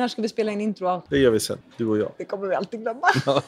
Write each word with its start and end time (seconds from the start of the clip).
När 0.00 0.08
ska 0.08 0.22
vi 0.22 0.28
spela 0.28 0.52
in 0.52 0.60
intro? 0.60 1.02
Det 1.08 1.18
gör 1.18 1.30
vi 1.30 1.40
sen, 1.40 1.58
du 1.76 1.86
och 1.86 1.98
jag. 1.98 2.12
Det 2.16 2.24
kommer 2.24 2.46
vi 2.46 2.54
alltid 2.54 2.80
glömma. 2.80 3.06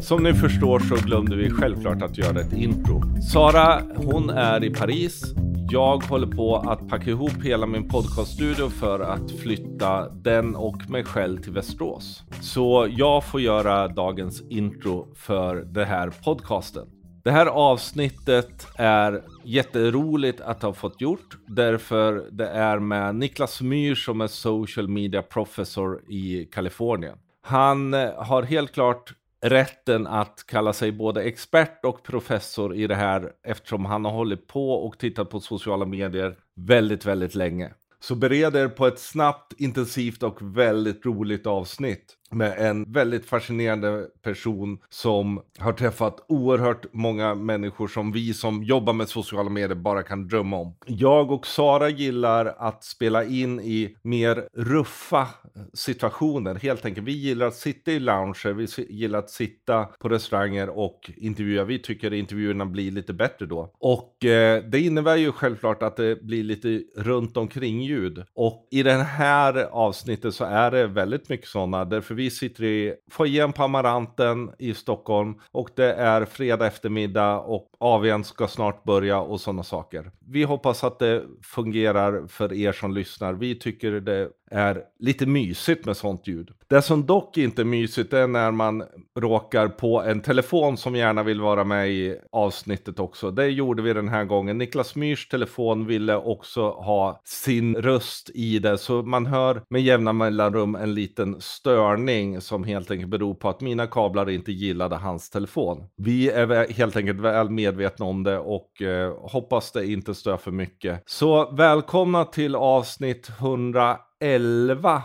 Som 0.00 0.22
ni 0.22 0.34
förstår 0.34 0.80
så 0.80 0.94
glömde 0.94 1.36
vi 1.36 1.50
självklart 1.50 2.02
att 2.02 2.18
göra 2.18 2.40
ett 2.40 2.52
intro. 2.52 3.02
Sara, 3.32 3.82
hon 3.96 4.30
är 4.30 4.64
i 4.64 4.70
Paris. 4.70 5.34
Jag 5.72 6.02
håller 6.02 6.26
på 6.26 6.56
att 6.56 6.88
packa 6.88 7.10
ihop 7.10 7.44
hela 7.44 7.66
min 7.66 7.88
podcaststudio 7.88 8.68
för 8.68 9.00
att 9.00 9.30
flytta 9.30 10.08
den 10.08 10.56
och 10.56 10.90
mig 10.90 11.04
själv 11.04 11.42
till 11.42 11.52
Västerås. 11.52 12.22
Så 12.40 12.88
jag 12.90 13.24
får 13.24 13.40
göra 13.40 13.88
dagens 13.88 14.42
intro 14.50 15.14
för 15.14 15.56
det 15.56 15.84
här 15.84 16.10
podcasten. 16.24 16.86
Det 17.24 17.30
här 17.30 17.46
avsnittet 17.46 18.66
är 18.76 19.22
jätteroligt 19.44 20.40
att 20.40 20.62
ha 20.62 20.72
fått 20.72 21.00
gjort 21.00 21.38
därför 21.46 22.28
det 22.30 22.48
är 22.48 22.78
med 22.78 23.14
Niklas 23.14 23.60
Myhr 23.60 23.94
som 23.94 24.20
är 24.20 24.26
social 24.26 24.88
media 24.88 25.22
professor 25.22 26.02
i 26.08 26.48
Kalifornien. 26.52 27.18
Han 27.42 27.92
har 28.16 28.42
helt 28.42 28.72
klart 28.72 29.12
rätten 29.42 30.06
att 30.06 30.44
kalla 30.46 30.72
sig 30.72 30.92
både 30.92 31.22
expert 31.22 31.84
och 31.84 32.02
professor 32.02 32.74
i 32.74 32.86
det 32.86 32.94
här 32.94 33.32
eftersom 33.42 33.84
han 33.84 34.04
har 34.04 34.12
hållit 34.12 34.46
på 34.46 34.72
och 34.72 34.98
tittat 34.98 35.30
på 35.30 35.40
sociala 35.40 35.86
medier 35.86 36.36
väldigt, 36.56 37.06
väldigt 37.06 37.34
länge. 37.34 37.72
Så 38.00 38.14
bered 38.14 38.56
er 38.56 38.68
på 38.68 38.86
ett 38.86 38.98
snabbt, 38.98 39.52
intensivt 39.60 40.22
och 40.22 40.56
väldigt 40.56 41.06
roligt 41.06 41.46
avsnitt 41.46 42.16
med 42.32 42.58
en 42.58 42.92
väldigt 42.92 43.26
fascinerande 43.26 44.06
person 44.22 44.78
som 44.88 45.42
har 45.58 45.72
träffat 45.72 46.24
oerhört 46.28 46.86
många 46.92 47.34
människor 47.34 47.88
som 47.88 48.12
vi 48.12 48.34
som 48.34 48.62
jobbar 48.62 48.92
med 48.92 49.08
sociala 49.08 49.50
medier 49.50 49.76
bara 49.76 50.02
kan 50.02 50.28
drömma 50.28 50.56
om. 50.56 50.74
Jag 50.86 51.30
och 51.30 51.46
Sara 51.46 51.88
gillar 51.88 52.46
att 52.58 52.84
spela 52.84 53.24
in 53.24 53.60
i 53.60 53.96
mer 54.02 54.48
ruffa 54.56 55.28
situationer. 55.74 56.54
Helt 56.54 56.84
enkelt, 56.84 57.06
vi 57.06 57.12
gillar 57.12 57.46
att 57.46 57.54
sitta 57.54 57.92
i 57.92 58.00
lounger, 58.00 58.52
vi 58.52 58.66
gillar 58.94 59.18
att 59.18 59.30
sitta 59.30 59.84
på 59.84 60.08
restauranger 60.08 60.68
och 60.68 61.10
intervjua. 61.16 61.64
Vi 61.64 61.78
tycker 61.78 62.12
intervjuerna 62.12 62.66
blir 62.66 62.90
lite 62.90 63.12
bättre 63.12 63.46
då. 63.46 63.70
Och 63.78 64.24
eh, 64.24 64.64
det 64.64 64.80
innebär 64.80 65.16
ju 65.16 65.32
självklart 65.32 65.82
att 65.82 65.96
det 65.96 66.22
blir 66.22 66.44
lite 66.44 66.82
runt 66.96 67.36
omkring 67.36 67.82
ljud. 67.82 68.24
Och 68.34 68.68
i 68.70 68.82
det 68.82 68.92
här 68.92 69.54
avsnittet 69.64 70.34
så 70.34 70.44
är 70.44 70.70
det 70.70 70.86
väldigt 70.86 71.28
mycket 71.28 71.48
sådana, 71.48 71.84
därför 71.84 72.14
vi 72.14 72.21
vi 72.22 72.30
sitter 72.30 72.64
i 72.64 72.94
foajén 73.10 73.52
på 73.52 73.62
Amaranten 73.62 74.50
i 74.58 74.74
Stockholm 74.74 75.34
och 75.52 75.68
det 75.76 75.92
är 75.92 76.24
fredag 76.24 76.66
eftermiddag 76.66 77.38
och 77.38 77.70
AWn 77.78 78.24
ska 78.24 78.48
snart 78.48 78.84
börja 78.84 79.20
och 79.20 79.40
sådana 79.40 79.62
saker. 79.62 80.10
Vi 80.32 80.44
hoppas 80.44 80.84
att 80.84 80.98
det 80.98 81.22
fungerar 81.42 82.26
för 82.26 82.52
er 82.52 82.72
som 82.72 82.94
lyssnar. 82.94 83.32
Vi 83.32 83.54
tycker 83.54 83.92
det 83.92 84.28
är 84.52 84.82
lite 84.98 85.26
mysigt 85.26 85.86
med 85.86 85.96
sånt 85.96 86.26
ljud. 86.26 86.50
Det 86.68 86.82
som 86.82 87.06
dock 87.06 87.38
inte 87.38 87.62
är 87.62 87.64
mysigt 87.64 88.12
är 88.12 88.26
när 88.26 88.50
man 88.50 88.82
råkar 89.18 89.68
på 89.68 90.02
en 90.02 90.20
telefon 90.20 90.76
som 90.76 90.96
gärna 90.96 91.22
vill 91.22 91.40
vara 91.40 91.64
med 91.64 91.90
i 91.90 92.18
avsnittet 92.32 92.98
också. 92.98 93.30
Det 93.30 93.46
gjorde 93.46 93.82
vi 93.82 93.92
den 93.92 94.08
här 94.08 94.24
gången. 94.24 94.58
Niklas 94.58 94.94
Myrs 94.94 95.28
telefon 95.28 95.86
ville 95.86 96.16
också 96.16 96.70
ha 96.70 97.20
sin 97.24 97.76
röst 97.76 98.30
i 98.34 98.58
det, 98.58 98.78
så 98.78 99.02
man 99.02 99.26
hör 99.26 99.62
med 99.68 99.82
jämna 99.82 100.12
mellanrum 100.12 100.74
en 100.74 100.94
liten 100.94 101.40
störning 101.40 102.40
som 102.40 102.64
helt 102.64 102.90
enkelt 102.90 103.10
beror 103.10 103.34
på 103.34 103.48
att 103.48 103.60
mina 103.60 103.86
kablar 103.86 104.30
inte 104.30 104.52
gillade 104.52 104.96
hans 104.96 105.30
telefon. 105.30 105.84
Vi 105.96 106.30
är 106.30 106.72
helt 106.72 106.96
enkelt 106.96 107.20
väl 107.20 107.50
medvetna 107.50 108.06
om 108.06 108.22
det 108.22 108.38
och 108.38 108.82
eh, 108.82 109.14
hoppas 109.18 109.72
det 109.72 109.86
inte 109.86 110.14
stör 110.22 110.36
för 110.36 110.50
mycket. 110.50 111.02
Så 111.06 111.50
välkomna 111.50 112.24
till 112.24 112.56
avsnitt 112.56 113.28
111 113.28 115.02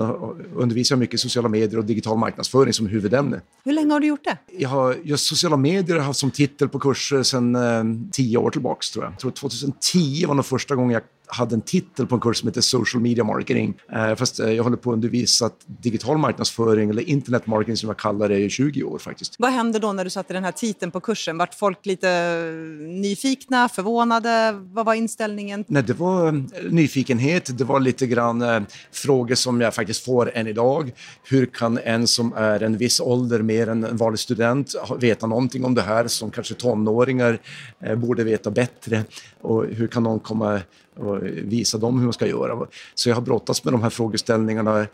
undervisar 0.55 0.95
jag 0.95 0.99
mycket 0.99 1.19
sociala 1.19 1.49
medier 1.49 1.77
och 1.77 1.85
digital 1.85 2.17
marknadsföring 2.17 2.73
som 2.73 2.87
huvudämne. 2.87 3.41
Hur 3.63 3.73
länge 3.73 3.93
har 3.93 3.99
du 3.99 4.07
gjort 4.07 4.23
det? 4.23 4.37
Jag 4.57 4.69
har 4.69 4.95
just 5.03 5.25
sociala 5.25 5.57
medier 5.57 5.97
har 5.97 6.03
haft 6.03 6.19
som 6.19 6.31
titel 6.31 6.69
på 6.69 6.79
kurser 6.79 7.23
sedan 7.23 7.55
eh, 7.55 8.09
tio 8.11 8.37
år 8.37 8.51
tillbaka 8.51 8.81
tror 8.93 9.05
jag. 9.05 9.13
Jag 9.13 9.19
tror 9.19 9.31
2010 9.31 10.25
var 10.27 10.35
nog 10.35 10.45
första 10.45 10.75
gången 10.75 10.91
jag 10.91 11.03
hade 11.27 11.55
en 11.55 11.61
titel 11.61 12.07
på 12.07 12.15
en 12.15 12.21
kurs 12.21 12.37
som 12.37 12.47
heter 12.47 12.61
Social 12.61 13.01
Media 13.01 13.23
Marketing. 13.23 13.73
Eh, 13.91 14.15
fast 14.15 14.39
eh, 14.39 14.51
jag 14.51 14.63
håller 14.63 14.77
på 14.77 14.89
att 14.89 14.93
undervisa 14.93 15.49
digital 15.65 16.17
marknadsföring 16.17 16.89
eller 16.89 17.09
internet 17.09 17.47
marketing 17.47 17.77
som 17.77 17.89
jag 17.89 17.97
kallar 17.97 18.29
det 18.29 18.39
i 18.39 18.49
20 18.49 18.83
år 18.83 18.99
faktiskt. 18.99 19.35
Vad 19.39 19.51
hände 19.51 19.79
då 19.79 19.93
när 19.93 20.03
du 20.03 20.09
satte 20.09 20.33
den 20.33 20.43
här 20.43 20.51
titeln 20.51 20.91
på 20.91 20.99
kursen? 20.99 21.37
Vart 21.37 21.53
folk 21.53 21.85
lite 21.85 22.07
nyfikna, 23.01 23.69
förvånade? 23.69 24.51
Vad 24.51 24.85
var 24.85 24.93
inställningen? 24.93 25.65
Nej, 25.67 25.83
det 25.83 25.93
var 25.93 26.27
eh, 26.27 26.33
nyfikenhet. 26.69 27.57
Det 27.57 27.63
var 27.63 27.79
lite 27.79 28.07
grann 28.07 28.41
eh, 28.41 28.61
frågor 28.91 29.35
som 29.35 29.61
jag 29.61 29.75
faktiskt 29.75 30.05
får 30.05 30.31
än 30.33 30.47
idag. 30.47 30.91
Hur 31.23 31.45
kan 31.45 31.77
en 31.77 32.07
som 32.07 32.33
är 32.33 32.63
en 32.63 32.77
viss 32.77 32.99
ålder, 32.99 33.41
mer 33.41 33.69
än 33.69 33.83
en 33.83 33.97
vanlig 33.97 34.19
student, 34.19 34.75
veta 34.99 35.27
någonting 35.27 35.65
om 35.65 35.75
det 35.75 35.81
här 35.81 36.07
som 36.07 36.31
kanske 36.31 36.53
tonåringar 36.53 37.39
eh, 37.83 37.95
borde 37.95 38.23
veta 38.23 38.51
bättre? 38.51 39.03
Och 39.41 39.65
hur 39.65 39.87
kan 39.87 40.03
någon 40.03 40.19
komma 40.19 40.61
och 40.97 41.23
visa 41.23 41.77
dem 41.77 41.97
hur 41.97 42.03
man 42.03 42.13
ska 42.13 42.27
göra. 42.27 42.67
Så 42.95 43.09
jag 43.09 43.15
har 43.15 43.21
brottats 43.21 43.63
med 43.63 43.73
de 43.73 43.83
här 43.83 43.89
frågeställningarna 43.89 44.87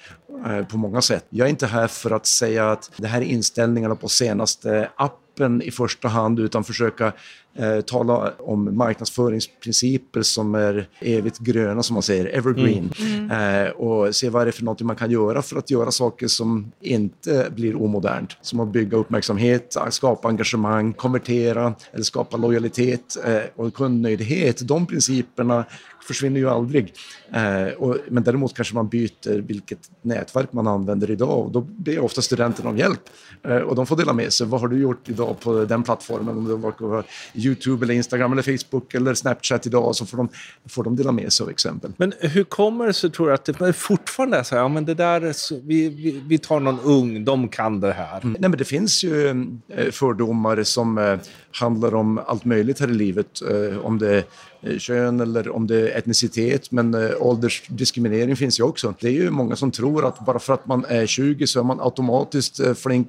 eh, 0.45 0.65
på 0.71 0.77
många 0.77 1.01
sätt. 1.01 1.25
Jag 1.29 1.45
är 1.45 1.49
inte 1.49 1.67
här 1.67 1.87
för 1.87 2.11
att 2.11 2.25
säga 2.25 2.71
att 2.71 2.91
det 2.97 3.07
här 3.07 3.21
är 3.21 3.25
inställningarna 3.25 3.95
på 3.95 4.09
senaste 4.09 4.89
app 4.95 5.19
appen 5.33 5.61
i 5.61 5.71
första 5.71 6.07
hand 6.07 6.39
utan 6.39 6.63
försöka 6.63 7.13
eh, 7.55 7.81
tala 7.81 8.33
om 8.39 8.77
marknadsföringsprinciper 8.77 10.21
som 10.21 10.55
är 10.55 10.87
evigt 10.99 11.37
gröna, 11.39 11.83
som 11.83 11.93
man 11.93 12.03
säger, 12.03 12.25
evergreen. 12.25 12.89
Mm. 12.99 13.31
Mm. 13.31 13.65
Eh, 13.65 13.71
och 13.71 14.15
se 14.15 14.29
vad 14.29 14.41
är 14.41 14.45
det 14.45 14.51
för 14.51 14.63
något 14.63 14.81
man 14.81 14.95
kan 14.95 15.11
göra 15.11 15.41
för 15.41 15.57
att 15.57 15.71
göra 15.71 15.91
saker 15.91 16.27
som 16.27 16.71
inte 16.81 17.47
blir 17.55 17.81
omodernt. 17.81 18.37
Som 18.41 18.59
att 18.59 18.67
bygga 18.67 18.97
uppmärksamhet, 18.97 19.75
skapa 19.89 20.27
engagemang, 20.27 20.93
konvertera 20.93 21.75
eller 21.91 22.03
skapa 22.03 22.37
lojalitet 22.37 23.17
eh, 23.25 23.41
och 23.55 23.73
kundnöjdhet. 23.73 24.67
De 24.67 24.85
principerna 24.85 25.65
försvinner 26.07 26.39
ju 26.39 26.49
aldrig. 26.49 26.93
Eh, 27.31 27.73
och, 27.77 27.97
men 28.07 28.23
däremot 28.23 28.55
kanske 28.55 28.75
man 28.75 28.87
byter 28.87 29.41
vilket 29.41 29.79
nätverk 30.01 30.53
man 30.53 30.67
använder 30.67 31.11
idag 31.11 31.39
och 31.39 31.51
då 31.51 31.61
ber 31.61 31.99
ofta 31.99 32.21
studenterna 32.21 32.69
om 32.69 32.77
hjälp. 32.77 33.01
Eh, 33.43 33.57
och 33.57 33.75
de 33.75 33.85
får 33.85 33.95
dela 33.95 34.13
med 34.13 34.33
sig. 34.33 34.47
Vad 34.47 34.61
har 34.61 34.67
du 34.67 34.81
gjort 34.81 35.09
idag 35.09 35.39
på 35.39 35.65
den 35.65 35.83
plattformen? 35.83 36.37
Om 36.37 36.47
det 36.47 36.85
var 36.85 37.03
Youtube, 37.33 37.85
eller 37.85 37.93
Instagram, 37.93 38.31
eller 38.31 38.57
Facebook 38.57 38.93
eller 38.93 39.13
Snapchat 39.13 39.65
idag 39.65 39.95
så 39.95 40.05
får 40.05 40.17
de, 40.17 40.29
får 40.69 40.83
de 40.83 40.95
dela 40.95 41.11
med 41.11 41.33
sig 41.33 41.43
av 41.43 41.49
exempel. 41.49 41.91
Men 41.97 42.13
hur 42.19 42.43
kommer 42.43 42.87
det 42.87 42.93
sig, 42.93 43.11
tror 43.11 43.27
du, 43.27 43.33
att 43.33 43.45
det 43.45 43.73
fortfarande 43.73 44.37
är 44.37 44.43
så 44.43 44.55
här, 44.55 44.61
ja 44.61 44.67
men 44.67 44.85
det 44.85 44.93
där, 44.93 45.33
så, 45.33 45.59
vi, 45.63 45.89
vi, 45.89 46.23
vi 46.27 46.37
tar 46.37 46.59
någon 46.59 46.79
ung, 46.79 47.25
de 47.25 47.47
kan 47.47 47.79
det 47.79 47.93
här? 47.93 48.21
Mm. 48.21 48.37
Nej 48.39 48.49
men 48.49 48.57
det 48.57 48.65
finns 48.65 49.03
ju 49.03 49.29
eh, 49.67 49.91
fördomar 49.91 50.63
som 50.63 50.97
eh, 50.97 51.17
handlar 51.51 51.95
om 51.95 52.19
allt 52.25 52.45
möjligt 52.45 52.79
här 52.79 52.87
i 52.87 52.93
livet. 52.93 53.41
Eh, 53.41 53.77
om 53.85 53.99
det 53.99 54.15
är 54.15 54.23
Eh, 54.63 54.77
kön 54.77 55.19
eller 55.19 55.49
om 55.49 55.67
det 55.67 55.91
är 55.91 55.97
etnicitet, 55.97 56.71
men 56.71 56.93
eh, 56.93 57.09
åldersdiskriminering 57.19 58.35
finns 58.35 58.59
ju 58.59 58.63
också. 58.63 58.93
Det 58.99 59.07
är 59.07 59.11
ju 59.11 59.29
många 59.29 59.55
som 59.55 59.71
tror 59.71 60.05
att 60.05 60.25
bara 60.25 60.39
för 60.39 60.53
att 60.53 60.67
man 60.67 60.85
är 60.85 61.05
20 61.05 61.47
så 61.47 61.59
är 61.59 61.63
man 61.63 61.79
automatiskt 61.81 62.59
eh, 62.59 62.73
flink 62.73 63.07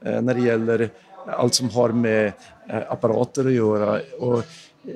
när 0.00 0.34
det 0.34 0.40
gäller 0.40 0.90
allt 1.26 1.54
som 1.54 1.70
har 1.70 1.88
med 1.88 2.32
apparater 2.88 3.46
att 3.46 3.52
göra. 3.52 4.00
Och 4.18 4.44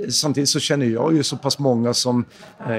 Samtidigt 0.08 0.48
så 0.48 0.60
känner 0.60 0.86
jag 0.86 1.14
ju 1.14 1.22
så 1.22 1.36
pass 1.36 1.58
många 1.58 1.94
som 1.94 2.24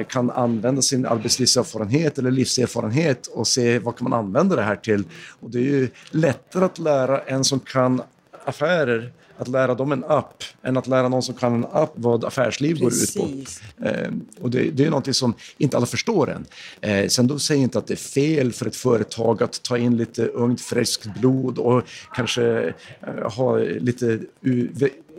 kan 0.08 0.32
använda 0.32 0.82
sin 0.82 1.06
arbetslivserfarenhet 1.06 2.18
eller 2.18 2.32
livserfarenhet 2.32 3.28
och 3.28 3.48
se 3.48 3.80
vad 3.80 3.98
kan 3.98 4.10
man 4.10 4.20
använda 4.20 4.56
det 4.56 4.62
här 4.62 4.76
till. 4.76 5.04
Och 5.40 5.50
det 5.50 5.58
är 5.58 5.64
ju 5.64 5.90
lättare 6.12 6.66
att 6.66 6.80
lära 6.80 7.22
en 7.22 7.44
som 7.44 7.60
kan 7.60 8.02
affärer 8.46 9.12
att 9.38 9.48
lära 9.48 9.76
dem 9.76 9.92
en 9.92 10.04
app 10.04 10.44
än 10.64 10.78
att 10.78 10.88
lära 10.88 11.10
någon 11.10 11.24
som 11.24 11.36
kan 11.36 11.54
en 11.54 11.66
app 11.72 11.92
vad 11.96 12.26
affärsliv 12.26 12.80
Precis. 12.80 13.16
går 13.16 13.30
ut 13.30 13.62
på. 13.78 13.86
Eh, 13.86 14.10
och 14.42 14.50
det, 14.50 14.72
det 14.72 14.86
är 14.86 14.90
någonting 14.90 15.14
som 15.14 15.34
inte 15.58 15.78
alla 15.78 15.86
förstår 15.86 16.30
än. 16.30 16.46
Eh, 16.82 17.08
sen 17.08 17.28
då 17.28 17.40
säger 17.40 17.62
jag 17.62 17.66
inte 17.66 17.78
att 17.78 17.88
det 17.88 17.94
är 17.94 17.96
fel 17.96 18.54
för 18.54 18.66
ett 18.66 18.76
företag 18.76 19.44
att 19.44 19.64
ta 19.64 19.78
in 19.78 19.98
lite 19.98 20.28
ungt 20.28 20.62
friskt 20.62 21.06
blod 21.20 21.58
och 21.58 21.84
kanske 22.14 22.74
eh, 23.02 23.32
ha 23.32 23.58
lite 23.58 24.20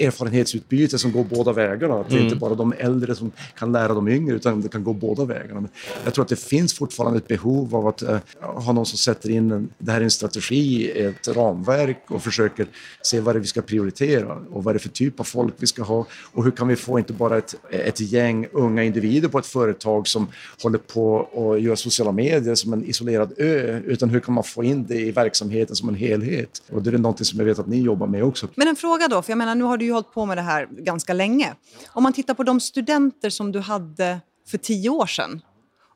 erfarenhetsutbyte 0.01 0.99
som 0.99 1.13
går 1.13 1.25
båda 1.25 1.53
vägarna. 1.53 2.01
Att 2.01 2.11
det 2.11 2.17
är 2.17 2.21
inte 2.21 2.27
mm. 2.27 2.39
bara 2.39 2.55
de 2.55 2.75
äldre 2.79 3.15
som 3.15 3.33
kan 3.59 3.73
lära 3.73 3.95
de 3.95 4.09
yngre 4.09 4.37
utan 4.37 4.61
det 4.61 4.69
kan 4.69 4.85
gå 4.85 4.93
båda 4.93 5.25
vägarna. 5.25 5.61
Men 5.61 5.71
jag 6.05 6.15
tror 6.15 6.23
att 6.25 6.29
det 6.29 6.41
finns 6.41 6.75
fortfarande 6.75 7.19
ett 7.19 7.29
behov 7.29 7.77
av 7.77 7.87
att 7.87 8.03
uh, 8.03 8.19
ha 8.41 8.73
någon 8.73 8.87
som 8.87 8.99
sätter 8.99 9.31
in 9.31 9.51
en, 9.51 9.69
det 9.79 9.93
här 9.93 10.01
är 10.01 10.05
en 10.05 10.11
strategi, 10.11 10.91
ett 10.91 11.29
ramverk 11.29 12.05
och 12.09 12.23
försöker 12.23 12.67
se 13.03 13.21
vad 13.21 13.35
det 13.35 13.39
är 13.39 13.41
vi 13.41 13.47
ska 13.47 13.63
prioritera 13.63 14.39
och 14.53 14.65
vad 14.65 14.75
det 14.75 14.77
är 14.77 14.81
för 14.81 14.89
typ 14.89 15.21
av 15.21 15.25
folk 15.25 15.55
vi 15.57 15.67
ska 15.67 15.83
ha 15.83 16.07
och 16.33 16.45
hur 16.45 16.51
kan 16.51 16.69
vi 16.69 16.77
få 16.77 16.99
inte 16.99 17.13
bara 17.13 17.39
ett, 17.39 17.55
ett 17.71 18.01
gäng 18.01 18.47
unga 18.53 18.85
individer 18.85 19.29
på 19.29 19.39
ett 19.39 19.47
företag 19.47 20.09
som 20.09 20.27
håller 20.63 20.79
på 20.79 21.15
och 21.15 21.61
gör 21.61 21.77
sociala 21.77 22.13
medier 22.13 22.55
som 22.55 22.73
en 22.73 22.85
isolerad 22.85 23.33
ö 23.37 23.81
utan 23.87 24.11
hur 24.11 24.21
kan 24.21 24.35
man 24.35 24.45
få 24.45 24.65
in 24.65 24.87
det 24.87 25.01
i 25.01 25.11
verksamheten 25.11 25.77
som 25.77 25.89
en 25.89 25.95
helhet? 25.95 26.63
Och 26.73 26.83
det 26.83 26.91
är 26.91 26.99
någonting 26.99 27.25
som 27.25 27.39
jag 27.39 27.47
vet 27.47 27.59
att 27.59 27.67
ni 27.67 27.81
jobbar 27.81 28.07
med 28.07 28.25
också. 28.25 28.49
Men 28.55 28.69
en 28.69 28.77
fråga 28.77 29.09
då, 29.09 29.23
för 29.23 29.31
jag 29.31 29.39
menar 29.39 29.55
nu 29.55 29.65
har 29.65 29.77
du 29.77 29.87
ju 29.89 29.93
hållit 29.93 30.13
på 30.13 30.27
med 30.27 30.37
det 30.37 30.43
här 30.43 30.69
ganska 30.71 31.13
länge. 31.13 31.55
Om 31.89 32.03
man 32.03 32.13
tittar 32.13 32.35
på 32.35 32.43
de 32.43 32.61
studenter 32.61 33.31
som 33.31 33.53
du 33.53 33.61
hade 33.61 34.21
för 34.49 34.59
tio 34.59 34.91
år 34.91 35.07
sedan 35.07 35.43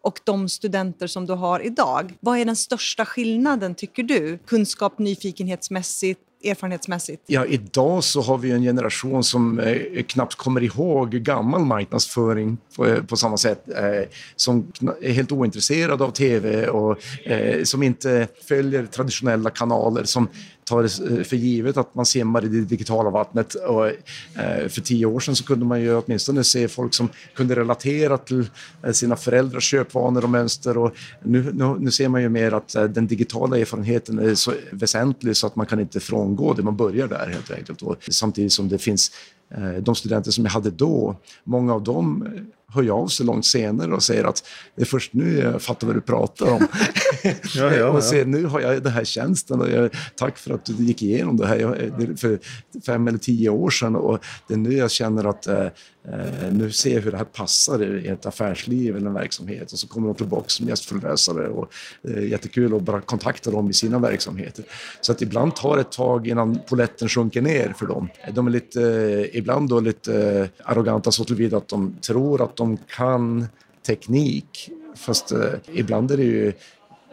och 0.03 0.21
de 0.25 0.49
studenter 0.49 1.06
som 1.06 1.27
du 1.27 1.33
har 1.33 1.67
idag. 1.67 2.12
Vad 2.21 2.39
är 2.39 2.44
den 2.44 2.56
största 2.56 3.05
skillnaden, 3.05 3.75
tycker 3.75 4.03
du? 4.03 4.39
Kunskap, 4.47 4.99
nyfikenhetsmässigt, 4.99 6.21
erfarenhetsmässigt? 6.44 7.23
Ja, 7.27 7.47
idag 7.47 8.05
så 8.05 8.21
har 8.21 8.39
vi 8.39 8.50
en 8.50 8.62
generation 8.62 9.25
som 9.25 9.59
eh, 9.59 10.03
knappt 10.03 10.35
kommer 10.35 10.62
ihåg 10.62 11.11
gammal 11.11 11.65
marknadsföring 11.65 12.59
på, 12.77 12.87
eh, 12.87 13.03
på 13.03 13.17
samma 13.17 13.37
sätt. 13.37 13.69
Eh, 13.69 14.09
som 14.37 14.73
är 15.03 15.12
helt 15.12 15.33
ointresserad 15.33 16.03
av 16.03 16.11
tv 16.11 16.69
och 16.69 16.99
eh, 17.27 17.62
som 17.62 17.83
inte 17.83 18.29
följer 18.49 18.87
traditionella 18.87 19.50
kanaler. 19.50 20.05
Som 20.05 20.29
tar 20.64 20.82
det 20.82 21.19
eh, 21.19 21.25
för 21.25 21.37
givet 21.37 21.76
att 21.76 21.94
man 21.94 22.06
simmar 22.06 22.44
i 22.44 22.49
det 22.49 22.61
digitala 22.61 23.11
vattnet. 23.11 23.55
Och, 23.55 23.87
eh, 23.87 24.69
för 24.69 24.81
tio 24.81 25.06
år 25.06 25.20
sedan 25.20 25.37
så 25.37 25.44
kunde 25.44 25.64
man 25.64 25.81
ju 25.81 25.94
åtminstone 25.94 26.44
se 26.44 26.69
folk 26.69 26.94
som 26.94 27.09
kunde 27.35 27.56
relatera 27.56 28.19
till 28.19 28.50
eh, 28.82 28.93
sina 28.93 29.17
föräldrars 29.17 29.64
köpvanor 29.64 30.25
och 30.25 30.31
mönster. 30.31 30.79
Och 30.79 30.93
nu, 31.23 31.53
nu, 31.53 31.76
nu 31.79 31.91
ser 31.91 32.09
man 32.09 32.23
ju 32.23 32.29
mer 32.29 32.53
att 32.53 32.73
den 32.73 33.06
digitala 33.06 33.59
erfarenheten 33.59 34.19
är 34.19 34.35
så 34.35 34.53
väsentlig 34.70 35.37
så 35.37 35.47
att 35.47 35.56
man 35.56 35.67
kan 35.67 35.81
inte 35.81 36.00
frångå 36.00 36.55
det. 36.55 36.62
Man 36.62 36.76
börjar 36.76 37.08
där 37.08 37.26
helt 37.26 37.50
enkelt. 37.50 37.82
Och 37.82 37.97
samtidigt 38.11 38.53
som 38.53 38.69
det 38.69 38.79
finns 38.79 39.11
de 39.81 39.94
studenter 39.94 40.31
som 40.31 40.44
jag 40.44 40.53
hade 40.53 40.70
då, 40.70 41.17
många 41.44 41.75
av 41.75 41.82
dem 41.82 42.29
hör 42.75 42.83
jag 42.83 42.99
av 42.99 43.09
sig 43.09 43.27
långt 43.27 43.47
senare 43.47 43.95
och 43.95 44.03
säger 44.03 44.25
att 44.25 44.45
det 44.75 44.83
är 44.83 44.87
först 44.87 45.13
nu 45.13 45.39
jag 45.39 45.63
fattar 45.63 45.87
vad 45.87 45.97
du 45.97 46.01
pratar 46.01 46.53
om. 46.53 46.67
ja, 47.23 47.33
ja, 47.55 47.73
ja. 47.77 47.87
och 47.87 48.03
se, 48.03 48.25
nu 48.25 48.45
har 48.45 48.61
jag 48.61 48.83
den 48.83 48.93
här 48.93 49.05
tjänsten 49.05 49.61
och 49.61 49.71
jag, 49.71 49.91
tack 50.17 50.39
för 50.39 50.55
att 50.55 50.65
du 50.65 50.85
gick 50.85 51.03
igenom 51.03 51.37
det 51.37 51.47
här 51.47 52.17
för 52.17 52.39
fem 52.87 53.09
eller 53.09 53.19
tio 53.19 53.51
år 53.51 53.71
sedan 53.71 53.97
och 53.97 54.25
det 54.49 54.55
är 54.55 54.59
nu 54.59 54.73
jag 54.73 54.91
känner 54.91 55.25
att 55.25 55.47
eh, 55.47 55.67
Eh, 56.09 56.53
nu 56.53 56.71
ser 56.71 56.95
jag 56.95 57.01
hur 57.01 57.11
det 57.11 57.17
här 57.17 57.25
passar 57.25 57.83
i 57.83 58.09
ett 58.09 58.27
affärsliv 58.27 58.97
eller 58.97 59.07
en 59.07 59.15
verksamhet 59.15 59.73
och 59.73 59.79
så 59.79 59.89
kommer 59.89 60.09
de 60.09 60.15
tillbaka 60.15 60.49
som 60.49 60.69
gästföreläsare 60.69 61.49
och 61.49 61.73
eh, 62.09 62.29
jättekul 62.29 62.75
att 62.75 62.83
bara 62.83 63.01
kontakta 63.01 63.51
dem 63.51 63.71
i 63.71 63.73
sina 63.73 63.99
verksamheter. 63.99 64.65
Så 65.01 65.13
att 65.13 65.23
ibland 65.23 65.57
tar 65.57 65.75
det 65.77 65.81
ett 65.81 65.93
tag 65.93 66.29
innan 66.29 66.59
poletten 66.69 67.09
sjunker 67.09 67.43
ner 67.43 67.75
för 67.79 67.87
dem. 67.87 68.09
De 68.35 68.47
är 68.47 68.51
lite, 68.51 68.83
eh, 68.83 69.39
ibland 69.39 69.69
då 69.69 69.81
lite 69.81 70.15
eh, 70.23 70.71
arroganta 70.71 71.13
så 71.13 71.25
tillvida 71.25 71.57
att 71.57 71.69
de 71.69 71.97
tror 72.01 72.43
att 72.45 72.57
de 72.57 72.62
kan 72.76 73.47
teknik 73.87 74.70
fast 74.97 75.32
eh, 75.32 75.38
ibland 75.73 76.11
är 76.11 76.17
det 76.17 76.23
ju 76.23 76.53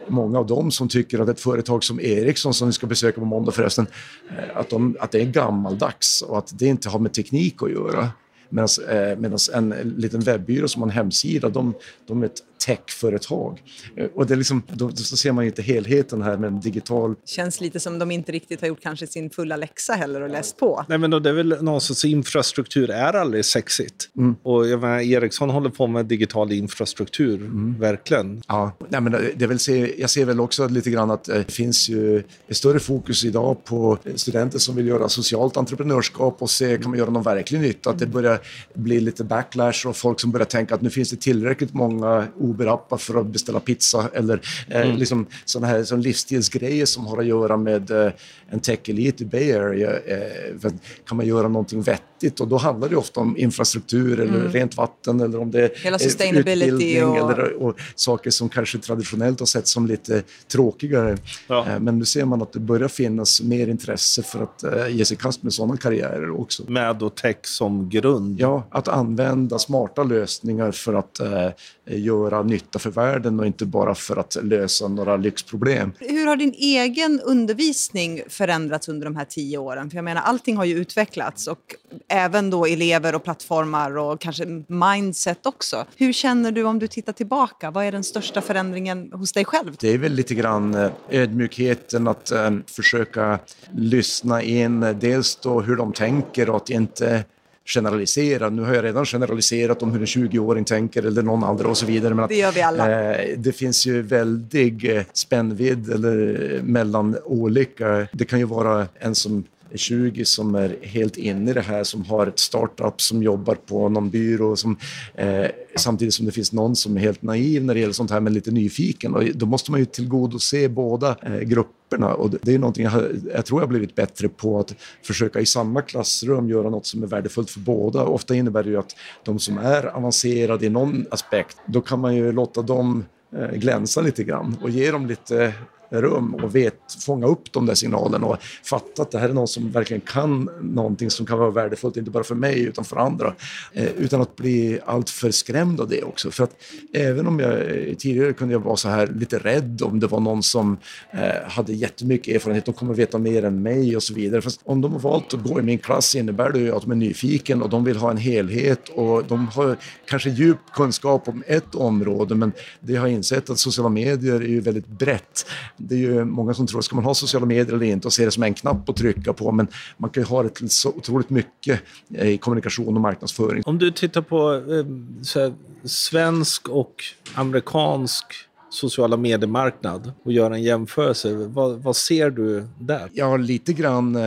många 0.08 0.38
av 0.38 0.46
dem 0.46 0.70
som 0.70 0.88
tycker 0.88 1.18
att 1.18 1.28
ett 1.28 1.40
företag 1.40 1.84
som 1.84 2.00
Ericsson, 2.00 2.54
som 2.54 2.68
vi 2.68 2.72
ska 2.72 2.86
besöka 2.86 3.20
på 3.20 3.26
måndag 3.26 3.52
förresten, 3.52 3.86
eh, 4.30 4.56
att, 4.56 4.70
de, 4.70 4.96
att 5.00 5.10
det 5.10 5.20
är 5.20 5.24
gammaldags 5.24 6.22
och 6.22 6.38
att 6.38 6.58
det 6.58 6.66
inte 6.66 6.88
har 6.88 6.98
med 6.98 7.12
teknik 7.12 7.62
att 7.62 7.70
göra. 7.70 8.08
Medan 8.48 8.68
eh, 8.88 9.58
en 9.58 9.94
liten 9.96 10.20
webbyrå 10.20 10.68
som 10.68 10.82
har 10.82 10.88
en 10.88 10.94
hemsida, 10.94 11.48
de, 11.48 11.74
de 12.06 12.22
är 12.22 12.26
ett 12.26 12.42
techföretag. 12.66 13.62
Eh, 13.96 14.06
och 14.14 14.26
det 14.26 14.34
är 14.34 14.36
liksom, 14.36 14.62
då, 14.72 14.88
då 14.88 14.96
ser 14.96 15.32
man 15.32 15.44
ju 15.44 15.50
inte 15.50 15.62
helheten 15.62 16.22
här 16.22 16.36
med 16.36 16.48
en 16.48 16.60
digital... 16.60 17.14
Känns 17.24 17.60
lite 17.60 17.80
som 17.80 17.98
de 17.98 18.10
inte 18.10 18.32
riktigt 18.32 18.60
har 18.60 18.68
gjort 18.68 18.82
kanske 18.82 19.06
sin 19.06 19.30
fulla 19.30 19.56
läxa 19.56 19.92
heller 19.92 20.20
och 20.20 20.30
läst 20.30 20.56
på. 20.56 20.84
Nej 20.88 20.98
men 20.98 21.10
då, 21.10 21.18
det 21.18 21.30
är 21.30 21.34
väl 21.34 21.62
någonstans 21.62 22.04
infrastruktur 22.04 22.90
är 22.90 23.12
aldrig 23.12 23.44
sexigt. 23.44 24.08
Mm. 24.16 24.36
Och 24.42 24.68
jag 24.68 24.80
menar, 24.80 25.00
Ericsson 25.00 25.50
håller 25.50 25.70
på 25.70 25.86
med 25.86 26.06
digital 26.06 26.52
infrastruktur, 26.52 27.36
mm. 27.36 27.80
verkligen. 27.80 28.42
Ja, 28.48 28.76
Nej, 28.88 29.00
men 29.00 29.12
det 29.36 29.46
vill 29.46 29.58
se, 29.58 30.00
jag 30.00 30.10
ser 30.10 30.24
väl 30.24 30.40
också 30.40 30.68
lite 30.68 30.90
grann 30.90 31.10
att 31.10 31.24
det 31.24 31.52
finns 31.52 31.88
ju 31.88 32.22
ett 32.48 32.56
större 32.56 32.80
fokus 32.80 33.24
idag 33.24 33.64
på 33.64 33.98
studenter 34.14 34.58
som 34.58 34.76
vill 34.76 34.86
göra 34.86 35.08
socialt 35.08 35.56
entreprenörskap 35.56 36.42
och 36.42 36.50
se 36.50 36.78
kan 36.78 36.90
man 36.90 36.98
göra 36.98 37.10
någon 37.10 37.22
verklig 37.22 37.60
nytta. 37.60 37.90
Att 37.90 37.98
det 37.98 38.06
börjar 38.06 38.40
bli 38.74 39.00
lite 39.00 39.24
backlash 39.24 39.86
och 39.86 39.96
folk 39.96 40.20
som 40.20 40.30
börjar 40.30 40.44
tänka 40.44 40.74
att 40.74 40.80
nu 40.80 40.90
finns 40.90 41.10
det 41.10 41.16
tillräckligt 41.16 41.74
många 41.74 42.26
Uber-appar 42.50 42.96
för 42.96 43.20
att 43.20 43.26
beställa 43.26 43.60
pizza 43.60 44.10
eller 44.14 44.40
eh, 44.68 44.80
mm. 44.80 44.96
liksom 44.96 45.26
sådana 45.44 45.66
här 45.66 45.84
sån 45.84 46.02
livsstilsgrejer 46.02 46.86
som 46.86 47.06
har 47.06 47.18
att 47.18 47.26
göra 47.26 47.56
med 47.56 47.90
eh, 47.90 48.12
en 48.50 48.60
tech-elit 48.60 49.20
i 49.20 49.24
Bay 49.24 49.52
Area. 49.52 49.90
Eh, 49.90 50.72
kan 51.06 51.16
man 51.16 51.26
göra 51.26 51.48
någonting 51.48 51.82
vettigt? 51.82 52.40
Och 52.40 52.48
då 52.48 52.56
handlar 52.56 52.88
det 52.88 52.96
ofta 52.96 53.20
om 53.20 53.36
infrastruktur 53.36 54.20
eller 54.20 54.38
mm. 54.38 54.52
rent 54.52 54.76
vatten 54.76 55.20
eller 55.20 55.40
om 55.40 55.50
det 55.50 55.64
är 55.64 56.38
utbildning 56.38 57.04
och... 57.04 57.30
Eller, 57.30 57.62
och 57.62 57.80
saker 57.94 58.30
som 58.30 58.48
kanske 58.48 58.78
traditionellt 58.78 59.40
har 59.40 59.46
sett 59.46 59.68
som 59.68 59.86
lite 59.86 60.22
tråkigare. 60.52 61.18
Ja. 61.46 61.66
Eh, 61.68 61.80
men 61.80 61.98
nu 61.98 62.04
ser 62.04 62.24
man 62.24 62.42
att 62.42 62.52
det 62.52 62.60
börjar 62.60 62.88
finnas 62.88 63.42
mer 63.42 63.68
intresse 63.68 64.22
för 64.22 64.42
att 64.42 64.62
eh, 64.62 64.96
ge 64.96 65.04
sig 65.04 65.16
kast 65.16 65.42
med 65.42 65.52
sådana 65.52 65.76
karriärer 65.76 66.40
också. 66.40 66.62
Med 66.68 66.96
då 66.96 67.10
tech 67.10 67.36
som 67.42 67.88
grund? 67.88 68.40
Ja, 68.40 68.66
att 68.70 68.88
använda 68.88 69.58
smarta 69.58 70.02
lösningar 70.02 70.72
för 70.72 70.94
att 70.94 71.20
eh, 71.20 71.50
göra 71.86 72.30
göra 72.30 72.42
nytta 72.42 72.78
för 72.78 72.90
världen 72.90 73.40
och 73.40 73.46
inte 73.46 73.64
bara 73.64 73.94
för 73.94 74.16
att 74.16 74.36
lösa 74.42 74.88
några 74.88 75.16
lyxproblem. 75.16 75.92
Hur 75.98 76.26
har 76.26 76.36
din 76.36 76.54
egen 76.58 77.20
undervisning 77.20 78.22
förändrats 78.40 78.88
under 78.88 79.04
de 79.04 79.16
här 79.16 79.24
tio 79.24 79.58
åren? 79.58 79.90
För 79.90 79.96
jag 79.96 80.04
menar, 80.04 80.22
allting 80.22 80.56
har 80.56 80.64
ju 80.64 80.74
utvecklats 80.74 81.46
och 81.46 81.74
även 82.08 82.50
då 82.50 82.66
elever 82.66 83.14
och 83.14 83.24
plattformar 83.24 83.98
och 83.98 84.20
kanske 84.20 84.44
mindset 84.66 85.46
också. 85.46 85.86
Hur 85.96 86.12
känner 86.12 86.52
du 86.52 86.64
om 86.64 86.78
du 86.78 86.86
tittar 86.86 87.12
tillbaka? 87.12 87.70
Vad 87.70 87.84
är 87.84 87.92
den 87.92 88.04
största 88.04 88.40
förändringen 88.40 89.12
hos 89.12 89.32
dig 89.32 89.44
själv? 89.44 89.76
Det 89.80 89.88
är 89.88 89.98
väl 89.98 90.12
lite 90.12 90.34
grann 90.34 90.74
eh, 90.74 90.90
ödmjukheten 91.10 92.08
att 92.08 92.30
eh, 92.30 92.50
försöka 92.66 93.38
lyssna 93.72 94.42
in 94.42 94.82
eh, 94.82 94.96
dels 94.96 95.36
då 95.36 95.60
hur 95.60 95.76
de 95.76 95.92
tänker 95.92 96.50
och 96.50 96.56
att 96.56 96.70
inte 96.70 97.24
generalisera. 97.70 98.50
Nu 98.50 98.62
har 98.62 98.74
jag 98.74 98.84
redan 98.84 99.06
generaliserat 99.06 99.82
om 99.82 99.92
hur 99.92 100.00
en 100.00 100.06
20-åring 100.06 100.64
tänker 100.64 101.02
eller 101.02 101.22
någon 101.22 101.44
andra 101.44 101.68
och 101.68 101.76
så 101.76 101.86
vidare. 101.86 102.14
Men 102.14 102.24
att, 102.24 102.30
det 102.30 102.36
gör 102.36 102.52
vi 102.52 102.62
alla. 102.62 103.14
Eh, 103.14 103.38
det 103.38 103.52
finns 103.52 103.86
ju 103.86 104.02
väldig 104.02 104.96
eh, 104.96 105.02
spännvidd 105.12 105.90
eller, 105.90 106.60
mellan 106.62 107.16
olika. 107.24 108.06
Det 108.12 108.24
kan 108.24 108.38
ju 108.38 108.44
vara 108.44 108.86
en 108.98 109.14
som 109.14 109.44
20 109.74 110.24
som 110.24 110.54
är 110.54 110.76
helt 110.82 111.16
inne 111.16 111.50
i 111.50 111.54
det 111.54 111.60
här, 111.60 111.84
som 111.84 112.04
har 112.04 112.26
ett 112.26 112.38
startup, 112.38 113.00
som 113.00 113.22
jobbar 113.22 113.54
på 113.54 113.88
någon 113.88 114.10
byrå, 114.10 114.56
som, 114.56 114.76
eh, 115.14 115.46
samtidigt 115.76 116.14
som 116.14 116.26
det 116.26 116.32
finns 116.32 116.52
någon 116.52 116.76
som 116.76 116.96
är 116.96 117.00
helt 117.00 117.22
naiv 117.22 117.64
när 117.64 117.74
det 117.74 117.80
gäller 117.80 117.92
sånt 117.92 118.10
här, 118.10 118.20
men 118.20 118.34
lite 118.34 118.50
nyfiken. 118.50 119.14
Och 119.14 119.24
då 119.34 119.46
måste 119.46 119.70
man 119.70 119.80
ju 119.80 119.86
tillgodose 119.86 120.68
båda 120.68 121.16
eh, 121.22 121.38
grupperna 121.38 122.14
och 122.14 122.30
det 122.42 122.54
är 122.54 122.58
någonting 122.58 122.84
jag, 122.84 123.02
jag 123.34 123.46
tror 123.46 123.60
jag 123.60 123.66
har 123.66 123.70
blivit 123.70 123.94
bättre 123.94 124.28
på 124.28 124.58
att 124.58 124.74
försöka 125.02 125.40
i 125.40 125.46
samma 125.46 125.82
klassrum 125.82 126.48
göra 126.48 126.70
något 126.70 126.86
som 126.86 127.02
är 127.02 127.06
värdefullt 127.06 127.50
för 127.50 127.60
båda. 127.60 128.04
Ofta 128.04 128.34
innebär 128.34 128.62
det 128.62 128.70
ju 128.70 128.78
att 128.78 128.96
de 129.24 129.38
som 129.38 129.58
är 129.58 129.86
avancerade 129.86 130.66
i 130.66 130.68
någon 130.68 131.06
aspekt, 131.10 131.56
då 131.66 131.80
kan 131.80 132.00
man 132.00 132.16
ju 132.16 132.32
låta 132.32 132.62
dem 132.62 133.04
eh, 133.36 133.58
glänsa 133.58 134.00
lite 134.00 134.24
grann 134.24 134.56
och 134.62 134.70
ge 134.70 134.90
dem 134.90 135.06
lite 135.06 135.54
rum 135.90 136.34
och 136.34 136.54
vet, 136.54 136.80
fånga 137.06 137.26
upp 137.26 137.52
de 137.52 137.66
där 137.66 137.74
signalerna 137.74 138.26
och 138.26 138.36
fatta 138.64 139.02
att 139.02 139.10
det 139.10 139.18
här 139.18 139.28
är 139.28 139.32
någon 139.32 139.48
som 139.48 139.70
verkligen 139.70 140.00
kan 140.00 140.50
någonting 140.60 141.10
som 141.10 141.26
kan 141.26 141.38
vara 141.38 141.50
värdefullt, 141.50 141.96
inte 141.96 142.10
bara 142.10 142.24
för 142.24 142.34
mig 142.34 142.60
utan 142.60 142.84
för 142.84 142.96
andra. 142.96 143.34
Eh, 143.72 143.84
utan 143.84 144.20
att 144.20 144.36
bli 144.36 144.80
alltför 144.86 145.30
skrämd 145.30 145.80
av 145.80 145.88
det 145.88 146.02
också. 146.02 146.30
För 146.30 146.44
att 146.44 146.54
även 146.92 147.26
om 147.26 147.40
jag 147.40 147.52
eh, 147.52 147.94
tidigare 147.94 148.32
kunde 148.32 148.54
jag 148.54 148.60
vara 148.60 148.76
så 148.76 148.88
här 148.88 149.06
lite 149.06 149.38
rädd 149.38 149.82
om 149.82 150.00
det 150.00 150.06
var 150.06 150.20
någon 150.20 150.42
som 150.42 150.78
eh, 151.10 151.50
hade 151.50 151.72
jättemycket 151.72 152.34
erfarenhet, 152.34 152.64
de 152.64 152.74
kommer 152.74 152.94
veta 152.94 153.18
mer 153.18 153.44
än 153.44 153.62
mig 153.62 153.96
och 153.96 154.02
så 154.02 154.14
vidare. 154.14 154.42
Fast 154.42 154.60
om 154.64 154.80
de 154.80 154.92
har 154.92 155.00
valt 155.00 155.34
att 155.34 155.42
gå 155.42 155.60
i 155.60 155.62
min 155.62 155.78
klass 155.78 156.14
innebär 156.14 156.50
det 156.50 156.58
ju 156.58 156.74
att 156.74 156.82
de 156.82 156.90
är 156.90 156.96
nyfiken 156.96 157.62
och 157.62 157.70
de 157.70 157.84
vill 157.84 157.96
ha 157.96 158.10
en 158.10 158.16
helhet 158.16 158.88
och 158.88 159.24
de 159.24 159.48
har 159.48 159.76
kanske 160.06 160.30
djup 160.30 160.58
kunskap 160.74 161.28
om 161.28 161.42
ett 161.46 161.74
område 161.74 162.34
men 162.34 162.52
det 162.80 162.96
har 162.96 163.06
insett 163.08 163.50
att 163.50 163.58
sociala 163.58 163.88
medier 163.88 164.34
är 164.34 164.48
ju 164.48 164.60
väldigt 164.60 164.86
brett 164.86 165.46
det 165.80 165.94
är 165.94 165.98
ju 165.98 166.24
många 166.24 166.54
som 166.54 166.66
tror, 166.66 166.80
ska 166.80 166.96
man 166.96 167.04
ha 167.04 167.14
sociala 167.14 167.46
medier 167.46 167.74
eller 167.74 167.86
inte 167.86 168.08
och 168.08 168.12
se 168.12 168.24
det 168.24 168.30
som 168.30 168.42
en 168.42 168.54
knapp 168.54 168.88
att 168.88 168.96
trycka 168.96 169.32
på, 169.32 169.52
men 169.52 169.68
man 169.96 170.10
kan 170.10 170.22
ju 170.22 170.26
ha 170.26 170.42
det 170.42 170.48
till 170.48 170.70
så 170.70 170.88
otroligt 170.88 171.30
mycket 171.30 171.80
eh, 172.14 172.28
i 172.28 172.38
kommunikation 172.38 172.94
och 172.94 173.00
marknadsföring. 173.00 173.62
Om 173.66 173.78
du 173.78 173.90
tittar 173.90 174.22
på 174.22 174.54
eh, 174.54 175.40
här, 175.40 175.54
svensk 175.84 176.68
och 176.68 177.04
amerikansk 177.34 178.24
sociala 178.70 179.16
mediemarknad 179.16 180.12
och 180.24 180.32
göra 180.32 180.54
en 180.54 180.62
jämförelse. 180.62 181.34
Vad, 181.34 181.82
vad, 181.82 181.96
ser 181.96 182.30
du 182.30 182.64
där? 182.78 183.08
Ja, 183.12 183.36
lite 183.36 183.72
grann. 183.72 184.16
Eh, 184.16 184.22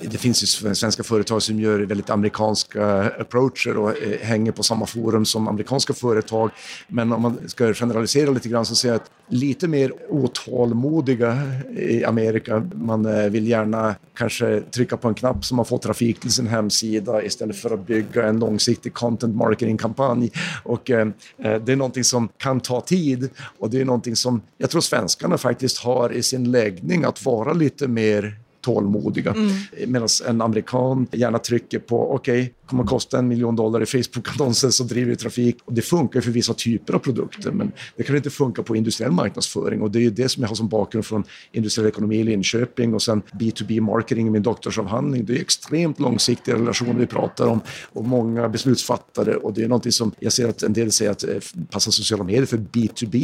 det 0.00 0.18
finns 0.18 0.42
ju 0.42 0.74
svenska 0.74 1.02
företag 1.02 1.42
som 1.42 1.60
gör 1.60 1.78
väldigt 1.78 2.10
amerikanska 2.10 3.02
approacher 3.20 3.76
och 3.76 3.90
eh, 3.90 4.20
hänger 4.20 4.52
på 4.52 4.62
samma 4.62 4.86
forum 4.86 5.24
som 5.24 5.48
amerikanska 5.48 5.92
företag. 5.92 6.50
Men 6.88 7.12
om 7.12 7.22
man 7.22 7.38
ska 7.46 7.74
generalisera 7.74 8.30
lite 8.30 8.48
grann 8.48 8.66
så 8.66 8.74
ser 8.74 8.88
jag 8.88 8.96
att 8.96 9.10
lite 9.28 9.68
mer 9.68 9.92
otålmodiga 10.08 11.42
i 11.76 12.04
Amerika. 12.04 12.66
Man 12.74 13.06
eh, 13.06 13.30
vill 13.30 13.48
gärna 13.48 13.94
kanske 14.14 14.60
trycka 14.60 14.96
på 14.96 15.08
en 15.08 15.14
knapp 15.14 15.44
som 15.44 15.56
man 15.56 15.64
får 15.66 15.78
trafik 15.78 16.20
till 16.20 16.32
sin 16.32 16.46
hemsida 16.46 17.22
istället 17.22 17.56
för 17.56 17.74
att 17.74 17.86
bygga 17.86 18.26
en 18.26 18.38
långsiktig 18.38 18.94
content 18.94 19.36
marketing-kampanj. 19.36 20.30
Och 20.62 20.82
det 20.84 21.72
är 21.72 21.76
någonting 21.76 22.04
som 22.04 22.28
kan 22.36 22.60
ta 22.60 22.80
tid 22.80 23.30
och 23.58 23.70
det 23.76 23.82
är 23.82 23.84
någonting 23.84 24.16
som 24.16 24.42
jag 24.58 24.70
tror 24.70 24.80
svenskarna 24.80 25.38
faktiskt 25.38 25.78
har 25.78 26.12
i 26.12 26.22
sin 26.22 26.50
läggning 26.50 27.04
att 27.04 27.24
vara 27.24 27.52
lite 27.52 27.88
mer 27.88 28.38
tålmodiga. 28.66 29.30
Mm. 29.30 29.50
Medan 29.86 30.08
en 30.28 30.40
amerikan 30.40 31.06
gärna 31.12 31.38
trycker 31.38 31.78
på, 31.78 32.14
okej, 32.14 32.40
okay, 32.40 32.52
kommer 32.66 32.82
att 32.82 32.88
kosta 32.88 33.18
en 33.18 33.28
miljon 33.28 33.56
dollar 33.56 33.82
i 33.82 33.86
Facebook-annonser 33.86 34.70
så 34.70 34.84
driver 34.84 35.10
vi 35.10 35.16
trafik. 35.16 35.56
Och 35.64 35.72
det 35.72 35.82
funkar 35.82 36.20
för 36.20 36.30
vissa 36.30 36.54
typer 36.54 36.94
av 36.94 36.98
produkter, 36.98 37.50
men 37.50 37.72
det 37.96 38.02
kan 38.02 38.16
inte 38.16 38.30
funka 38.30 38.62
på 38.62 38.76
industriell 38.76 39.12
marknadsföring. 39.12 39.82
Och 39.82 39.90
det 39.90 40.06
är 40.06 40.10
det 40.10 40.28
som 40.28 40.42
jag 40.42 40.48
har 40.48 40.54
som 40.54 40.68
bakgrund 40.68 41.06
från 41.06 41.24
industriell 41.52 41.88
ekonomi 41.88 42.16
i 42.16 42.24
Linköping 42.24 42.94
och 42.94 43.02
sen 43.02 43.22
B2B-marketing 43.32 44.26
i 44.26 44.30
min 44.30 44.42
doktorsavhandling. 44.42 45.24
Det 45.24 45.36
är 45.36 45.40
extremt 45.40 46.00
långsiktiga 46.00 46.54
relationer 46.54 46.94
vi 46.94 47.06
pratar 47.06 47.46
om 47.46 47.60
och 47.92 48.04
många 48.04 48.48
beslutsfattare. 48.48 49.36
Och 49.36 49.52
det 49.52 49.62
är 49.62 49.68
någonting 49.68 49.92
som 49.92 50.12
jag 50.18 50.32
ser 50.32 50.48
att 50.48 50.62
en 50.62 50.72
del 50.72 50.92
säger 50.92 51.10
att 51.10 51.24
eh, 51.24 51.34
passar 51.70 51.90
sociala 51.90 52.24
medier 52.24 52.46
för 52.46 52.56
B2B. 52.56 53.16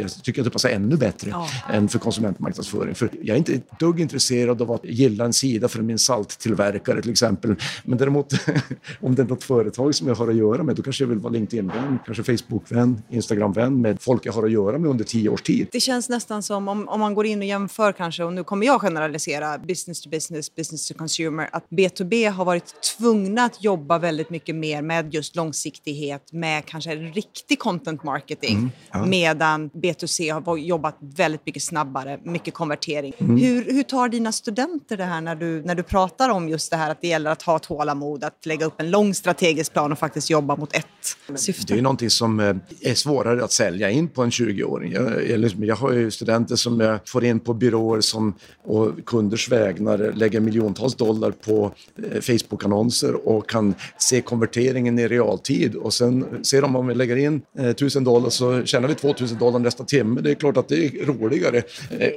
jag 0.00 0.22
tycker 0.22 0.40
att 0.40 0.44
det 0.44 0.50
passar 0.50 0.68
ännu 0.68 0.96
bättre 0.96 1.30
ja. 1.30 1.48
än 1.72 1.88
för 1.88 1.98
konsumentmarknadsföring. 1.98 2.94
För 2.94 3.08
jag 3.22 3.34
är 3.34 3.38
inte 3.38 3.54
ett 3.54 3.78
dugg 3.78 4.00
intresserad 4.00 4.41
av 4.48 4.72
att 4.72 4.84
gilla 4.84 5.24
en 5.24 5.32
sida 5.32 5.68
för 5.68 5.82
min 5.82 5.98
salttillverkare 5.98 7.02
till 7.02 7.10
exempel. 7.10 7.54
Men 7.84 7.98
däremot 7.98 8.32
om 9.00 9.14
det 9.14 9.22
är 9.22 9.26
något 9.26 9.44
företag 9.44 9.94
som 9.94 10.08
jag 10.08 10.14
har 10.14 10.28
att 10.28 10.36
göra 10.36 10.62
med, 10.62 10.76
då 10.76 10.82
kanske 10.82 11.04
jag 11.04 11.08
vill 11.08 11.18
vara 11.18 11.32
LinkedIn-vän, 11.32 11.98
kanske 12.06 12.22
Facebook-vän, 12.22 13.02
Instagram-vän 13.10 13.80
med 13.80 14.02
folk 14.02 14.26
jag 14.26 14.32
har 14.32 14.44
att 14.44 14.52
göra 14.52 14.78
med 14.78 14.90
under 14.90 15.04
tio 15.04 15.28
års 15.28 15.42
tid. 15.42 15.68
Det 15.72 15.80
känns 15.80 16.08
nästan 16.08 16.42
som 16.42 16.68
om, 16.68 16.88
om 16.88 17.00
man 17.00 17.14
går 17.14 17.26
in 17.26 17.38
och 17.38 17.44
jämför 17.44 17.92
kanske, 17.92 18.24
och 18.24 18.32
nu 18.32 18.44
kommer 18.44 18.66
jag 18.66 18.80
generalisera 18.80 19.58
business 19.58 20.00
to 20.00 20.10
business, 20.10 20.54
business 20.54 20.88
to 20.88 20.94
consumer, 20.94 21.48
att 21.52 21.64
B2B 21.70 22.30
har 22.30 22.44
varit 22.44 22.74
tvungna 22.98 23.44
att 23.44 23.64
jobba 23.64 23.98
väldigt 23.98 24.30
mycket 24.30 24.54
mer 24.54 24.82
med 24.82 25.14
just 25.14 25.36
långsiktighet, 25.36 26.32
med 26.32 26.64
kanske 26.64 26.94
riktig 26.94 27.58
content 27.58 28.04
marketing, 28.04 28.56
mm, 28.56 28.70
ja. 28.92 29.06
medan 29.06 29.70
B2C 29.70 30.44
har 30.44 30.56
jobbat 30.56 30.96
väldigt 31.00 31.46
mycket 31.46 31.62
snabbare, 31.62 32.18
mycket 32.24 32.54
konvertering. 32.54 33.12
Mm. 33.18 33.36
Hur, 33.36 33.64
hur 33.72 33.82
tar 33.82 34.08
dina 34.22 34.32
studenter 34.32 34.96
det 34.96 35.04
här 35.04 35.20
när 35.20 35.34
du, 35.34 35.62
när 35.62 35.74
du 35.74 35.82
pratar 35.82 36.28
om 36.28 36.48
just 36.48 36.70
det 36.70 36.76
här 36.76 36.90
att 36.90 37.00
det 37.00 37.08
gäller 37.08 37.30
att 37.30 37.42
ha 37.42 37.58
tålamod, 37.58 38.24
att 38.24 38.46
lägga 38.46 38.66
upp 38.66 38.80
en 38.80 38.90
lång 38.90 39.14
strategisk 39.14 39.72
plan 39.72 39.92
och 39.92 39.98
faktiskt 39.98 40.30
jobba 40.30 40.56
mot 40.56 40.76
ett 40.76 41.38
syfte. 41.38 41.74
Det 41.74 41.78
är 41.78 41.82
någonting 41.82 42.10
som 42.10 42.40
eh, 42.40 42.56
är 42.80 42.94
svårare 42.94 43.44
att 43.44 43.52
sälja 43.52 43.90
in 43.90 44.08
på 44.08 44.22
en 44.22 44.30
20-åring. 44.30 44.92
Jag, 44.92 45.64
jag 45.64 45.76
har 45.76 45.92
ju 45.92 46.10
studenter 46.10 46.56
som 46.56 46.80
jag 46.80 46.98
får 47.06 47.24
in 47.24 47.40
på 47.40 47.54
byråer 47.54 48.00
som 48.00 48.34
och 48.64 49.04
kunders 49.06 49.48
vägnar 49.50 50.12
lägger 50.14 50.40
miljontals 50.40 50.94
dollar 50.94 51.30
på 51.30 51.72
eh, 51.96 52.20
Facebook-annonser 52.20 53.28
och 53.28 53.48
kan 53.48 53.74
se 53.98 54.20
konverteringen 54.20 54.98
i 54.98 55.08
realtid 55.08 55.74
och 55.74 55.94
sen 55.94 56.44
ser 56.44 56.62
de 56.62 56.76
om 56.76 56.86
vi 56.86 56.94
lägger 56.94 57.16
in 57.16 57.42
eh, 57.58 57.66
1000 57.66 58.04
dollar 58.04 58.30
så 58.30 58.64
tjänar 58.64 58.88
vi 58.88 58.94
2000 58.94 59.38
dollar 59.38 59.58
nästa 59.58 59.84
timme. 59.84 60.20
Det 60.20 60.30
är 60.30 60.34
klart 60.34 60.56
att 60.56 60.68
det 60.68 60.86
är 60.86 61.06
roligare. 61.06 61.62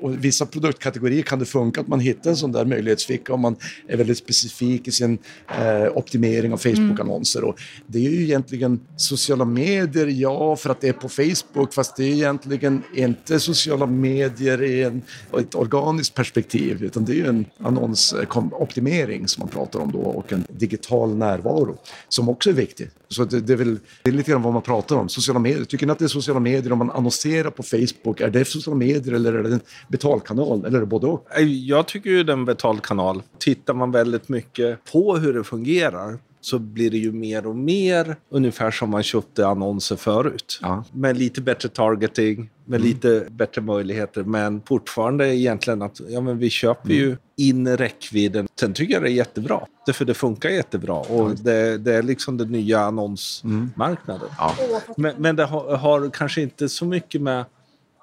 Och 0.02 0.26
vissa 0.26 0.46
produktkategorier 0.46 1.24
kan 1.24 1.40
det 1.40 1.46
funka 1.46 1.82
att 1.82 1.88
man 1.88 1.95
hittar 2.00 2.30
en 2.30 2.38
sån 2.38 2.52
där 2.52 2.66
möjlighetsficka 2.66 3.34
om 3.34 3.42
man 3.42 3.56
är 3.88 3.98
väldigt 3.98 4.18
specifik 4.18 4.88
i 4.88 4.92
sin 4.92 5.18
eh, 5.60 5.98
optimering 5.98 6.54
av 6.54 6.58
Facebook-annonser. 6.58 7.44
Och 7.44 7.60
det 7.88 8.06
är 8.06 8.10
ju 8.10 8.24
egentligen 8.24 8.80
sociala 8.96 9.46
medier, 9.46 10.08
ja, 10.08 10.56
för 10.56 10.70
att 10.70 10.82
det 10.82 10.88
är 10.88 10.94
på 10.94 11.10
Facebook, 11.10 11.74
fast 11.74 11.96
det 11.96 12.04
är 12.04 12.12
egentligen 12.12 12.84
inte 12.96 13.40
sociala 13.40 13.86
medier 13.86 14.64
i 14.64 14.84
en, 14.84 15.02
ett 15.40 15.56
organiskt 15.56 16.14
perspektiv, 16.14 16.84
utan 16.84 17.06
det 17.06 17.12
är 17.12 17.16
ju 17.16 17.28
en 17.28 17.46
annonsoptimering 17.60 19.28
som 19.28 19.42
man 19.42 19.50
pratar 19.50 19.80
om 19.80 19.92
då 19.92 20.00
och 20.00 20.34
en 20.34 20.46
digital 20.50 21.16
närvaro 21.16 21.78
som 22.10 22.30
också 22.30 22.50
är 22.50 22.54
viktig. 22.54 22.90
Så 23.08 23.26
det, 23.26 23.40
det, 23.40 23.54
är 23.54 23.58
väl 23.58 23.80
det 24.04 24.10
är 24.10 24.14
lite 24.14 24.32
grann 24.32 24.42
vad 24.42 24.54
man 24.54 24.62
pratar 24.62 24.96
om. 24.96 25.10
Sociala 25.10 25.40
medier. 25.40 25.66
Tycker 25.66 25.86
ni 25.86 25.92
att 25.92 26.00
det 26.00 26.06
är 26.06 26.10
sociala 26.10 26.40
medier 26.40 26.72
om 26.72 26.78
man 26.78 26.92
annonserar 26.92 27.50
på 27.50 27.64
Facebook? 27.64 28.22
Är 28.22 28.30
det 28.30 28.46
sociala 28.46 28.78
medier 28.78 29.14
eller 29.14 29.34
är 29.34 29.44
det 29.44 29.54
en 29.54 29.60
betalkanal? 29.88 30.66
Eller 30.66 30.78
är 30.78 30.82
det 30.82 30.86
både 30.86 31.08
och? 31.08 31.28
Jag 31.66 31.88
tycker 31.88 32.10
ju 32.10 32.24
det 32.24 32.32
är 32.32 32.38
en 32.38 32.46
betalkanal. 32.46 33.22
Tittar 33.40 33.74
man 33.74 33.92
väldigt 33.92 34.30
mycket 34.30 34.92
på 34.92 35.18
hur 35.18 35.34
det 35.34 35.44
fungerar 35.44 36.20
så 36.46 36.60
blir 36.60 36.92
det 36.92 36.98
ju 36.98 37.12
mer 37.12 37.48
och 37.48 37.56
mer 37.56 38.16
ungefär 38.30 38.72
som 38.72 38.90
man 38.90 39.04
köpte 39.04 39.48
annonser 39.48 39.96
förut. 39.96 40.60
Ja. 40.62 40.84
Med 40.94 41.18
lite 41.18 41.42
bättre 41.42 41.70
targeting, 41.70 42.50
med 42.66 42.80
mm. 42.80 42.88
lite 42.88 43.28
bättre 43.30 43.62
möjligheter. 43.62 44.24
Men 44.24 44.62
fortfarande 44.62 45.36
egentligen 45.36 45.82
att 45.82 46.02
ja, 46.10 46.22
men 46.22 46.38
vi 46.38 46.50
köper 46.50 46.90
mm. 46.90 46.98
ju 46.98 47.18
in 47.38 47.78
räckvidden. 47.78 48.48
Sen 48.60 48.74
tycker 48.74 48.94
jag 48.94 49.04
det 49.04 49.10
är 49.10 49.14
jättebra. 49.14 49.60
För 49.94 50.06
det 50.06 50.14
funkar 50.14 50.50
jättebra 50.50 50.96
och 50.96 51.36
det, 51.36 51.78
det 51.78 51.94
är 51.94 52.04
liksom 52.04 52.38
den 52.38 52.52
nya 52.52 52.80
annonsmarknaden. 52.80 54.30
Mm. 54.30 54.36
Ja. 54.38 54.82
Men, 54.98 55.16
men, 55.18 55.36
det 55.36 55.46
har, 55.46 55.78
har 55.78 56.10
kanske 56.10 56.42
inte 56.42 56.70
så 56.70 56.86
mycket 56.86 57.22
med 57.22 57.46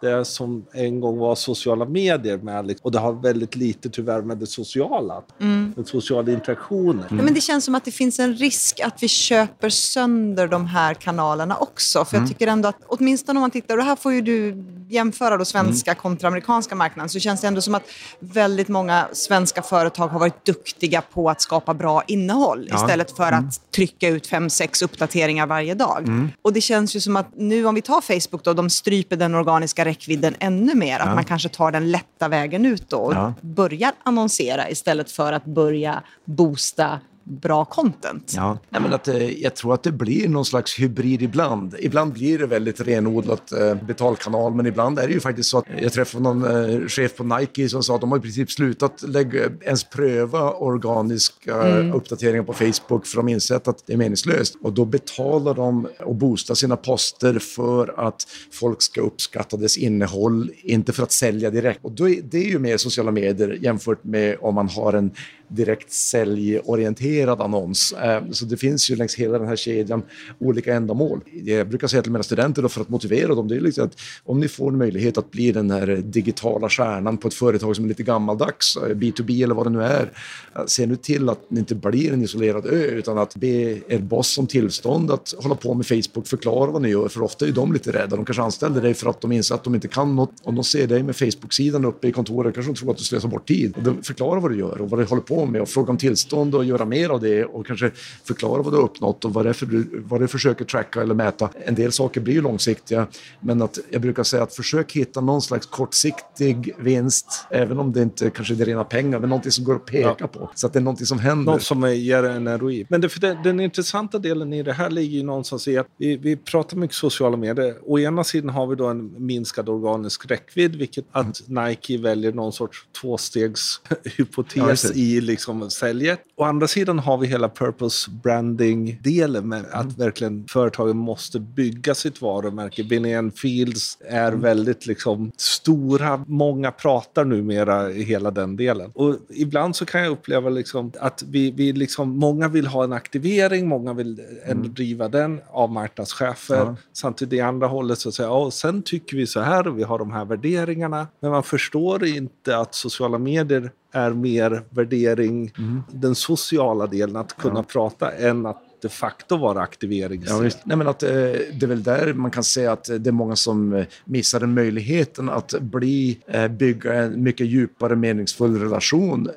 det 0.02 0.24
som 0.24 0.66
en 0.72 1.00
gång 1.00 1.18
var 1.18 1.34
sociala 1.34 1.84
medier 1.84 2.38
med. 2.38 2.74
Och 2.82 2.92
det 2.92 2.98
har 2.98 3.12
väldigt 3.12 3.56
lite 3.56 3.90
tyvärr 3.90 4.22
med 4.22 4.38
det 4.38 4.46
sociala, 4.46 5.22
mm. 5.40 5.72
den 5.76 5.84
sociala 5.84 6.32
interaktionen. 6.32 7.06
Mm. 7.10 7.24
men 7.24 7.34
det 7.34 7.40
känns 7.40 7.64
som 7.64 7.74
att 7.74 7.84
det 7.84 7.90
finns 7.90 8.20
en 8.20 8.34
risk 8.34 8.80
att 8.80 9.02
vi 9.02 9.08
köper 9.08 9.68
sönder 9.68 10.48
de 10.48 10.66
här 10.66 10.94
kanalerna 10.94 11.56
också. 11.56 12.04
För 12.04 12.16
mm. 12.16 12.24
jag 12.24 12.38
tycker 12.38 12.46
ändå 12.46 12.68
att, 12.68 12.76
åtminstone 12.86 13.38
om 13.38 13.40
man 13.40 13.50
tittar, 13.50 13.78
och 13.78 13.84
här 13.84 13.96
får 13.96 14.12
ju 14.12 14.20
du 14.20 14.64
jämföra 14.88 15.36
då 15.36 15.44
svenska 15.44 15.90
mm. 15.90 16.00
kontra 16.00 16.28
amerikanska 16.28 16.74
marknaden, 16.74 17.08
så 17.08 17.20
känns 17.20 17.40
det 17.40 17.46
ändå 17.46 17.60
som 17.60 17.74
att 17.74 17.82
väldigt 18.18 18.68
många 18.68 19.08
svenska 19.12 19.62
företag 19.62 20.08
har 20.08 20.18
varit 20.18 20.44
duktiga 20.44 21.02
på 21.02 21.30
att 21.30 21.40
skapa 21.40 21.74
bra 21.74 22.02
innehåll 22.06 22.66
ja. 22.70 22.76
istället 22.76 23.16
för 23.16 23.28
mm. 23.28 23.44
att 23.48 23.72
trycka 23.72 24.08
ut 24.08 24.26
fem, 24.26 24.50
sex 24.50 24.82
uppdateringar 24.82 25.46
varje 25.46 25.74
dag. 25.74 25.98
Mm. 25.98 26.30
Och 26.42 26.52
det 26.52 26.60
känns 26.60 26.96
ju 26.96 27.00
som 27.00 27.16
att 27.16 27.28
nu 27.36 27.66
om 27.66 27.74
vi 27.74 27.82
tar 27.82 28.00
Facebook 28.00 28.44
då, 28.44 28.52
de 28.52 28.70
stryper 28.70 29.16
den 29.16 29.34
organiska 29.34 29.84
räckvidden 29.92 30.34
ännu 30.40 30.74
mer. 30.74 30.98
Att 30.98 31.14
man 31.14 31.24
kanske 31.24 31.48
tar 31.48 31.72
den 31.72 31.90
lätta 31.90 32.28
vägen 32.28 32.66
ut 32.66 32.90
då 32.90 32.98
och 32.98 33.14
ja. 33.14 33.34
börjar 33.40 33.92
annonsera 34.02 34.70
istället 34.70 35.10
för 35.10 35.32
att 35.32 35.44
börja 35.44 36.02
boosta 36.24 37.00
bra 37.24 37.64
content. 37.64 38.32
Ja, 38.36 38.58
men 38.70 38.92
att, 38.92 39.08
eh, 39.08 39.42
jag 39.42 39.54
tror 39.54 39.74
att 39.74 39.82
det 39.82 39.92
blir 39.92 40.28
någon 40.28 40.44
slags 40.44 40.80
hybrid 40.80 41.22
ibland. 41.22 41.76
Ibland 41.78 42.12
blir 42.12 42.38
det 42.38 42.46
väldigt 42.46 42.80
renodlat 42.80 43.52
eh, 43.52 43.74
betalkanal, 43.74 44.54
men 44.54 44.66
ibland 44.66 44.98
är 44.98 45.06
det 45.06 45.12
ju 45.12 45.20
faktiskt 45.20 45.48
så 45.48 45.58
att 45.58 45.64
jag 45.80 45.92
träffade 45.92 46.24
någon 46.24 46.44
eh, 46.44 46.86
chef 46.88 47.16
på 47.16 47.24
Nike 47.24 47.68
som 47.68 47.82
sa 47.82 47.94
att 47.94 48.00
de 48.00 48.10
har 48.10 48.18
i 48.18 48.20
princip 48.20 48.50
slutat 48.50 49.02
lägga, 49.02 49.40
ens 49.60 49.84
pröva 49.84 50.52
organiska 50.52 51.62
mm. 51.62 51.92
uppdateringar 51.92 52.42
på 52.42 52.52
Facebook 52.52 53.06
för 53.06 53.16
de 53.16 53.28
insett 53.28 53.68
att 53.68 53.86
det 53.86 53.92
är 53.92 53.96
meningslöst. 53.96 54.56
Och 54.62 54.72
då 54.72 54.84
betalar 54.84 55.54
de 55.54 55.88
och 56.00 56.14
boostar 56.14 56.54
sina 56.54 56.76
poster 56.76 57.38
för 57.38 58.06
att 58.08 58.26
folk 58.52 58.82
ska 58.82 59.00
uppskatta 59.00 59.56
dess 59.56 59.76
innehåll, 59.76 60.50
inte 60.62 60.92
för 60.92 61.02
att 61.02 61.12
sälja 61.12 61.50
direkt. 61.50 61.80
Och 61.82 61.92
då 61.92 62.08
är, 62.08 62.22
det 62.22 62.38
är 62.38 62.48
ju 62.48 62.58
mer 62.58 62.76
sociala 62.76 63.10
medier 63.10 63.58
jämfört 63.60 64.04
med 64.04 64.36
om 64.40 64.54
man 64.54 64.68
har 64.68 64.92
en 64.92 65.10
direkt 65.54 65.92
säljorienterad 65.92 67.40
annons. 67.40 67.92
Eh, 67.92 68.22
så 68.30 68.44
det 68.44 68.56
finns 68.56 68.90
ju 68.90 68.96
längs 68.96 69.14
hela 69.14 69.38
den 69.38 69.48
här 69.48 69.56
kedjan 69.56 70.02
olika 70.38 70.74
ändamål. 70.74 71.20
Jag 71.44 71.68
brukar 71.68 71.86
säga 71.86 72.02
till 72.02 72.12
mina 72.12 72.22
studenter 72.22 72.62
då 72.62 72.68
för 72.68 72.80
att 72.80 72.88
motivera 72.88 73.34
dem, 73.34 73.48
det 73.48 73.56
är 73.56 73.60
liksom 73.60 73.84
att 73.84 74.00
om 74.24 74.40
ni 74.40 74.48
får 74.48 74.68
en 74.68 74.78
möjlighet 74.78 75.18
att 75.18 75.30
bli 75.30 75.52
den 75.52 75.70
här 75.70 75.86
digitala 76.04 76.68
stjärnan 76.68 77.18
på 77.18 77.28
ett 77.28 77.34
företag 77.34 77.76
som 77.76 77.84
är 77.84 77.88
lite 77.88 78.02
gammaldags, 78.02 78.76
eh, 78.76 78.94
B2B 78.94 79.44
eller 79.44 79.54
vad 79.54 79.66
det 79.66 79.70
nu 79.70 79.82
är, 79.82 80.12
eh, 80.56 80.62
se 80.66 80.86
nu 80.86 80.96
till 80.96 81.28
att 81.28 81.50
ni 81.50 81.60
inte 81.60 81.74
blir 81.74 82.12
en 82.12 82.22
isolerad 82.22 82.66
ö 82.66 82.84
utan 82.84 83.18
att 83.18 83.36
be 83.36 83.46
er 83.46 83.98
boss 83.98 84.38
om 84.38 84.46
tillstånd 84.46 85.10
att 85.10 85.34
hålla 85.38 85.54
på 85.54 85.74
med 85.74 85.86
Facebook, 85.86 86.26
förklara 86.26 86.70
vad 86.70 86.82
ni 86.82 86.88
gör, 86.88 87.08
för 87.08 87.22
ofta 87.22 87.46
är 87.46 87.52
de 87.52 87.72
lite 87.72 87.92
rädda. 87.92 88.16
De 88.16 88.24
kanske 88.24 88.42
anställer 88.42 88.82
dig 88.82 88.94
för 88.94 89.10
att 89.10 89.20
de 89.20 89.32
inser 89.32 89.54
att 89.54 89.64
de 89.64 89.74
inte 89.74 89.88
kan 89.88 90.16
något. 90.16 90.32
Om 90.42 90.54
de 90.54 90.64
ser 90.64 90.86
dig 90.86 91.02
med 91.02 91.16
Facebook-sidan 91.16 91.84
uppe 91.84 92.08
i 92.08 92.12
kontoret 92.12 92.54
kanske 92.54 92.72
de 92.72 92.78
tror 92.78 92.90
att 92.90 92.98
du 92.98 93.04
slösar 93.04 93.28
bort 93.28 93.48
tid. 93.48 93.74
Och 93.76 94.06
förklara 94.06 94.40
vad 94.40 94.50
du 94.50 94.58
gör 94.58 94.80
och 94.80 94.90
vad 94.90 95.00
du 95.00 95.04
håller 95.04 95.22
på 95.22 95.41
med 95.50 95.62
och 95.62 95.68
fråga 95.68 95.90
om 95.90 95.98
tillstånd 95.98 96.54
och 96.54 96.64
göra 96.64 96.84
mer 96.84 97.08
av 97.08 97.20
det 97.20 97.44
och 97.44 97.66
kanske 97.66 97.90
förklara 98.24 98.62
vad 98.62 98.72
du 98.72 98.76
har 98.76 98.84
uppnått 98.84 99.24
och 99.24 99.34
vad 99.34 99.44
det 99.44 99.48
är 99.48 99.54
för 99.54 99.66
du, 99.66 100.04
vad 100.04 100.20
du 100.20 100.28
försöker 100.28 100.64
tracka 100.64 101.02
eller 101.02 101.14
mäta. 101.14 101.48
En 101.64 101.74
del 101.74 101.92
saker 101.92 102.20
blir 102.20 102.34
ju 102.34 102.42
långsiktiga, 102.42 103.06
men 103.40 103.62
att 103.62 103.78
jag 103.90 104.02
brukar 104.02 104.22
säga 104.22 104.42
att 104.42 104.54
försök 104.54 104.92
hitta 104.92 105.20
någon 105.20 105.42
slags 105.42 105.66
kortsiktig 105.66 106.74
vinst, 106.78 107.46
även 107.50 107.78
om 107.78 107.92
det 107.92 108.02
inte 108.02 108.30
kanske 108.30 108.54
är 108.54 108.64
rena 108.64 108.84
pengar, 108.84 109.18
men 109.18 109.28
någonting 109.28 109.52
som 109.52 109.64
går 109.64 109.74
att 109.74 109.86
peka 109.86 110.16
ja. 110.18 110.26
på. 110.26 110.50
Så 110.54 110.66
att 110.66 110.72
det 110.72 110.78
är 110.78 110.80
någonting 110.80 111.06
som 111.06 111.18
händer. 111.18 111.52
Något 111.52 111.62
som 111.62 111.94
ger 111.94 112.24
en 112.24 112.58
ROI. 112.58 112.86
Men 112.88 113.00
det, 113.00 113.08
för 113.08 113.20
det, 113.20 113.38
den 113.44 113.60
intressanta 113.60 114.18
delen 114.18 114.52
i 114.52 114.62
det 114.62 114.72
här 114.72 114.90
ligger 114.90 115.16
ju 115.16 115.22
någonstans 115.22 115.68
i 115.68 115.78
att 115.78 115.86
vi, 115.96 116.16
vi 116.16 116.36
pratar 116.36 116.76
mycket 116.76 116.96
sociala 116.96 117.36
medier. 117.36 117.76
Å 117.82 117.98
ena 117.98 118.24
sidan 118.24 118.50
har 118.50 118.66
vi 118.66 118.76
då 118.76 118.86
en 118.86 119.26
minskad 119.26 119.68
organisk 119.68 120.30
räckvidd, 120.30 120.76
vilket 120.76 121.04
att 121.12 121.42
Nike 121.46 121.98
väljer 121.98 122.32
någon 122.32 122.52
sorts 122.52 122.86
tvåstegshypotes 123.00 124.84
ja, 124.84 124.92
i 124.94 125.20
liksom 125.22 125.70
säljer. 125.70 126.16
Å 126.36 126.44
andra 126.44 126.68
sidan 126.68 126.98
har 126.98 127.18
vi 127.18 127.26
hela 127.26 127.48
purpose 127.48 128.10
branding-delen 128.10 129.48
med 129.48 129.64
att 129.70 129.84
mm. 129.84 129.94
verkligen 129.96 130.46
företagen 130.48 130.96
måste 130.96 131.40
bygga 131.40 131.94
sitt 131.94 132.22
varumärke. 132.22 132.84
Binnian 132.84 133.30
Fields 133.30 133.98
är 134.00 134.28
mm. 134.28 134.40
väldigt 134.40 134.86
liksom 134.86 135.32
stora. 135.36 136.24
Många 136.26 136.70
pratar 136.70 137.24
numera 137.24 137.90
i 137.90 138.02
hela 138.02 138.30
den 138.30 138.56
delen. 138.56 138.90
Och 138.94 139.16
ibland 139.28 139.76
så 139.76 139.84
kan 139.84 140.00
jag 140.00 140.12
uppleva 140.12 140.50
liksom 140.50 140.92
att 141.00 141.22
vi, 141.22 141.50
vi 141.50 141.72
liksom, 141.72 142.18
många 142.18 142.48
vill 142.48 142.66
ha 142.66 142.84
en 142.84 142.92
aktivering, 142.92 143.68
många 143.68 143.92
vill 143.92 144.20
mm. 144.44 144.74
driva 144.74 145.08
den 145.08 145.40
av 145.50 145.72
marknadschefer. 145.72 146.56
Ja. 146.56 146.76
Samtidigt 146.92 147.32
i 147.32 147.40
andra 147.40 147.66
hållet 147.66 147.98
så 147.98 148.12
säger 148.12 148.30
jag, 148.30 148.52
sen 148.52 148.82
tycker 148.82 149.16
vi 149.16 149.26
så 149.26 149.40
här 149.40 149.68
och 149.68 149.78
vi 149.78 149.82
har 149.82 149.98
de 149.98 150.12
här 150.12 150.24
värderingarna. 150.24 151.06
Men 151.20 151.30
man 151.30 151.42
förstår 151.42 152.06
inte 152.06 152.56
att 152.56 152.74
sociala 152.74 153.18
medier 153.18 153.70
är 153.92 154.10
mer 154.10 154.62
värdering, 154.70 155.52
mm. 155.58 155.82
den 155.90 156.14
sociala 156.14 156.86
delen, 156.86 157.16
att 157.16 157.36
kunna 157.36 157.60
ja. 157.60 157.62
prata, 157.62 158.12
än 158.12 158.46
att 158.46 158.62
de 158.82 158.88
facto 158.88 159.36
vara 159.36 159.60
aktivering. 159.60 160.22
Ja, 160.26 160.40
Nej, 160.40 160.76
men 160.76 160.88
att, 160.88 161.02
eh, 161.02 161.10
det 161.10 161.62
är 161.62 161.66
väl 161.66 161.82
där 161.82 162.12
man 162.14 162.30
kan 162.30 162.44
säga 162.44 162.72
att 162.72 162.84
det 162.84 163.10
är 163.10 163.12
många 163.12 163.36
som 163.36 163.72
eh, 163.72 163.86
missar 164.04 164.40
den 164.40 164.54
möjligheten 164.54 165.28
att 165.28 165.54
bli, 165.60 166.18
eh, 166.26 166.48
bygga 166.48 166.94
en 166.94 167.22
mycket 167.22 167.46
djupare 167.46 167.96
meningsfull 167.96 168.60
relation. 168.60 169.28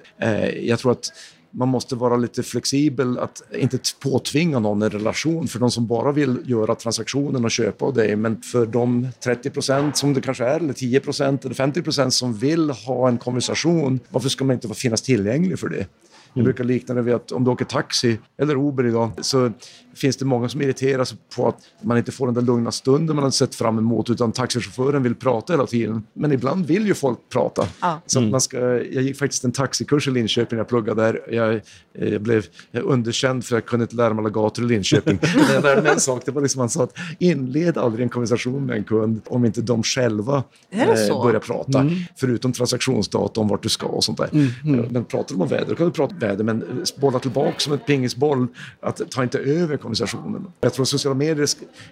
Jag 0.61 0.79
tror 0.79 0.91
att 0.91 1.11
man 1.55 1.67
måste 1.67 1.95
vara 1.95 2.17
lite 2.17 2.43
flexibel, 2.43 3.19
att 3.19 3.41
inte 3.51 3.77
påtvinga 3.99 4.59
någon 4.59 4.81
en 4.81 4.89
relation 4.89 5.47
för 5.47 5.59
de 5.59 5.71
som 5.71 5.87
bara 5.87 6.11
vill 6.11 6.37
göra 6.45 6.75
transaktionen 6.75 7.45
och 7.45 7.51
köpa 7.51 7.85
av 7.85 7.93
dig. 7.93 8.15
Men 8.15 8.41
för 8.41 8.65
de 8.65 9.07
30 9.23 9.49
procent 9.49 9.97
som 9.97 10.13
det 10.13 10.21
kanske 10.21 10.45
är, 10.45 10.59
eller 10.59 10.73
10 10.73 10.99
procent 10.99 11.45
eller 11.45 11.55
50 11.55 11.81
procent 11.81 12.13
som 12.13 12.33
vill 12.33 12.69
ha 12.69 13.07
en 13.07 13.17
konversation, 13.17 13.99
varför 14.09 14.29
ska 14.29 14.45
man 14.45 14.53
inte 14.53 14.73
finnas 14.73 15.01
tillgänglig 15.01 15.59
för 15.59 15.69
det? 15.69 15.87
Jag 16.35 16.43
brukar 16.43 16.63
likna 16.63 16.95
det 16.95 17.01
vid 17.01 17.13
att 17.13 17.31
om 17.31 17.43
du 17.43 17.51
åker 17.51 17.65
taxi 17.65 18.19
eller 18.37 18.55
Uber 18.55 18.85
idag 18.85 19.11
så 19.21 19.51
finns 19.95 20.17
det 20.17 20.25
många 20.25 20.49
som 20.49 20.61
irriterar 20.61 21.03
sig 21.03 21.17
på 21.35 21.47
att 21.47 21.57
man 21.81 21.97
inte 21.97 22.11
får 22.11 22.25
den 22.25 22.35
där 22.35 22.41
lugna 22.41 22.71
stunden 22.71 23.15
man 23.15 23.23
har 23.23 23.31
sett 23.31 23.55
fram 23.55 23.77
emot 23.77 24.09
utan 24.09 24.31
taxichauffören 24.31 25.03
vill 25.03 25.15
prata 25.15 25.53
hela 25.53 25.65
tiden. 25.65 26.03
Men 26.13 26.31
ibland 26.31 26.65
vill 26.65 26.87
ju 26.87 26.93
folk 26.93 27.19
prata. 27.29 27.67
Ja. 27.81 28.01
Så 28.05 28.19
mm. 28.19 28.31
man 28.31 28.41
ska, 28.41 28.57
jag 28.59 29.03
gick 29.03 29.17
faktiskt 29.17 29.43
en 29.43 29.51
taxikurs 29.51 30.07
i 30.07 30.11
Linköping, 30.11 30.57
jag 30.57 30.67
pluggade 30.67 31.01
där. 31.01 31.21
Jag, 31.29 31.61
jag 31.93 32.21
blev 32.21 32.45
underkänd 32.73 33.45
för 33.45 33.55
att 33.55 33.61
jag 33.61 33.65
kunde 33.65 33.83
inte 33.83 33.95
lära 33.95 34.13
mig 34.13 34.21
alla 34.21 34.29
gator 34.29 34.65
i 34.65 34.67
Linköping. 34.67 35.19
Men 35.35 35.53
jag 35.53 35.63
lärde 35.63 35.81
mig 35.81 35.91
en 35.91 35.99
sak, 35.99 36.21
det 36.25 36.31
var 36.31 36.41
liksom 36.41 36.59
man 36.59 36.69
sa 36.69 36.83
att 36.83 36.97
inled 37.19 37.77
aldrig 37.77 38.03
en 38.03 38.09
konversation 38.09 38.65
med 38.65 38.77
en 38.77 38.83
kund 38.83 39.21
om 39.25 39.45
inte 39.45 39.61
de 39.61 39.83
själva 39.83 40.43
eh, 40.69 41.23
börjar 41.23 41.39
prata. 41.39 41.79
Mm. 41.79 41.93
Förutom 42.15 42.53
transaktionsdata 42.53 43.41
om 43.41 43.47
vart 43.47 43.63
du 43.63 43.69
ska 43.69 43.87
och 43.87 44.03
sånt 44.03 44.17
där. 44.17 44.29
Mm. 44.33 44.47
mm. 44.63 44.85
Men 44.91 45.05
pratar 45.05 45.35
de 45.35 45.41
om 45.41 45.47
väder, 45.47 45.65
då 45.69 45.75
kan 45.75 45.85
du 45.85 45.91
prata 45.91 46.15
väder, 46.27 46.43
men 46.43 46.83
bolla 46.97 47.19
tillbaka 47.19 47.59
som 47.59 47.73
ett 47.73 47.85
pingisboll, 47.85 48.47
att 48.79 49.01
ta 49.11 49.23
inte 49.23 49.39
över 49.39 49.77
konversationen. 49.77 50.47
Jag 50.61 50.73
tror 50.73 50.83
att 50.83 50.89
sociala 50.89 51.15
medier 51.15 51.47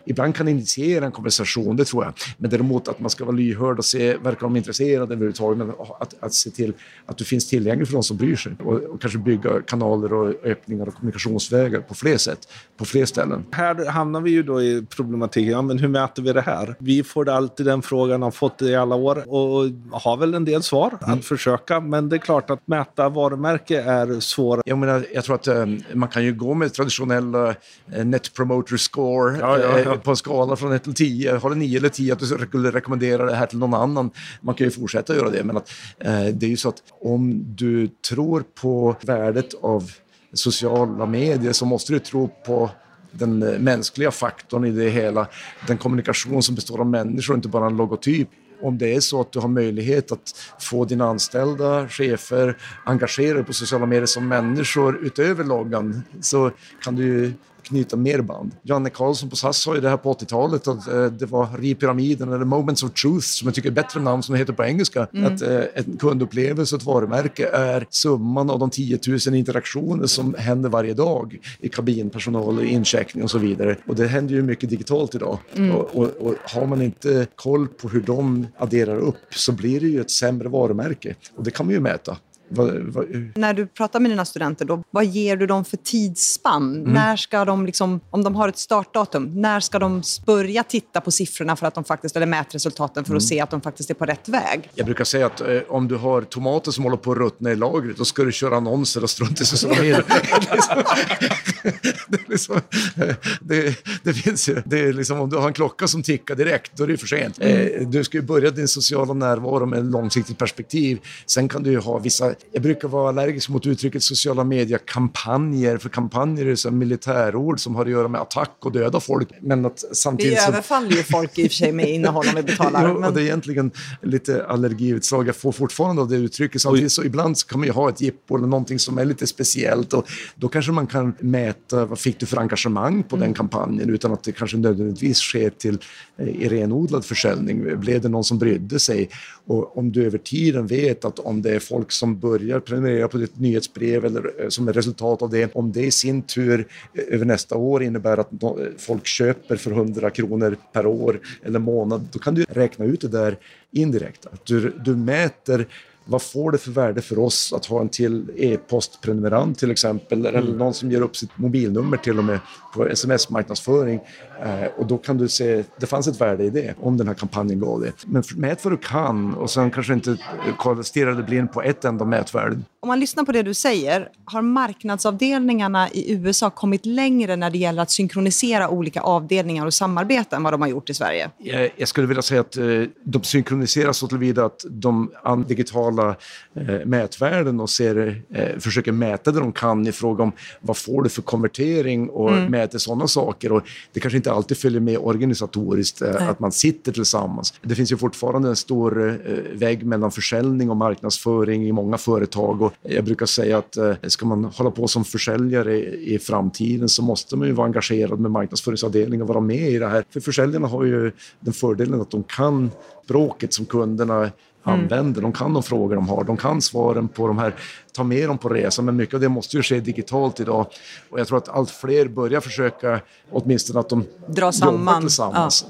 ibland 0.06 0.36
kan 0.36 0.48
initiera 0.48 1.06
en 1.06 1.12
konversation, 1.12 1.76
det 1.76 1.86
tror 1.86 2.04
jag. 2.04 2.13
Men 2.38 2.50
däremot 2.50 2.88
att 2.88 3.00
man 3.00 3.10
ska 3.10 3.26
vara 3.26 3.36
lyhörd 3.36 3.78
och 3.78 3.86
se, 3.86 4.17
verkar 4.17 4.41
de 4.41 4.56
intresserade 4.56 5.13
överhuvudtaget? 5.13 5.58
Men 5.58 5.69
att, 6.00 6.15
att 6.19 6.34
se 6.34 6.50
till 6.50 6.74
att 7.06 7.17
du 7.17 7.24
finns 7.24 7.50
tillgänglig 7.50 7.88
för 7.88 7.93
de 7.93 8.04
som 8.04 8.17
bryr 8.17 8.36
sig 8.36 8.52
och, 8.63 8.74
och 8.74 9.02
kanske 9.02 9.19
bygga 9.19 9.62
kanaler 9.62 10.13
och 10.13 10.46
öppningar 10.46 10.88
och 10.88 10.93
kommunikationsvägar 10.93 11.80
på 11.80 11.93
fler 11.93 12.17
sätt, 12.17 12.48
på 12.78 12.86
fler 12.86 13.06
ställen. 13.06 13.46
Här 13.52 13.86
hamnar 13.86 14.22
vi 14.22 14.32
ju 14.32 14.43
då 14.43 14.62
i 14.62 14.86
problematiken, 14.89 15.52
ja, 15.52 15.62
men 15.62 15.80
hur 15.80 15.88
mäter 15.88 16.24
vi 16.24 16.34
det 16.34 16.41
här? 16.41 16.76
Vi 16.80 17.04
får 17.04 17.30
alltid 17.30 17.65
den 17.65 17.82
frågan, 17.82 18.22
har 18.22 18.32
fått 18.32 18.58
det 18.58 18.69
i 18.69 18.76
alla 18.76 18.96
år 18.96 19.24
och 19.28 19.69
har 19.91 20.17
väl 20.17 20.34
en 20.34 20.46
del 20.46 20.63
svar 20.63 20.98
mm. 21.02 21.17
att 21.17 21.26
försöka. 21.26 21.80
Men 21.80 22.10
det 22.10 22.15
är 22.15 22.17
klart 22.17 22.50
att 22.50 22.67
mäta 22.67 23.10
varumärke 23.10 23.82
är 23.82 24.19
svårt. 24.24 24.62
Jag, 24.66 24.78
menar, 24.78 25.06
jag 25.14 25.24
tror 25.24 25.36
att 25.36 25.48
um, 25.48 25.84
man 25.94 26.10
kan 26.10 26.24
ju 26.24 26.34
gå 26.34 26.54
med 26.54 26.74
traditionella 26.74 27.56
Eh, 27.92 28.06
Net 28.06 28.34
Promoter 28.34 28.78
Score 28.78 29.38
ja, 29.40 29.60
ja, 29.60 29.80
ja. 29.80 29.94
Eh, 29.94 30.00
på 30.00 30.10
en 30.12 30.18
skala 30.18 30.56
från 30.56 30.74
1 30.74 30.84
till 30.84 30.94
10. 30.94 31.38
Har 31.38 31.50
du 31.50 31.56
9 31.56 31.78
eller 31.78 31.90
10 31.90 32.14
att 32.14 32.20
du 32.20 32.26
skulle 32.26 32.72
rekommendera 32.72 33.26
det 33.26 33.36
här 33.36 33.46
till 33.46 33.58
någon 33.58 33.74
annan. 33.74 34.12
Man 34.42 34.56
kan 34.56 34.68
ju 34.68 34.72
fortsätta 34.72 35.16
göra 35.16 35.30
det, 35.30 35.44
men 35.44 35.58
att, 35.58 35.72
eh, 36.00 36.26
det 36.26 36.46
är 36.46 36.50
ju 36.50 36.58
så 36.58 36.70
att 36.70 36.84
om 37.02 37.44
du 37.56 37.88
tror 37.88 38.44
på 38.62 38.96
värdet 39.02 39.54
av 39.62 39.92
sociala 40.34 41.06
medier 41.06 41.54
så 41.54 41.66
måste 41.66 41.94
du 41.94 42.00
tro 42.00 42.28
på 42.46 42.70
den 43.12 43.40
mänskliga 43.40 44.12
faktorn 44.12 44.66
i 44.66 44.72
det 44.72 44.90
hela. 44.90 45.28
Den 45.68 45.78
kommunikation 45.78 46.44
som 46.44 46.56
består 46.56 46.80
av 46.80 46.88
människor, 46.88 47.36
inte 47.36 47.48
bara 47.48 47.66
en 47.66 47.78
logotyp 47.78 48.30
om 48.63 48.78
det 48.78 48.95
är 48.95 48.99
så 48.99 49.21
att 49.21 49.32
du 49.32 49.39
har 49.39 49.47
möjlighet 49.47 50.12
att 50.12 50.54
få 50.60 50.86
dina 50.86 51.06
anställda, 51.06 51.88
chefer, 51.88 52.58
engagerade 52.84 53.43
på 53.43 53.54
sociala 53.54 53.86
medier 53.86 54.06
som 54.06 54.28
människor 54.28 54.99
utöver 55.06 55.43
loggan 55.43 56.04
så 56.21 56.52
kan 56.84 56.95
du 56.95 57.34
knyta 57.63 57.97
mer 57.97 58.21
band. 58.21 58.52
Janne 58.63 58.89
Karlsson 58.89 59.30
på 59.30 59.36
SAS 59.36 59.58
sa 59.58 59.76
ju 59.76 59.82
det 59.82 59.89
här 59.89 59.97
på 59.97 60.13
80-talet 60.13 60.67
att 60.67 60.88
eh, 60.88 61.06
det 61.06 61.26
var 61.26 61.47
Ripyramiden 61.58 62.34
eller 62.34 62.45
Moments 62.45 62.84
of 62.84 62.93
Truth 62.93 63.28
som 63.28 63.47
jag 63.47 63.56
tycker 63.56 63.69
är 63.69 63.73
bättre 63.73 63.99
namn 63.99 64.23
som 64.23 64.34
det 64.34 64.39
heter 64.39 64.54
på 64.54 64.63
engelska. 64.63 65.02
Att 65.02 65.41
eh, 65.41 65.62
en 65.73 65.97
kundupplevelse 65.97 66.76
och 66.76 66.82
ett 66.82 66.88
varumärke 66.88 67.47
är 67.47 67.88
summan 67.89 68.49
av 68.49 68.60
de 68.60 68.69
10 68.69 68.99
000 69.28 69.36
interaktioner 69.36 70.06
som 70.06 70.36
händer 70.38 70.69
varje 70.69 70.93
dag 70.93 71.39
i 71.60 71.69
kabinpersonal, 71.69 72.63
incheckning 72.63 73.23
och 73.23 73.32
så 73.32 73.38
vidare. 73.38 73.78
Och 73.88 73.95
det 73.95 74.08
händer 74.08 74.36
ju 74.36 74.41
mycket 74.41 74.69
digitalt 74.69 75.15
idag. 75.15 75.38
Och, 75.73 75.95
och, 75.95 76.10
och 76.19 76.36
har 76.43 76.65
man 76.65 76.82
inte 76.82 77.28
koll 77.36 77.67
på 77.67 77.89
hur 77.89 78.02
de 78.02 78.47
adderar 78.58 78.97
upp 78.97 79.15
så 79.36 79.52
blir 79.52 79.80
det 79.80 79.88
ju 79.88 80.02
ett 80.02 80.12
sämre 80.12 80.49
varumärke. 80.49 81.15
Och 81.36 81.43
det 81.43 81.52
kan 81.52 81.65
man 81.65 81.73
ju 81.73 81.80
mäta. 81.80 82.17
Vad- 82.56 82.94
vad- 82.94 83.32
När 83.36 83.54
du 83.54 83.68
pratar 83.68 84.00
med 84.00 84.12
dina 84.12 84.26
studenter, 84.26 84.66
då, 84.66 84.84
vad 84.92 85.06
ger 85.06 85.38
du 85.38 85.48
dem 85.48 85.66
för 85.66 85.78
tidsspann? 85.78 86.76
Mm. 86.76 86.94
När 86.94 87.16
ska 87.16 87.46
de, 87.46 87.66
liksom, 87.66 88.00
om 88.10 88.24
de 88.24 88.36
har 88.36 88.50
ett 88.50 88.58
startdatum, 88.58 89.42
när 89.42 89.60
ska 89.60 89.80
de 89.80 90.02
börja 90.26 90.63
titta 90.63 91.02
på 91.02 91.12
siffrorna 91.12 91.56
för 91.56 91.68
att 91.68 91.76
de 91.76 91.84
faktiskt, 91.84 92.16
eller 92.16 92.26
mätresultaten 92.26 93.04
för 93.06 93.12
Mm. 93.12 93.18
att 93.18 93.24
se 93.24 93.39
att 93.39 93.50
de 93.52 93.62
faktiskt 93.62 93.89
är 93.89 93.94
på 93.94 94.06
rätt 94.06 94.30
väg? 94.30 94.70
Jag 94.76 94.86
brukar 94.86 95.04
säga 95.04 95.26
att 95.26 95.42
eh, 95.42 95.48
om 95.70 95.88
du 95.88 95.96
har 95.96 96.22
tomater 96.22 96.72
som 96.72 96.84
håller 96.84 96.98
på 96.98 97.12
att 97.12 97.18
ruttna 97.18 97.52
i 97.52 97.56
lagret, 97.56 97.98
då 97.98 98.06
ska 98.06 98.24
du 98.24 98.32
köra 98.32 98.58
annonser 98.58 99.04
och 99.04 99.10
strunta 99.10 99.44
i 99.44 99.68
medier. 99.70 100.04
det, 102.08 102.30
liksom, 102.30 102.56
eh, 102.98 103.16
det, 103.42 103.78
det 104.04 104.13
finns 104.13 104.50
ju, 104.50 104.62
det 104.66 104.80
är 104.80 104.94
liksom, 104.94 105.20
om 105.20 105.30
du 105.30 105.38
har 105.38 105.48
en 105.48 105.54
klocka 105.54 105.88
som 105.88 106.04
tickar 106.04 106.36
direkt, 106.36 106.72
då 106.78 106.84
är 106.84 106.88
det 106.88 106.98
för 106.98 107.08
sent. 107.08 107.38
Eh, 107.39 107.88
du 107.88 108.04
ska 108.04 108.18
ju 108.18 108.24
börja 108.24 108.52
din 108.52 108.68
sociala 108.68 109.13
närvaro 109.13 109.66
med 109.66 109.80
ett 109.80 109.86
långsiktigt 109.86 110.38
perspektiv. 110.38 111.00
Sen 111.26 111.50
kan 111.50 111.63
du 111.63 111.72
ju 111.72 111.80
ha 111.80 112.00
vissa, 112.00 112.34
jag 112.51 112.62
brukar 112.62 112.88
vara 112.88 113.10
allergisk 113.10 113.49
mot 113.49 113.65
uttrycket 113.65 114.03
sociala 114.03 114.43
medier-kampanjer, 114.43 115.77
för 115.77 115.89
kampanjer 115.89 116.45
är 116.45 116.56
så 116.56 116.71
militärord 116.71 117.60
som 117.60 117.75
har 117.75 117.86
att 117.86 117.91
göra 117.91 118.08
med 118.08 118.21
attack 118.21 118.58
och 118.60 118.71
döda 118.71 118.99
folk. 118.99 119.29
Men 119.41 119.65
att 119.65 119.84
Vi 119.89 119.95
samtidigt 119.95 120.41
så- 120.41 120.47
överfaller 120.51 120.91
ju 120.91 121.03
folk 121.03 121.38
i 121.39 121.47
och 121.47 121.51
för 121.51 121.56
sig 121.56 121.71
med 121.71 121.89
innehåll 121.89 122.25
om 122.29 122.36
vi 122.36 122.43
betalar. 122.43 122.88
Jo, 122.88 122.95
och 122.95 123.01
men... 123.01 123.13
det 123.13 123.21
är 123.21 123.25
egentligen 123.25 123.71
lite 124.01 124.45
allergiutslag. 124.45 125.27
Jag 125.27 125.36
får 125.36 125.51
fortfarande 125.51 126.01
av 126.01 126.10
det 126.10 126.15
uttrycket. 126.15 126.62
Samtidigt 126.62 126.91
så 126.91 127.03
ibland 127.03 127.38
så 127.38 127.47
kan 127.47 127.60
man 127.60 127.67
ju 127.67 127.73
ha 127.73 127.89
ett 127.89 128.01
jippo 128.01 128.38
eller 128.38 128.47
någonting 128.47 128.79
som 128.79 128.97
är 128.97 129.06
lite 129.06 129.27
speciellt. 129.27 129.93
Och 129.93 130.08
då 130.36 130.47
kanske 130.47 130.71
man 130.71 130.88
kan 130.88 131.15
mäta 131.19 131.86
vad 131.86 131.99
fick 131.99 132.19
du 132.19 132.25
för 132.25 132.38
engagemang 132.38 133.03
på 133.03 133.15
den 133.15 133.34
kampanjen 133.34 133.89
utan 133.89 134.13
att 134.13 134.23
det 134.23 134.32
kanske 134.32 134.58
nödvändigtvis 134.58 135.17
sker 135.17 135.49
till 135.49 135.77
eh, 136.17 136.27
i 136.27 136.49
renodlad 136.49 137.06
försäljning. 137.06 137.79
Blev 137.79 138.01
det 138.01 138.10
någon 138.10 138.23
som 138.23 138.38
brydde 138.39 138.79
sig? 138.79 139.10
Och 139.47 139.77
om 139.77 139.91
du 139.91 140.06
över 140.06 140.17
tiden 140.17 140.67
vet 140.67 141.06
att 141.06 141.19
om 141.19 141.41
det 141.41 141.56
är 141.56 141.60
folk 141.60 141.91
som 141.91 142.19
börjar 142.34 142.60
prenumerera 142.60 143.08
på 143.08 143.17
ditt 143.17 143.39
nyhetsbrev 143.39 144.06
eller 144.06 144.41
eh, 144.41 144.50
som 144.50 144.67
ett 144.67 144.76
resultat 144.76 145.22
av 145.22 145.30
det, 145.30 145.56
om 145.56 145.72
det 145.72 145.86
i 145.86 145.91
sin 145.91 146.22
tur 146.22 146.67
eh, 146.93 147.04
över 147.08 147.26
nästa 147.26 147.56
år 147.56 147.84
innebär 147.84 148.17
att 148.17 148.43
eh, 148.43 148.50
folk 148.78 149.06
köper 149.06 149.56
för 149.56 149.72
100 149.72 150.10
kronor 150.10 150.58
per 150.74 150.86
år 150.86 151.19
eller 151.43 151.60
månad, 151.60 152.08
då 152.12 152.19
kan 152.19 152.36
du 152.36 152.46
räkna 152.50 152.86
ut 152.86 153.02
det 153.02 153.08
där 153.08 153.38
indirekt. 153.72 154.26
Att 154.26 154.46
du, 154.46 154.74
du 154.86 154.96
mäter 154.96 155.67
vad 156.06 156.22
får 156.22 156.52
det 156.52 156.58
för 156.58 156.72
värde 156.72 157.02
för 157.02 157.20
oss 157.20 157.54
att 157.54 157.66
ha 157.66 157.82
en 157.82 157.89
till 157.89 158.32
e-postprenumerant 158.36 159.60
till 159.60 159.72
exempel, 159.72 160.26
eller 160.26 160.54
någon 160.54 160.74
som 160.74 160.92
ger 160.92 161.02
upp 161.02 161.16
sitt 161.16 161.38
mobilnummer 161.38 161.98
till 161.98 162.18
och 162.18 162.26
med 162.26 162.39
på 162.74 162.88
sms-marknadsföring. 162.88 164.00
Eh, 164.44 164.66
och 164.78 164.88
då 164.88 164.98
kan 164.98 165.18
du 165.18 165.28
se, 165.28 165.63
det 165.80 165.86
fanns 165.86 166.08
ett 166.08 166.22
värde 166.22 166.44
i 166.44 166.50
det, 166.50 166.76
om 166.82 166.98
den 166.98 167.08
här 167.08 167.13
kampanjen 167.13 167.60
gav 167.60 167.82
det. 167.82 167.92
Men 168.06 168.24
mät 168.36 168.63
vad 168.63 168.74
du 168.74 168.78
kan 168.78 169.34
och 169.34 169.50
sen 169.50 169.72
kanske 169.72 169.94
inte 169.94 170.18
eh, 170.66 170.82
stirra 170.82 171.13
dig 171.13 171.24
blind 171.24 171.52
på 171.52 171.62
ett 171.62 171.86
enda 171.86 172.06
mätvärde. 172.06 172.60
Om 172.80 172.88
man 172.88 173.00
lyssnar 173.00 173.24
på 173.24 173.32
det 173.32 173.44
du 173.44 173.54
säger, 173.54 174.10
har 174.26 174.42
marknadsavdelningarna 174.42 175.89
i 175.89 176.13
USA 176.13 176.50
kommit 176.50 176.86
längre 176.86 177.36
när 177.36 177.50
det 177.50 177.58
gäller 177.58 177.82
att 177.82 177.92
synkronisera 177.92 178.70
olika 178.70 179.02
avdelningar 179.02 179.66
och 179.66 179.74
samarbeten 179.74 180.38
än 180.38 180.44
vad 180.44 180.54
de 180.54 180.62
har 180.62 180.68
gjort 180.68 180.89
i 180.89 180.94
Sverige? 180.94 181.30
Jag, 181.38 181.72
jag 181.76 181.88
skulle 181.88 182.08
vilja 182.08 182.22
säga 182.22 182.42
att 182.42 182.58
eh, 182.58 182.66
de 183.04 183.24
synkroniseras 183.24 183.98
så 183.98 184.08
tillvida 184.08 184.46
att 184.46 184.66
de 184.70 185.12
an 185.24 185.46
digitala 185.93 186.15
eh, 186.56 186.86
mätvärden 186.86 187.60
och 187.60 187.69
ser, 187.69 188.21
eh, 188.34 188.60
försöker 188.60 188.91
mäta 188.91 189.32
det 189.32 189.39
de 189.39 189.51
kan 189.51 189.88
i 189.88 189.91
fråga 189.91 190.23
om 190.23 190.32
vad 190.62 190.77
får 190.77 191.03
du 191.03 191.10
för 191.10 191.21
konvertering 191.21 192.10
och 192.10 192.32
mäter 192.32 192.77
sådana 192.77 193.08
saker. 193.08 193.51
Och 193.51 193.63
det 193.93 193.99
kanske 193.99 194.17
inte 194.17 194.32
alltid 194.32 194.58
följer 194.58 194.79
med 194.79 194.97
organisatoriskt 194.97 196.01
eh, 196.01 196.29
att 196.29 196.39
man 196.39 196.51
sitter 196.51 196.91
tillsammans. 196.91 197.53
Det 197.62 197.75
finns 197.75 197.91
ju 197.91 197.97
fortfarande 197.97 198.49
en 198.49 198.56
stor 198.56 199.19
eh, 199.25 199.58
vägg 199.58 199.86
mellan 199.86 200.12
försäljning 200.12 200.69
och 200.69 200.77
marknadsföring 200.77 201.67
i 201.67 201.71
många 201.71 201.97
företag. 201.97 202.62
Och 202.62 202.73
jag 202.82 203.06
brukar 203.06 203.25
säga 203.25 203.58
att 203.58 203.77
eh, 203.77 203.93
ska 204.08 204.25
man 204.25 204.45
hålla 204.45 204.71
på 204.71 204.88
som 204.88 205.06
försäljare 205.06 205.77
i, 205.77 206.15
i 206.15 206.19
framtiden 206.19 206.89
så 206.89 207.03
måste 207.03 207.36
man 207.36 207.47
ju 207.47 207.53
vara 207.53 207.67
engagerad 207.67 208.19
med 208.19 208.32
marknadsföringsavdelningen 208.32 209.21
och 209.21 209.27
vara 209.27 209.39
med 209.39 209.69
i 209.69 209.79
det 209.79 209.88
här. 209.88 210.03
För 210.10 210.19
försäljarna 210.19 210.67
har 210.67 210.84
ju 210.84 211.12
den 211.39 211.53
fördelen 211.53 212.01
att 212.01 212.12
de 212.12 212.23
kan 212.23 212.71
språket 213.03 213.53
som 213.53 213.65
kunderna 213.65 214.32
använder. 214.63 215.21
De 215.21 215.32
kan 215.32 215.54
de 215.54 215.63
frågor 215.63 215.95
de 215.95 216.10
har, 216.10 216.23
de 216.23 216.38
kan 216.38 216.62
svaren 216.62 217.08
på 217.08 217.28
de 217.28 217.38
här, 217.38 217.56
ta 217.91 218.04
med 218.04 218.30
dem 218.30 218.38
på 218.38 218.49
resan, 218.49 218.86
men 218.86 218.95
mycket 218.95 219.15
av 219.15 219.21
det 219.21 219.30
måste 219.30 219.58
ju 219.58 219.63
ske 219.63 219.80
digitalt 219.80 220.39
idag. 220.39 220.67
Och 221.10 221.19
jag 221.19 221.28
tror 221.28 221.38
att 221.38 221.49
allt 221.49 221.69
fler 221.69 222.08
börjar 222.08 222.41
försöka, 222.41 223.02
åtminstone 223.32 223.80
att 223.80 223.89
de 223.89 224.06
Dra 224.28 224.41
jobbar 224.41 224.52
samman. 224.52 225.02
tillsammans. 225.02 225.65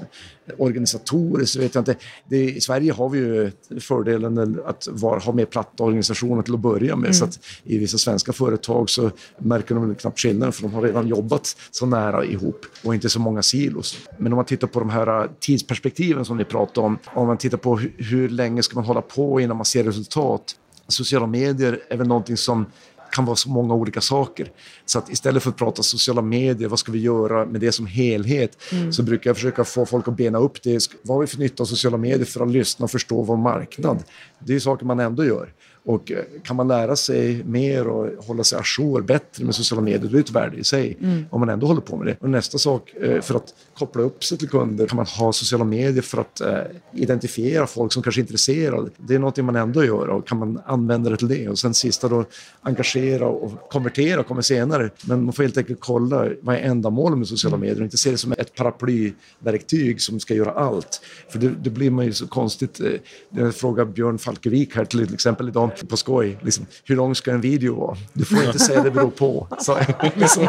Organisatoriskt 0.58 1.52
så 1.52 1.60
vet 1.60 1.74
jag 1.74 1.80
inte. 1.82 1.96
Det, 2.28 2.50
I 2.50 2.60
Sverige 2.60 2.92
har 2.92 3.08
vi 3.08 3.18
ju 3.18 3.52
fördelen 3.80 4.60
att 4.66 4.88
var, 4.90 5.20
ha 5.20 5.32
mer 5.32 5.44
platta 5.44 5.84
organisationer 5.84 6.42
till 6.42 6.54
att 6.54 6.60
börja 6.60 6.96
med. 6.96 7.16
Så 7.16 7.24
att 7.24 7.38
i 7.64 7.78
vissa 7.78 7.98
svenska 7.98 8.32
företag 8.32 8.90
så 8.90 9.10
märker 9.38 9.74
de 9.74 9.94
knappt 9.94 10.20
skillnaden 10.20 10.52
för 10.52 10.62
de 10.62 10.74
har 10.74 10.82
redan 10.82 11.08
jobbat 11.08 11.56
så 11.70 11.86
nära 11.86 12.24
ihop 12.24 12.66
och 12.84 12.94
inte 12.94 13.08
så 13.08 13.20
många 13.20 13.42
silos. 13.42 13.98
Men 14.18 14.32
om 14.32 14.36
man 14.36 14.44
tittar 14.44 14.68
på 14.68 14.80
de 14.80 14.90
här 14.90 15.22
äh, 15.22 15.30
tidsperspektiven 15.40 16.24
som 16.24 16.36
ni 16.36 16.44
pratade 16.44 16.86
om, 16.86 16.98
om 17.04 17.26
man 17.26 17.38
tittar 17.38 17.58
på 17.58 17.76
hur, 17.76 17.94
hur 17.98 18.28
länge 18.28 18.62
ska 18.62 18.74
man 18.74 18.84
hålla 18.84 19.02
på 19.02 19.40
innan 19.40 19.56
man 19.56 19.66
ser 19.66 19.84
resultat. 19.84 20.56
Sociala 20.88 21.26
medier 21.26 21.80
är 21.88 21.96
väl 21.96 22.06
någonting 22.06 22.36
som 22.36 22.66
kan 23.14 23.24
vara 23.24 23.36
så 23.36 23.48
många 23.48 23.74
olika 23.74 24.00
saker. 24.00 24.50
Så 24.84 24.98
att 24.98 25.10
istället 25.10 25.42
för 25.42 25.50
att 25.50 25.56
prata 25.56 25.82
sociala 25.82 26.22
medier, 26.22 26.68
vad 26.68 26.78
ska 26.78 26.92
vi 26.92 26.98
göra 26.98 27.46
med 27.46 27.60
det 27.60 27.72
som 27.72 27.86
helhet? 27.86 28.58
Så 28.90 29.02
brukar 29.02 29.30
jag 29.30 29.36
försöka 29.36 29.64
få 29.64 29.86
folk 29.86 30.08
att 30.08 30.16
bena 30.16 30.38
upp 30.38 30.62
det. 30.62 30.88
Vad 31.02 31.16
har 31.16 31.20
vi 31.20 31.26
för 31.26 31.38
nytta 31.38 31.62
av 31.62 31.66
sociala 31.66 31.96
medier 31.96 32.24
för 32.24 32.40
att 32.44 32.50
lyssna 32.50 32.84
och 32.84 32.90
förstå 32.90 33.22
vår 33.22 33.36
marknad? 33.36 34.04
Det 34.38 34.54
är 34.54 34.60
saker 34.60 34.86
man 34.86 35.00
ändå 35.00 35.24
gör. 35.24 35.52
Och 35.86 36.12
eh, 36.12 36.24
kan 36.42 36.56
man 36.56 36.68
lära 36.68 36.96
sig 36.96 37.44
mer 37.44 37.86
och 37.86 38.24
hålla 38.24 38.44
sig 38.44 38.58
ajour 38.58 39.02
bättre 39.02 39.44
med 39.44 39.54
sociala 39.54 39.82
medier, 39.82 40.00
då 40.00 40.08
är 40.08 40.12
det 40.12 40.18
ett 40.18 40.30
värde 40.30 40.56
i 40.56 40.64
sig. 40.64 40.96
Om 41.30 41.40
man 41.40 41.48
ändå 41.48 41.66
håller 41.66 41.80
på 41.80 41.96
med 41.96 42.06
det. 42.06 42.16
Och 42.20 42.30
nästa 42.30 42.58
sak, 42.58 42.94
eh, 42.94 43.20
för 43.20 43.34
att 43.34 43.54
koppla 43.78 44.02
upp 44.02 44.24
sig 44.24 44.38
till 44.38 44.48
kunder, 44.48 44.86
kan 44.86 44.96
man 44.96 45.06
ha 45.06 45.32
sociala 45.32 45.64
medier 45.64 46.02
för 46.02 46.20
att 46.20 46.40
eh, 46.40 46.58
identifiera 46.92 47.66
folk 47.66 47.92
som 47.92 48.02
kanske 48.02 48.20
är 48.20 48.22
intresserade. 48.22 48.90
Det 48.96 49.14
är 49.14 49.18
någonting 49.18 49.44
man 49.44 49.56
ändå 49.56 49.84
gör 49.84 50.08
och 50.08 50.28
kan 50.28 50.38
man 50.38 50.60
använda 50.66 51.10
det 51.10 51.16
till 51.16 51.28
det. 51.28 51.48
Och 51.48 51.58
sen 51.58 51.74
sista 51.74 52.08
då, 52.08 52.24
engagera 52.62 53.26
och 53.26 53.70
konvertera 53.70 54.22
kommer 54.22 54.42
senare. 54.42 54.90
Men 55.06 55.24
man 55.24 55.32
får 55.32 55.42
helt 55.42 55.56
enkelt 55.56 55.80
kolla 55.80 56.28
vad 56.42 56.56
är 56.56 56.60
ändamålet 56.60 57.18
med 57.18 57.28
sociala 57.28 57.56
medier 57.56 57.78
och 57.78 57.84
inte 57.84 57.98
se 57.98 58.10
det 58.10 58.18
som 58.18 58.32
ett 58.32 58.54
paraplyverktyg 58.54 60.00
som 60.00 60.20
ska 60.20 60.34
göra 60.34 60.50
allt. 60.50 61.00
För 61.28 61.38
det, 61.38 61.48
det 61.48 61.70
blir 61.70 61.90
man 61.90 62.04
ju 62.04 62.12
så 62.12 62.26
konstigt. 62.26 62.80
Jag 63.28 63.54
frågar 63.54 63.84
Björn 63.84 64.18
Falkevik 64.18 64.76
här 64.76 64.84
till 64.84 65.14
exempel 65.14 65.48
idag 65.48 65.73
på 65.88 65.96
skoj, 65.96 66.38
liksom, 66.42 66.66
hur 66.84 66.96
lång 66.96 67.14
ska 67.14 67.30
en 67.30 67.40
video 67.40 67.74
vara? 67.74 67.96
Du 68.12 68.24
får 68.24 68.44
inte 68.44 68.58
säga 68.58 68.82
det 68.82 68.90
beror 68.90 69.10
på. 69.10 69.48
Så, 69.58 69.78
liksom. 70.14 70.48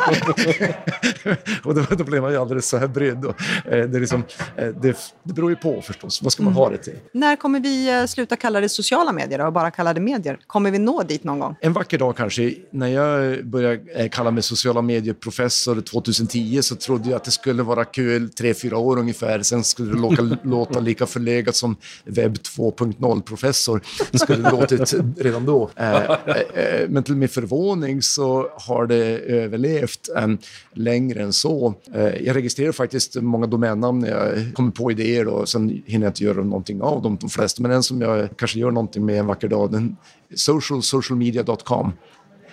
och 1.64 1.76
då, 1.76 1.86
då 1.98 2.04
blir 2.04 2.22
man 2.22 2.32
ju 2.32 2.38
alldeles 2.38 2.70
så 2.70 2.78
här 2.78 2.88
brydd. 2.88 3.26
Och, 3.26 3.42
eh, 3.72 3.90
det, 3.90 4.00
liksom, 4.00 4.24
eh, 4.56 4.68
det, 4.68 4.98
det 5.24 5.34
beror 5.34 5.50
ju 5.50 5.56
på 5.56 5.82
förstås, 5.82 6.22
vad 6.24 6.32
ska 6.32 6.44
man 6.44 6.54
ha 6.54 6.70
det 6.70 6.78
till? 6.78 7.00
När 7.12 7.36
kommer 7.36 7.60
vi 7.60 8.00
eh, 8.00 8.06
sluta 8.06 8.36
kalla 8.36 8.62
det 8.62 8.70
sociala 8.70 9.12
medier 9.12 9.46
och 9.46 9.54
bara 9.54 9.72
kalla 9.72 9.94
det 9.94 10.02
medier? 10.02 10.40
Kommer 10.48 10.72
vi 10.72 10.80
nå 10.80 11.04
dit 11.04 11.24
någon 11.24 11.40
gång? 11.40 11.56
En 11.62 11.74
vacker 11.74 11.98
dag 11.98 12.18
kanske, 12.18 12.54
när 12.72 12.88
jag 12.88 13.46
började 13.46 13.80
eh, 13.96 14.10
kalla 14.10 14.32
mig 14.32 14.44
sociala 14.44 14.82
medier-professor 14.82 15.82
2010 15.82 16.62
så 16.62 16.76
trodde 16.76 17.10
jag 17.10 17.18
att 17.18 17.24
det 17.24 17.32
skulle 17.32 17.64
vara 17.64 17.86
kul 17.86 18.30
tre, 18.30 18.54
fyra 18.54 18.78
år 18.78 19.00
ungefär. 19.00 19.42
Sen 19.42 19.64
skulle 19.64 19.92
det 19.92 20.00
låta, 20.00 20.22
låta 20.44 20.80
lika 20.80 21.06
förlegat 21.06 21.56
som 21.56 21.76
webb 22.06 22.36
2.0-professor. 22.36 23.82
Det 24.12 24.20
skulle 24.20 24.52
låtit 24.52 24.94
redan 25.18 25.46
då. 25.46 25.70
Eh, 25.76 25.96
eh, 26.26 26.38
eh, 26.54 26.90
Men 26.90 27.04
till 27.04 27.16
min 27.16 27.30
förvåning 27.30 28.02
så 28.02 28.50
har 28.54 28.88
det 28.88 29.20
överlevt 29.20 30.10
eh, 30.18 30.28
längre 30.74 31.24
än 31.24 31.34
så. 31.34 31.74
Jag 32.22 32.36
registrerar 32.36 32.72
faktiskt 32.72 33.16
många 33.16 33.48
domännamn 33.48 34.00
när 34.00 34.10
jag 34.10 34.54
kommer 34.54 34.72
på 34.72 34.92
idéer 34.92 35.28
och 35.28 35.50
sen 35.50 35.84
hinner 35.86 36.06
jag 36.06 36.10
inte 36.10 36.24
göra 36.24 36.44
någonting 36.44 36.82
av 36.82 37.02
dem, 37.02 37.18
de 37.22 37.30
flesta. 37.30 37.62
Men 37.62 37.72
en 37.72 37.84
som 37.84 38.02
jag 38.02 38.30
kanske 38.38 38.60
gör 38.60 38.72
någonting 38.72 39.06
med 39.06 39.20
en 39.20 39.28
vacker 39.28 39.48
dag, 39.48 39.72
den 39.72 39.98
socialsocialmedia.com. 40.36 41.92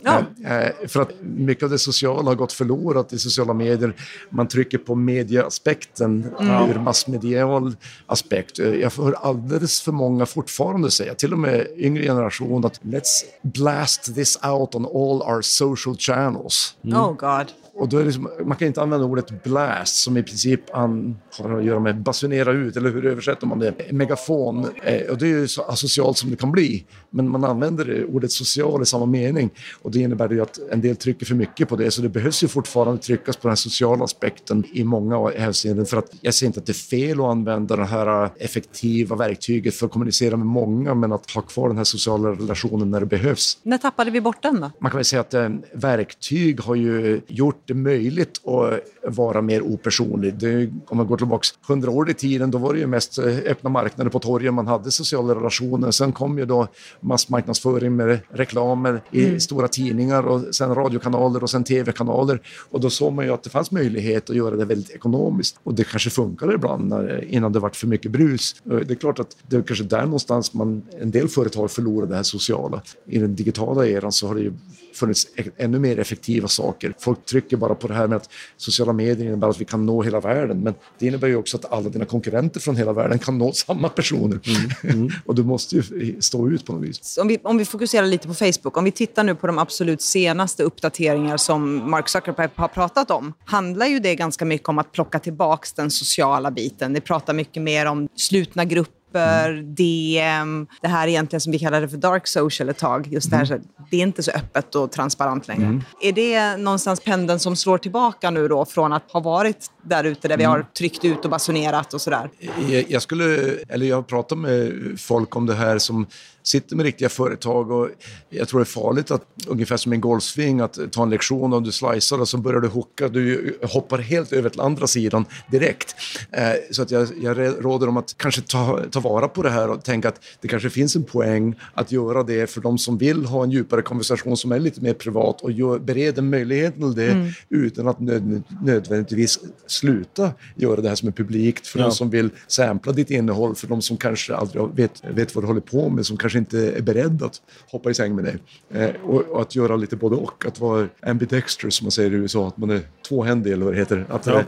Ja. 0.04 0.18
Eh, 0.44 0.88
För 0.88 1.00
att 1.02 1.10
mycket 1.20 1.64
av 1.64 1.70
det 1.70 1.78
sociala 1.78 2.30
har 2.30 2.34
gått 2.34 2.52
förlorat 2.52 3.12
i 3.12 3.18
sociala 3.18 3.54
medier. 3.54 3.94
Man 4.30 4.48
trycker 4.48 4.78
på 4.78 4.94
medieaspekten 4.94 6.26
ur 6.40 6.78
massmedial 6.78 7.76
aspekt. 8.06 8.58
Eh, 8.58 8.66
Jag 8.74 8.90
hör 8.90 9.12
alldeles 9.12 9.80
för 9.80 9.92
många 9.92 10.26
fortfarande 10.26 10.90
säga, 10.90 11.14
till 11.14 11.32
och 11.32 11.38
med 11.38 11.66
yngre 11.76 12.02
generation, 12.02 12.64
att 12.64 12.80
let's 12.82 13.22
blast 13.42 14.14
this 14.14 14.38
out 14.44 14.74
on 14.74 14.84
all 14.86 15.22
our 15.34 15.40
social 15.42 15.96
channels. 15.96 16.76
Oh 16.84 17.12
God. 17.12 17.46
Och 17.82 17.88
då 17.88 17.98
är 17.98 18.04
liksom, 18.04 18.28
man 18.44 18.56
kan 18.56 18.68
inte 18.68 18.82
använda 18.82 19.06
ordet 19.06 19.42
blast 19.42 19.96
som 19.96 20.16
i 20.16 20.22
princip 20.22 20.60
an, 20.74 21.16
har 21.38 21.58
att 21.58 21.64
göra 21.64 21.80
med 21.80 22.02
basunera 22.02 22.52
ut, 22.52 22.76
eller 22.76 22.90
hur 22.90 23.06
översätter 23.06 23.46
man 23.46 23.58
det? 23.58 23.92
Megafon, 23.92 24.66
eh, 24.82 25.10
och 25.10 25.18
det 25.18 25.26
är 25.26 25.28
ju 25.28 25.48
så 25.48 25.62
asocialt 25.62 26.18
som 26.18 26.30
det 26.30 26.36
kan 26.36 26.52
bli. 26.52 26.84
Men 27.10 27.28
man 27.28 27.44
använder 27.44 28.04
ordet 28.04 28.32
social 28.32 28.82
i 28.82 28.86
samma 28.86 29.06
mening 29.06 29.50
och 29.82 29.90
det 29.90 29.98
innebär 29.98 30.28
ju 30.28 30.42
att 30.42 30.58
en 30.70 30.80
del 30.80 30.96
trycker 30.96 31.26
för 31.26 31.34
mycket 31.34 31.68
på 31.68 31.76
det, 31.76 31.90
så 31.90 32.02
det 32.02 32.08
behövs 32.08 32.44
ju 32.44 32.48
fortfarande 32.48 33.02
tryckas 33.02 33.36
på 33.36 33.48
den 33.48 33.56
sociala 33.56 34.04
aspekten 34.04 34.64
i 34.72 34.84
många 34.84 35.30
hänseenden 35.30 35.86
för 35.86 35.96
att 35.96 36.12
jag 36.20 36.34
ser 36.34 36.46
inte 36.46 36.60
att 36.60 36.66
det 36.66 36.72
är 36.72 36.74
fel 36.74 37.20
att 37.20 37.26
använda 37.26 37.76
det 37.76 37.84
här 37.84 38.30
effektiva 38.38 39.16
verktyget 39.16 39.74
för 39.74 39.86
att 39.86 39.92
kommunicera 39.92 40.36
med 40.36 40.46
många, 40.46 40.94
men 40.94 41.12
att 41.12 41.30
ha 41.30 41.42
kvar 41.42 41.68
den 41.68 41.76
här 41.76 41.84
sociala 41.84 42.28
relationen 42.28 42.90
när 42.90 43.00
det 43.00 43.06
behövs. 43.06 43.58
När 43.62 43.78
tappade 43.78 44.10
vi 44.10 44.20
bort 44.20 44.42
den 44.42 44.60
då? 44.60 44.70
Man 44.78 44.90
kan 44.90 44.98
väl 44.98 45.04
säga 45.04 45.20
att 45.20 45.34
eh, 45.34 45.48
verktyg 45.72 46.60
har 46.60 46.74
ju 46.74 47.20
gjort 47.26 47.70
det 47.72 47.80
möjligt 47.80 48.40
att 48.46 49.16
vara 49.16 49.42
mer 49.42 49.62
opersonlig. 49.62 50.34
Det, 50.34 50.70
om 50.86 50.96
man 50.96 51.06
går 51.06 51.16
tillbaka 51.16 51.46
hundra 51.68 51.90
år 51.90 52.10
i 52.10 52.14
tiden, 52.14 52.50
då 52.50 52.58
var 52.58 52.72
det 52.74 52.80
ju 52.80 52.86
mest 52.86 53.18
eh, 53.18 53.36
öppna 53.46 53.70
marknader 53.70 54.10
på 54.10 54.18
torgen 54.18 54.54
man 54.54 54.66
hade 54.66 54.90
sociala 54.90 55.34
relationer. 55.34 55.90
Sen 55.90 56.12
kom 56.12 56.38
ju 56.38 56.44
då 56.44 56.68
massmarknadsföring 57.00 57.96
med 57.96 58.20
reklamer 58.28 59.02
i 59.10 59.26
mm. 59.26 59.40
stora 59.40 59.68
tidningar 59.68 60.22
och 60.22 60.54
sen 60.54 60.74
radiokanaler 60.74 61.42
och 61.42 61.50
sen 61.50 61.64
tv-kanaler. 61.64 62.40
Och 62.70 62.80
då 62.80 62.90
såg 62.90 63.12
man 63.12 63.24
ju 63.24 63.32
att 63.32 63.42
det 63.42 63.50
fanns 63.50 63.70
möjlighet 63.70 64.30
att 64.30 64.36
göra 64.36 64.56
det 64.56 64.64
väldigt 64.64 64.90
ekonomiskt. 64.90 65.56
Och 65.62 65.74
det 65.74 65.84
kanske 65.84 66.10
funkade 66.10 66.54
ibland 66.54 66.88
när, 66.88 67.24
innan 67.24 67.52
det 67.52 67.58
var 67.58 67.70
för 67.70 67.86
mycket 67.86 68.10
brus. 68.10 68.56
Det 68.64 68.90
är 68.90 68.94
klart 68.94 69.18
att 69.18 69.36
det 69.48 69.56
är 69.56 69.62
kanske 69.62 69.84
där 69.84 70.04
någonstans 70.04 70.54
man, 70.54 70.82
en 71.00 71.10
del 71.10 71.28
företag 71.28 71.70
förlorar 71.70 72.06
det 72.06 72.16
här 72.16 72.22
sociala. 72.22 72.82
I 73.06 73.18
den 73.18 73.34
digitala 73.34 73.86
eran 73.86 74.12
så 74.12 74.28
har 74.28 74.34
det 74.34 74.40
ju 74.40 74.52
funnits 74.94 75.26
ännu 75.56 75.78
mer 75.78 75.98
effektiva 75.98 76.48
saker. 76.48 76.94
Folk 76.98 77.24
trycker 77.24 77.56
bara 77.56 77.74
på 77.74 77.88
det 77.88 77.94
här 77.94 78.08
med 78.08 78.16
att 78.16 78.28
sociala 78.56 78.92
medier 78.92 79.26
innebär 79.26 79.48
att 79.48 79.60
vi 79.60 79.64
kan 79.64 79.86
nå 79.86 80.02
hela 80.02 80.20
världen. 80.20 80.60
Men 80.60 80.74
det 80.98 81.06
innebär 81.06 81.28
ju 81.28 81.36
också 81.36 81.56
att 81.56 81.72
alla 81.72 81.88
dina 81.88 82.04
konkurrenter 82.04 82.60
från 82.60 82.76
hela 82.76 82.92
världen 82.92 83.18
kan 83.18 83.38
nå 83.38 83.52
samma 83.52 83.88
personer. 83.88 84.40
Mm. 84.46 84.96
Mm. 84.96 85.10
och 85.26 85.34
du 85.34 85.42
måste 85.42 85.76
ju 85.76 86.16
stå 86.20 86.48
ut 86.48 86.66
på 86.66 86.72
något 86.72 86.82
vis. 86.82 87.18
Om 87.18 87.28
vi, 87.28 87.38
om 87.42 87.58
vi 87.58 87.64
fokuserar 87.64 88.06
lite 88.06 88.28
på 88.28 88.34
Facebook. 88.34 88.76
Om 88.76 88.84
vi 88.84 88.92
tittar 88.92 89.24
nu 89.24 89.34
på 89.34 89.46
de 89.46 89.58
absolut 89.58 90.02
senaste 90.02 90.62
uppdateringar 90.62 91.36
som 91.36 91.90
Mark 91.90 92.08
Zuckerberg 92.08 92.48
har 92.54 92.68
pratat 92.68 93.10
om. 93.10 93.32
Handlar 93.44 93.86
ju 93.86 93.98
det 93.98 94.14
ganska 94.14 94.44
mycket 94.44 94.68
om 94.68 94.78
att 94.78 94.92
plocka 94.92 95.18
tillbaka 95.18 95.68
den 95.76 95.90
sociala 95.90 96.50
biten. 96.50 96.92
Det 96.92 97.00
pratar 97.00 97.34
mycket 97.34 97.62
mer 97.62 97.86
om 97.86 98.08
slutna 98.16 98.64
grupper 98.64 99.01
grupper, 99.12 99.50
mm. 99.50 99.74
DM. 99.74 100.66
Det 100.80 100.88
här 100.88 101.08
egentligen 101.08 101.40
som 101.40 101.52
vi 101.52 101.58
kallade 101.58 101.88
för 101.88 101.96
dark 101.96 102.26
social 102.26 102.68
ett 102.68 102.78
tag. 102.78 103.08
Just 103.10 103.30
det 103.30 103.36
här, 103.36 103.44
mm. 103.44 103.62
så 103.62 103.68
det 103.90 103.96
är 103.96 104.02
inte 104.02 104.22
så 104.22 104.30
öppet 104.30 104.74
och 104.74 104.92
transparent 104.92 105.48
längre. 105.48 105.64
Mm. 105.64 105.82
Är 106.00 106.12
det 106.12 106.56
någonstans 106.56 107.00
pendeln 107.00 107.40
som 107.40 107.56
slår 107.56 107.78
tillbaka 107.78 108.30
nu 108.30 108.48
då 108.48 108.64
från 108.64 108.92
att 108.92 109.10
ha 109.10 109.20
varit 109.20 109.66
där 109.82 110.04
ute 110.04 110.28
där 110.28 110.36
vi 110.36 110.44
har 110.44 110.66
tryckt 110.78 111.04
ut 111.04 111.24
och 111.24 111.30
basunerat 111.30 111.94
och 111.94 112.00
sådär? 112.00 112.30
Jag, 112.68 112.90
jag 112.90 113.02
skulle, 113.02 113.54
eller 113.68 113.86
jag 113.86 113.96
har 113.96 114.02
pratat 114.02 114.38
med 114.38 114.72
folk 114.98 115.36
om 115.36 115.46
det 115.46 115.54
här 115.54 115.78
som 115.78 116.06
sitter 116.42 116.76
med 116.76 116.84
riktiga 116.84 117.08
företag 117.08 117.70
och 117.70 117.88
jag 118.30 118.48
tror 118.48 118.60
det 118.60 118.62
är 118.62 118.64
farligt 118.64 119.10
att, 119.10 119.26
ungefär 119.46 119.76
som 119.76 119.92
en 119.92 120.00
golfsving, 120.00 120.60
att 120.60 120.78
ta 120.92 121.02
en 121.02 121.10
lektion 121.10 121.52
och 121.52 121.62
du 121.62 121.72
slicear 121.72 122.20
och 122.20 122.28
så 122.28 122.36
börjar 122.36 122.60
du 122.60 122.68
hooka, 122.68 123.08
du 123.08 123.58
hoppar 123.62 123.98
helt 123.98 124.32
över 124.32 124.50
till 124.50 124.60
andra 124.60 124.86
sidan 124.86 125.24
direkt. 125.50 125.94
Eh, 126.30 126.52
så 126.70 126.82
att 126.82 126.90
jag, 126.90 127.08
jag 127.22 127.38
råder 127.38 127.86
dem 127.86 127.96
att 127.96 128.14
kanske 128.16 128.40
ta, 128.40 128.80
ta 128.90 129.00
vara 129.00 129.28
på 129.28 129.42
det 129.42 129.50
här 129.50 129.70
och 129.70 129.84
tänka 129.84 130.08
att 130.08 130.20
det 130.40 130.48
kanske 130.48 130.70
finns 130.70 130.96
en 130.96 131.04
poäng 131.04 131.54
att 131.74 131.92
göra 131.92 132.22
det 132.22 132.50
för 132.50 132.60
de 132.60 132.78
som 132.78 132.98
vill 132.98 133.24
ha 133.24 133.42
en 133.42 133.50
djupare 133.50 133.82
konversation 133.82 134.36
som 134.36 134.52
är 134.52 134.58
lite 134.58 134.80
mer 134.80 134.94
privat 134.94 135.40
och 135.40 135.52
gör, 135.52 135.78
bereder 135.78 136.22
möjligheten 136.22 136.80
till 136.80 136.94
det 136.94 137.12
mm. 137.12 137.32
utan 137.48 137.88
att 137.88 138.00
nöd, 138.00 138.42
nödvändigtvis 138.64 139.38
sluta 139.66 140.32
göra 140.56 140.80
det 140.80 140.88
här 140.88 140.96
som 140.96 141.08
är 141.08 141.12
publikt 141.12 141.66
för 141.66 141.78
ja. 141.78 141.84
de 141.84 141.92
som 141.92 142.10
vill 142.10 142.30
sampla 142.46 142.92
ditt 142.92 143.10
innehåll, 143.10 143.54
för 143.54 143.66
de 143.66 143.82
som 143.82 143.96
kanske 143.96 144.34
aldrig 144.34 144.68
vet, 144.74 145.02
vet 145.14 145.34
vad 145.34 145.44
du 145.44 145.48
håller 145.48 145.60
på 145.60 145.88
med, 145.88 146.06
som 146.06 146.16
kanske 146.16 146.31
kanske 146.32 146.38
inte 146.38 146.78
är 146.78 146.82
beredd 146.82 147.22
att 147.22 147.42
hoppa 147.70 147.90
i 147.90 147.94
säng 147.94 148.14
med 148.14 148.24
dig. 148.24 148.36
Eh, 148.70 148.90
och, 149.04 149.20
och, 149.20 149.40
att 149.40 149.54
göra 149.54 149.76
lite 149.76 149.96
både 149.96 150.16
och. 150.16 150.46
Att 150.46 150.60
vara 150.60 150.88
ambidextrous 151.02 151.74
som 151.74 151.84
man 151.84 151.90
säger 151.90 152.10
i 152.10 152.14
USA, 152.14 152.48
att 152.48 152.56
man 152.56 152.70
är 152.70 152.80
tvåhändig 153.08 153.52
eller 153.52 153.64
vad 153.64 153.74
det 153.74 153.78
heter. 153.78 154.06
Att, 154.08 154.26
ja. 154.26 154.42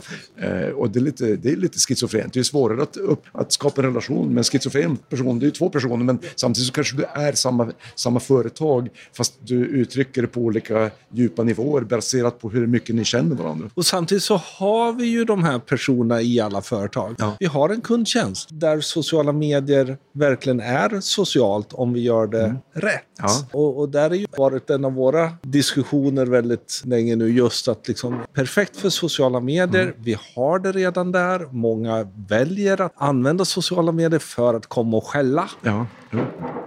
eh, 0.47 0.69
och 0.69 0.91
det 0.91 0.99
är, 0.99 1.01
lite, 1.01 1.37
det 1.37 1.53
är 1.53 1.57
lite 1.57 1.79
schizofrent. 1.79 2.33
Det 2.33 2.41
är 2.41 2.45
svårare 2.45 2.83
att, 2.83 2.97
upp, 2.97 3.23
att 3.33 3.53
skapa 3.53 3.81
en 3.81 3.87
relation 3.87 4.29
med 4.29 4.39
en 4.39 4.45
schizofren 4.45 4.97
person. 4.97 5.39
Det 5.39 5.45
är 5.45 5.47
ju 5.47 5.51
två 5.51 5.71
personer 5.71 6.05
men 6.05 6.19
samtidigt 6.37 6.67
så 6.67 6.73
kanske 6.73 6.97
du 6.97 7.05
är 7.05 7.33
samma, 7.33 7.73
samma 7.95 8.21
företag 8.21 8.89
fast 9.17 9.35
du 9.41 9.67
uttrycker 9.67 10.23
det 10.23 10.29
på 10.29 10.41
olika 10.41 10.91
djupa 11.13 11.43
nivåer 11.43 11.81
baserat 11.81 12.39
på 12.41 12.51
hur 12.51 12.67
mycket 12.67 12.95
ni 12.95 13.05
känner 13.05 13.37
varandra. 13.37 13.71
Och 13.75 13.87
samtidigt 13.87 14.25
så 14.25 14.37
har 14.37 14.93
vi 14.93 15.05
ju 15.05 15.25
de 15.25 15.45
här 15.45 15.59
personerna 15.59 16.23
i 16.23 16.41
alla 16.41 16.63
företag. 16.63 17.15
Ja. 17.19 17.37
Vi 17.41 17.47
har 17.47 17.69
en 17.69 17.81
kundtjänst 17.81 18.49
där 18.51 18.81
sociala 18.81 19.33
medier 19.33 19.97
verkligen 20.15 20.61
är 20.61 21.01
socialt 21.01 21.73
om 21.73 21.93
vi 21.93 22.01
gör 22.01 22.27
det 22.27 22.45
mm. 22.45 22.57
rätt. 22.73 23.05
Ja. 23.19 23.29
Och, 23.53 23.79
och, 23.79 23.89
där 23.89 24.09
har 24.09 24.17
ju 24.17 24.27
varit 24.37 24.71
en 24.71 24.85
av 24.85 24.93
våra 24.93 25.33
diskussioner 25.43 26.27
väldigt 26.27 26.83
länge 26.85 27.17
nu 27.17 27.29
just 27.29 27.69
att 27.69 27.89
liksom 27.89 28.23
perfekt 28.33 28.77
för 28.77 28.91
sociala 28.91 29.41
medier. 29.41 29.83
Mm. 29.83 29.95
Vi 29.99 30.17
har 30.35 30.59
det 30.59 30.73
redan 30.73 31.13
där. 31.13 31.49
Många 31.51 32.09
väljer 32.29 32.81
att 32.81 32.93
använda 32.97 33.45
sociala 33.45 33.93
medier 33.93 34.21
för 34.21 34.55
att 34.55 34.67
komma 34.67 34.97
och 34.97 35.07
skälla. 35.07 35.51
Ja. 35.63 35.87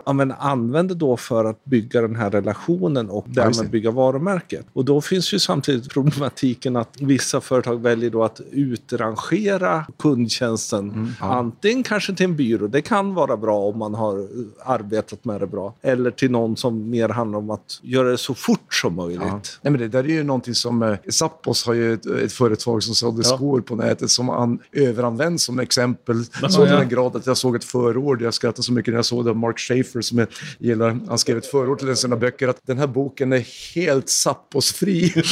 Ja, 0.06 0.14
men 0.14 0.32
använder 0.32 0.96
då 0.96 1.18
för 1.18 1.46
att 1.46 1.66
bygga 1.66 2.02
den 2.02 2.16
här 2.16 2.30
relationen 2.30 3.10
och 3.10 3.26
därmed 3.28 3.70
bygga 3.70 3.92
varumärket. 3.92 4.66
Och 4.74 4.86
då 4.86 5.02
finns 5.02 5.34
ju 5.34 5.40
samtidigt 5.40 5.90
problematiken 5.90 6.76
att 6.76 6.90
vissa 7.00 7.42
företag 7.42 7.82
väljer 7.82 8.10
då 8.10 8.24
att 8.24 8.42
utrangera 8.52 9.86
kundtjänsten. 10.00 10.92
Mm, 10.92 11.12
ja. 11.20 11.26
Antingen 11.26 11.84
kanske 11.84 12.16
till 12.16 12.26
en 12.26 12.36
byrå, 12.36 12.68
det 12.68 12.82
kan 12.82 13.14
vara 13.14 13.38
bra 13.38 13.60
om 13.60 13.80
man 13.80 13.94
har 13.94 14.28
arbetat 14.66 15.26
med 15.26 15.40
det 15.42 15.48
bra. 15.48 15.74
Eller 15.82 16.12
till 16.12 16.32
någon 16.32 16.58
som 16.58 16.90
mer 16.90 17.10
handlar 17.10 17.40
om 17.40 17.50
att 17.50 17.80
göra 17.82 18.10
det 18.10 18.18
så 18.18 18.34
fort 18.34 18.74
som 18.74 18.96
möjligt. 18.96 19.22
Ja. 19.22 19.42
Nej, 19.62 19.72
men 19.72 19.82
det 19.82 19.88
där 19.88 20.04
är 20.04 20.08
ju 20.08 20.24
någonting 20.24 20.56
som 20.56 20.84
eh, 20.84 20.96
Zappos 21.10 21.66
har 21.66 21.74
ju 21.74 21.94
ett, 21.94 22.06
ett 22.06 22.34
företag 22.34 22.84
som 22.84 22.96
sålde 22.96 23.22
ja. 23.26 23.36
skor 23.36 23.62
på 23.62 23.76
nätet 23.76 24.10
som 24.10 24.30
an, 24.30 24.60
överanvänds 24.72 25.44
som 25.44 25.60
exempel. 25.60 26.26
Så 26.26 26.66
till 26.66 26.76
den 26.76 26.90
grad 26.90 27.16
att 27.16 27.28
jag 27.28 27.38
såg 27.38 27.56
ett 27.56 27.64
förord, 27.64 28.22
jag 28.22 28.34
skrattade 28.34 28.64
så 28.64 28.74
mycket 28.74 28.92
när 28.92 28.98
jag 28.98 29.06
såg 29.06 29.26
det 29.26 29.34
Mark 29.38 29.60
Schaefer 29.60 30.02
som 30.02 30.18
jag 30.18 30.28
gillar, 30.60 31.00
han 31.08 31.18
skrev 31.18 31.38
ett 31.38 31.46
förord 31.46 31.80
till 31.80 31.88
en 31.88 31.92
av 31.92 31.96
sina 31.96 32.16
böcker 32.16 32.48
att 32.48 32.60
den 32.68 32.78
här 32.78 32.88
boken 32.88 33.34
är 33.34 33.74
helt 33.76 34.10
sapposfri. 34.10 35.14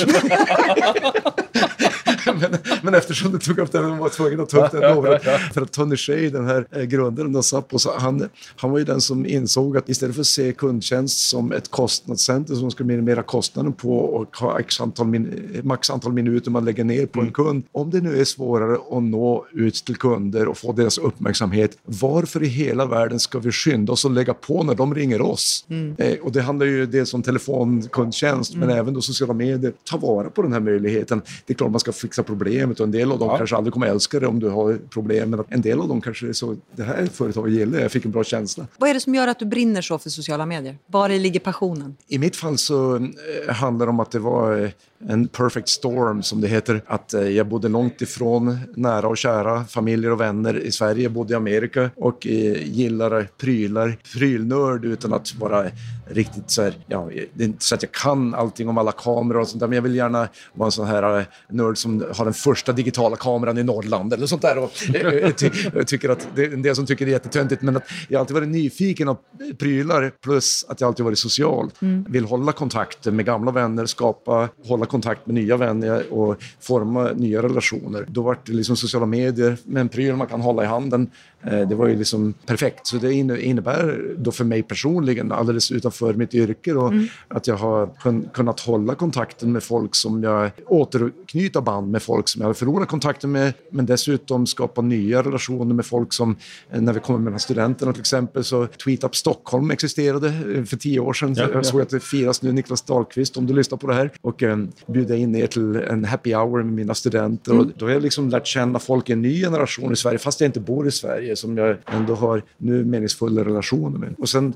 men, 2.41 2.57
men 2.81 2.93
eftersom 2.93 3.31
du 3.31 3.39
tog 3.39 3.59
upp 3.59 3.71
det, 3.71 3.81
var 3.81 4.09
tvungen 4.09 4.39
att 4.39 4.49
ta 4.49 4.65
upp 4.65 4.71
det. 4.71 5.19
För 5.53 5.61
att 5.61 5.71
Tony 5.71 5.97
Shea, 5.97 6.29
den 6.29 6.45
här 6.45 6.67
eh, 6.71 6.83
grundaren 6.83 7.35
av 7.35 7.41
Sappos, 7.41 7.87
han, 7.97 8.29
han 8.55 8.71
var 8.71 8.79
ju 8.79 8.85
den 8.85 9.01
som 9.01 9.25
insåg 9.25 9.77
att 9.77 9.89
istället 9.89 10.15
för 10.15 10.21
att 10.21 10.27
se 10.27 10.53
kundtjänst 10.53 11.29
som 11.29 11.51
ett 11.51 11.71
kostnadscenter 11.71 12.55
som 12.55 12.71
ska 12.71 12.83
minimera 12.83 13.23
kostnaden 13.23 13.73
på 13.73 13.97
och 13.97 14.37
ha 14.37 14.59
x 14.59 14.81
antal 14.81 15.07
min, 15.07 15.61
max 15.63 15.89
antal 15.89 16.13
minuter 16.13 16.51
man 16.51 16.65
lägger 16.65 16.83
ner 16.83 17.05
på 17.05 17.19
mm. 17.19 17.27
en 17.27 17.33
kund. 17.33 17.63
Om 17.71 17.89
det 17.89 18.01
nu 18.01 18.19
är 18.19 18.23
svårare 18.23 18.77
att 18.97 19.03
nå 19.03 19.45
ut 19.53 19.75
till 19.85 19.95
kunder 19.95 20.47
och 20.47 20.57
få 20.57 20.71
deras 20.71 20.97
uppmärksamhet, 20.97 21.77
varför 21.85 22.43
i 22.43 22.47
hela 22.47 22.85
världen 22.85 23.19
ska 23.19 23.39
vi 23.39 23.51
skynda 23.51 23.93
oss 23.93 24.05
och 24.05 24.11
lägga 24.11 24.33
på 24.33 24.63
när 24.63 24.75
de 24.75 24.95
ringer 24.95 25.21
oss? 25.21 25.65
Mm. 25.69 25.95
Eh, 25.97 26.17
och 26.21 26.31
det 26.31 26.41
handlar 26.41 26.65
ju 26.65 26.85
dels 26.85 27.13
om 27.13 27.23
telefonkundtjänst 27.23 28.53
mm. 28.53 28.67
men 28.67 28.77
även 28.77 28.93
då 28.93 29.01
sociala 29.01 29.33
medier. 29.33 29.73
Ta 29.83 29.97
vara 29.97 30.29
på 30.29 30.41
den 30.41 30.53
här 30.53 30.59
möjligheten. 30.59 31.21
Det 31.45 31.53
är 31.53 31.57
klart 31.57 31.71
man 31.71 31.79
ska 31.79 31.91
fixa 31.91 32.14
problemet 32.23 32.79
och 32.79 32.85
en 32.85 32.91
del 32.91 33.11
av 33.11 33.19
dem 33.19 33.29
ja. 33.29 33.37
kanske 33.37 33.55
aldrig 33.55 33.73
kommer 33.73 33.87
älska 33.87 34.19
det 34.19 34.27
om 34.27 34.39
du 34.39 34.49
har 34.49 34.79
problem. 34.89 35.29
Men 35.29 35.43
en 35.49 35.61
del 35.61 35.79
av 35.79 35.87
dem 35.87 36.01
kanske 36.01 36.27
är 36.27 36.33
så, 36.33 36.55
det 36.75 36.83
här 36.83 37.05
företaget 37.05 37.53
gillar 37.53 37.79
jag, 37.79 37.91
fick 37.91 38.05
en 38.05 38.11
bra 38.11 38.23
känsla. 38.23 38.67
Vad 38.77 38.89
är 38.89 38.93
det 38.93 38.99
som 38.99 39.15
gör 39.15 39.27
att 39.27 39.39
du 39.39 39.45
brinner 39.45 39.81
så 39.81 39.97
för 39.97 40.09
sociala 40.09 40.45
medier? 40.45 40.77
Var 40.87 41.09
ligger 41.09 41.39
passionen? 41.39 41.95
I 42.07 42.19
mitt 42.19 42.35
fall 42.35 42.57
så 42.57 42.95
eh, 42.95 43.53
handlar 43.53 43.85
det 43.85 43.89
om 43.89 43.99
att 43.99 44.11
det 44.11 44.19
var 44.19 44.63
eh, 44.63 44.69
en 45.07 45.27
perfect 45.27 45.69
storm 45.69 46.23
som 46.23 46.41
det 46.41 46.47
heter. 46.47 46.81
Att 46.87 47.13
eh, 47.13 47.21
jag 47.21 47.47
bodde 47.47 47.69
långt 47.69 48.01
ifrån 48.01 48.57
nära 48.75 49.07
och 49.07 49.17
kära, 49.17 49.65
familjer 49.65 50.11
och 50.11 50.21
vänner 50.21 50.59
i 50.59 50.71
Sverige. 50.71 51.09
Bodde 51.09 51.33
i 51.33 51.35
Amerika 51.35 51.89
och 51.95 52.25
gillar 52.25 53.27
prylar, 53.37 53.97
prylnörd 54.13 54.85
utan 54.85 55.13
att 55.13 55.35
vara 55.35 55.65
riktigt 56.07 56.51
så 56.51 56.61
här, 56.61 56.73
ja, 56.87 57.09
det 57.33 57.43
är 57.43 57.47
inte 57.47 57.65
så 57.65 57.75
att 57.75 57.83
jag 57.83 57.91
kan 57.91 58.35
allting 58.35 58.69
om 58.69 58.77
alla 58.77 58.91
kameror 58.91 59.39
och 59.39 59.47
sånt 59.47 59.59
där, 59.59 59.67
men 59.67 59.75
jag 59.75 59.83
vill 59.83 59.95
gärna 59.95 60.27
vara 60.53 60.67
en 60.67 60.71
sån 60.71 60.87
här 60.87 61.25
nörd 61.49 61.77
som 61.77 62.05
har 62.15 62.25
den 62.25 62.33
första 62.33 62.71
digitala 62.71 63.15
kameran 63.15 63.57
i 63.57 63.63
Norrland 63.63 64.13
eller 64.13 64.27
sånt 64.27 64.41
där. 64.41 64.57
Och, 64.57 64.71
ty, 65.37 65.49
tycker 65.85 66.09
att 66.09 66.27
det 66.35 66.43
är 66.43 66.53
en 66.53 66.61
del 66.61 66.75
som 66.75 66.85
tycker 66.85 67.05
det 67.05 67.11
är 67.11 67.13
jättetöntigt, 67.13 67.61
men 67.61 67.77
att 67.77 67.83
jag 68.07 68.19
alltid 68.19 68.33
varit 68.33 68.49
nyfiken 68.49 69.07
av 69.07 69.17
prylar 69.57 70.11
plus 70.23 70.65
att 70.67 70.81
jag 70.81 70.87
alltid 70.87 71.05
varit 71.05 71.19
social. 71.19 71.71
Mm. 71.81 72.05
Vill 72.09 72.25
hålla 72.25 72.51
kontakt 72.51 73.05
med 73.05 73.25
gamla 73.25 73.51
vänner, 73.51 73.85
skapa, 73.85 74.49
hålla 74.67 74.85
kontakt 74.85 75.25
med 75.25 75.35
nya 75.35 75.57
vänner 75.57 76.13
och 76.13 76.43
forma 76.59 77.11
nya 77.11 77.43
relationer. 77.43 78.05
Då 78.07 78.21
var 78.21 78.37
det 78.45 78.51
liksom 78.51 78.77
sociala 78.77 79.05
medier 79.05 79.57
med 79.63 79.81
en 79.81 79.89
pryl 79.89 80.15
man 80.15 80.27
kan 80.27 80.41
hålla 80.41 80.63
i 80.63 80.65
handen. 80.65 81.09
Eh, 81.47 81.67
det 81.67 81.75
var 81.75 81.87
ju 81.87 81.95
liksom 81.95 82.33
perfekt. 82.45 82.87
Så 82.87 82.97
det 82.97 83.13
innebär 83.13 84.15
då 84.17 84.31
för 84.31 84.43
mig 84.43 84.63
personligen, 84.63 85.31
alldeles 85.31 85.71
utanför 85.71 86.13
mitt 86.13 86.33
yrke 86.33 86.73
och 86.73 86.87
mm. 86.87 87.07
att 87.27 87.47
jag 87.47 87.55
har 87.55 87.89
kun, 88.01 88.29
kunnat 88.33 88.59
hålla 88.59 88.95
kontakten 88.95 89.51
med 89.51 89.63
folk 89.63 89.95
som 89.95 90.23
jag 90.23 90.51
återknyta 90.67 91.61
band 91.61 91.91
med 91.91 92.03
folk 92.03 92.29
som 92.29 92.41
jag 92.41 92.49
har 92.49 92.53
förlorat 92.53 92.87
kontakten 92.87 93.31
med 93.31 93.53
men 93.69 93.85
dessutom 93.85 94.47
skapa 94.47 94.81
nya 94.81 95.23
relationer 95.23 95.75
med 95.75 95.85
folk 95.85 96.13
som 96.13 96.35
eh, 96.71 96.81
när 96.81 96.93
vi 96.93 96.99
kommer 96.99 97.19
mellan 97.19 97.39
studenterna 97.39 97.93
till 97.93 98.01
exempel 98.01 98.43
så 98.43 98.67
Tweet 98.67 99.03
Up 99.03 99.15
Stockholm 99.15 99.71
existerade 99.71 100.27
eh, 100.27 100.63
för 100.63 100.77
tio 100.77 100.99
år 100.99 101.13
sedan. 101.13 101.33
Ja, 101.37 101.47
jag 101.53 101.65
såg 101.65 101.81
att 101.81 101.89
det 101.89 101.99
firas 101.99 102.41
nu 102.41 102.51
Niklas 102.51 102.81
Dahlqvist 102.81 103.37
om 103.37 103.47
du 103.47 103.53
lyssnar 103.53 103.77
på 103.77 103.87
det 103.87 103.93
här 103.93 104.11
och 104.21 104.43
eh, 104.43 104.57
bjuda 104.87 105.15
in 105.15 105.35
er 105.35 105.47
till 105.47 105.75
en 105.75 106.05
happy 106.05 106.33
hour 106.33 106.63
med 106.63 106.73
mina 106.73 106.93
studenter 106.93 107.51
mm. 107.51 107.65
och 107.65 107.71
då 107.77 107.85
har 107.85 107.93
jag 107.93 108.01
liksom 108.01 108.29
lärt 108.29 108.47
känna 108.47 108.79
folk 108.79 109.09
i 109.09 109.13
en 109.13 109.21
ny 109.21 109.41
generation 109.41 109.93
i 109.93 109.95
Sverige 109.95 110.17
fast 110.17 110.41
jag 110.41 110.47
inte 110.47 110.59
bor 110.59 110.87
i 110.87 110.91
Sverige 110.91 111.34
som 111.35 111.57
jag 111.57 111.77
ändå 111.85 112.15
har 112.15 112.43
nu 112.57 112.85
meningsfulla 112.85 113.45
relationer 113.45 113.99
med. 113.99 114.15
Och 114.17 114.29
sen 114.29 114.53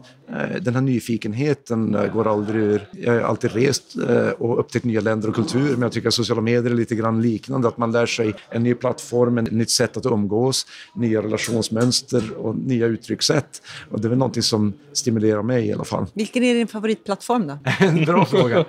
den 0.61 0.75
här 0.75 0.81
nyfikenheten 0.81 1.95
eh, 1.95 2.13
går 2.13 2.27
aldrig 2.27 2.61
ur. 2.61 2.89
Jag 2.91 3.13
har 3.13 3.21
alltid 3.21 3.51
rest 3.51 3.95
eh, 4.09 4.29
och 4.29 4.59
upptäckt 4.59 4.85
nya 4.85 5.01
länder 5.01 5.29
och 5.29 5.35
kulturer 5.35 5.71
men 5.71 5.81
jag 5.81 5.91
tycker 5.91 6.07
att 6.07 6.13
sociala 6.13 6.41
medier 6.41 6.71
är 6.71 6.75
lite 6.75 6.95
grann 6.95 7.21
liknande, 7.21 7.67
att 7.67 7.77
man 7.77 7.91
lär 7.91 8.05
sig 8.05 8.33
en 8.49 8.63
ny 8.63 8.73
plattform, 8.73 9.37
ett 9.37 9.51
nytt 9.51 9.69
sätt 9.69 9.97
att 9.97 10.05
umgås, 10.05 10.65
nya 10.95 11.21
relationsmönster 11.21 12.37
och 12.37 12.55
nya 12.55 12.85
uttryckssätt. 12.85 13.61
Och 13.91 14.01
det 14.01 14.07
är 14.07 14.09
väl 14.09 14.17
någonting 14.17 14.43
som 14.43 14.73
stimulerar 14.93 15.41
mig 15.41 15.67
i 15.67 15.73
alla 15.73 15.83
fall. 15.83 16.05
Vilken 16.13 16.43
är 16.43 16.53
din 16.53 16.67
favoritplattform 16.67 17.47
då? 17.47 17.57
en 17.85 18.05
bra 18.05 18.25
fråga. 18.25 18.65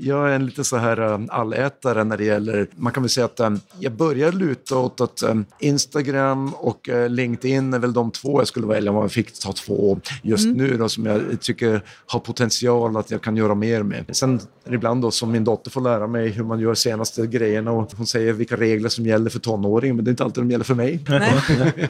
Jag 0.00 0.30
är 0.30 0.34
en 0.34 0.46
lite 0.46 0.64
så 0.64 0.76
här 0.76 1.26
allätare 1.30 2.04
när 2.04 2.16
det 2.16 2.24
gäller, 2.24 2.68
man 2.76 2.92
kan 2.92 3.02
väl 3.02 3.10
säga 3.10 3.24
att 3.24 3.40
jag 3.78 3.92
börjar 3.92 4.32
luta 4.32 4.78
åt 4.78 5.00
att 5.00 5.22
Instagram 5.60 6.54
och 6.54 6.88
LinkedIn 7.08 7.74
är 7.74 7.78
väl 7.78 7.92
de 7.92 8.10
två 8.10 8.40
jag 8.40 8.48
skulle 8.48 8.66
välja 8.66 8.90
om 8.90 8.96
man 8.96 9.10
fick 9.10 9.40
ta 9.40 9.52
två 9.52 10.00
just 10.22 10.44
mm. 10.44 10.56
nu 10.56 10.85
då, 10.86 10.90
som 10.90 11.06
jag 11.06 11.40
tycker 11.40 11.80
har 12.06 12.20
potential 12.20 12.96
att 12.96 13.10
jag 13.10 13.22
kan 13.22 13.36
göra 13.36 13.54
mer 13.54 13.82
med. 13.82 14.04
Sen 14.12 14.40
ibland 14.70 15.02
då 15.02 15.10
som 15.10 15.32
min 15.32 15.44
dotter 15.44 15.70
får 15.70 15.80
lära 15.80 16.06
mig 16.06 16.28
hur 16.28 16.44
man 16.44 16.60
gör 16.60 16.74
senaste 16.74 17.26
grejerna 17.26 17.70
och 17.70 17.92
hon 17.96 18.06
säger 18.06 18.32
vilka 18.32 18.56
regler 18.56 18.88
som 18.88 19.06
gäller 19.06 19.30
för 19.30 19.38
tonåringar 19.38 19.94
men 19.94 20.04
det 20.04 20.08
är 20.08 20.10
inte 20.10 20.24
alltid 20.24 20.42
de 20.42 20.50
gäller 20.50 20.64
för 20.64 20.74
mig. 20.74 21.00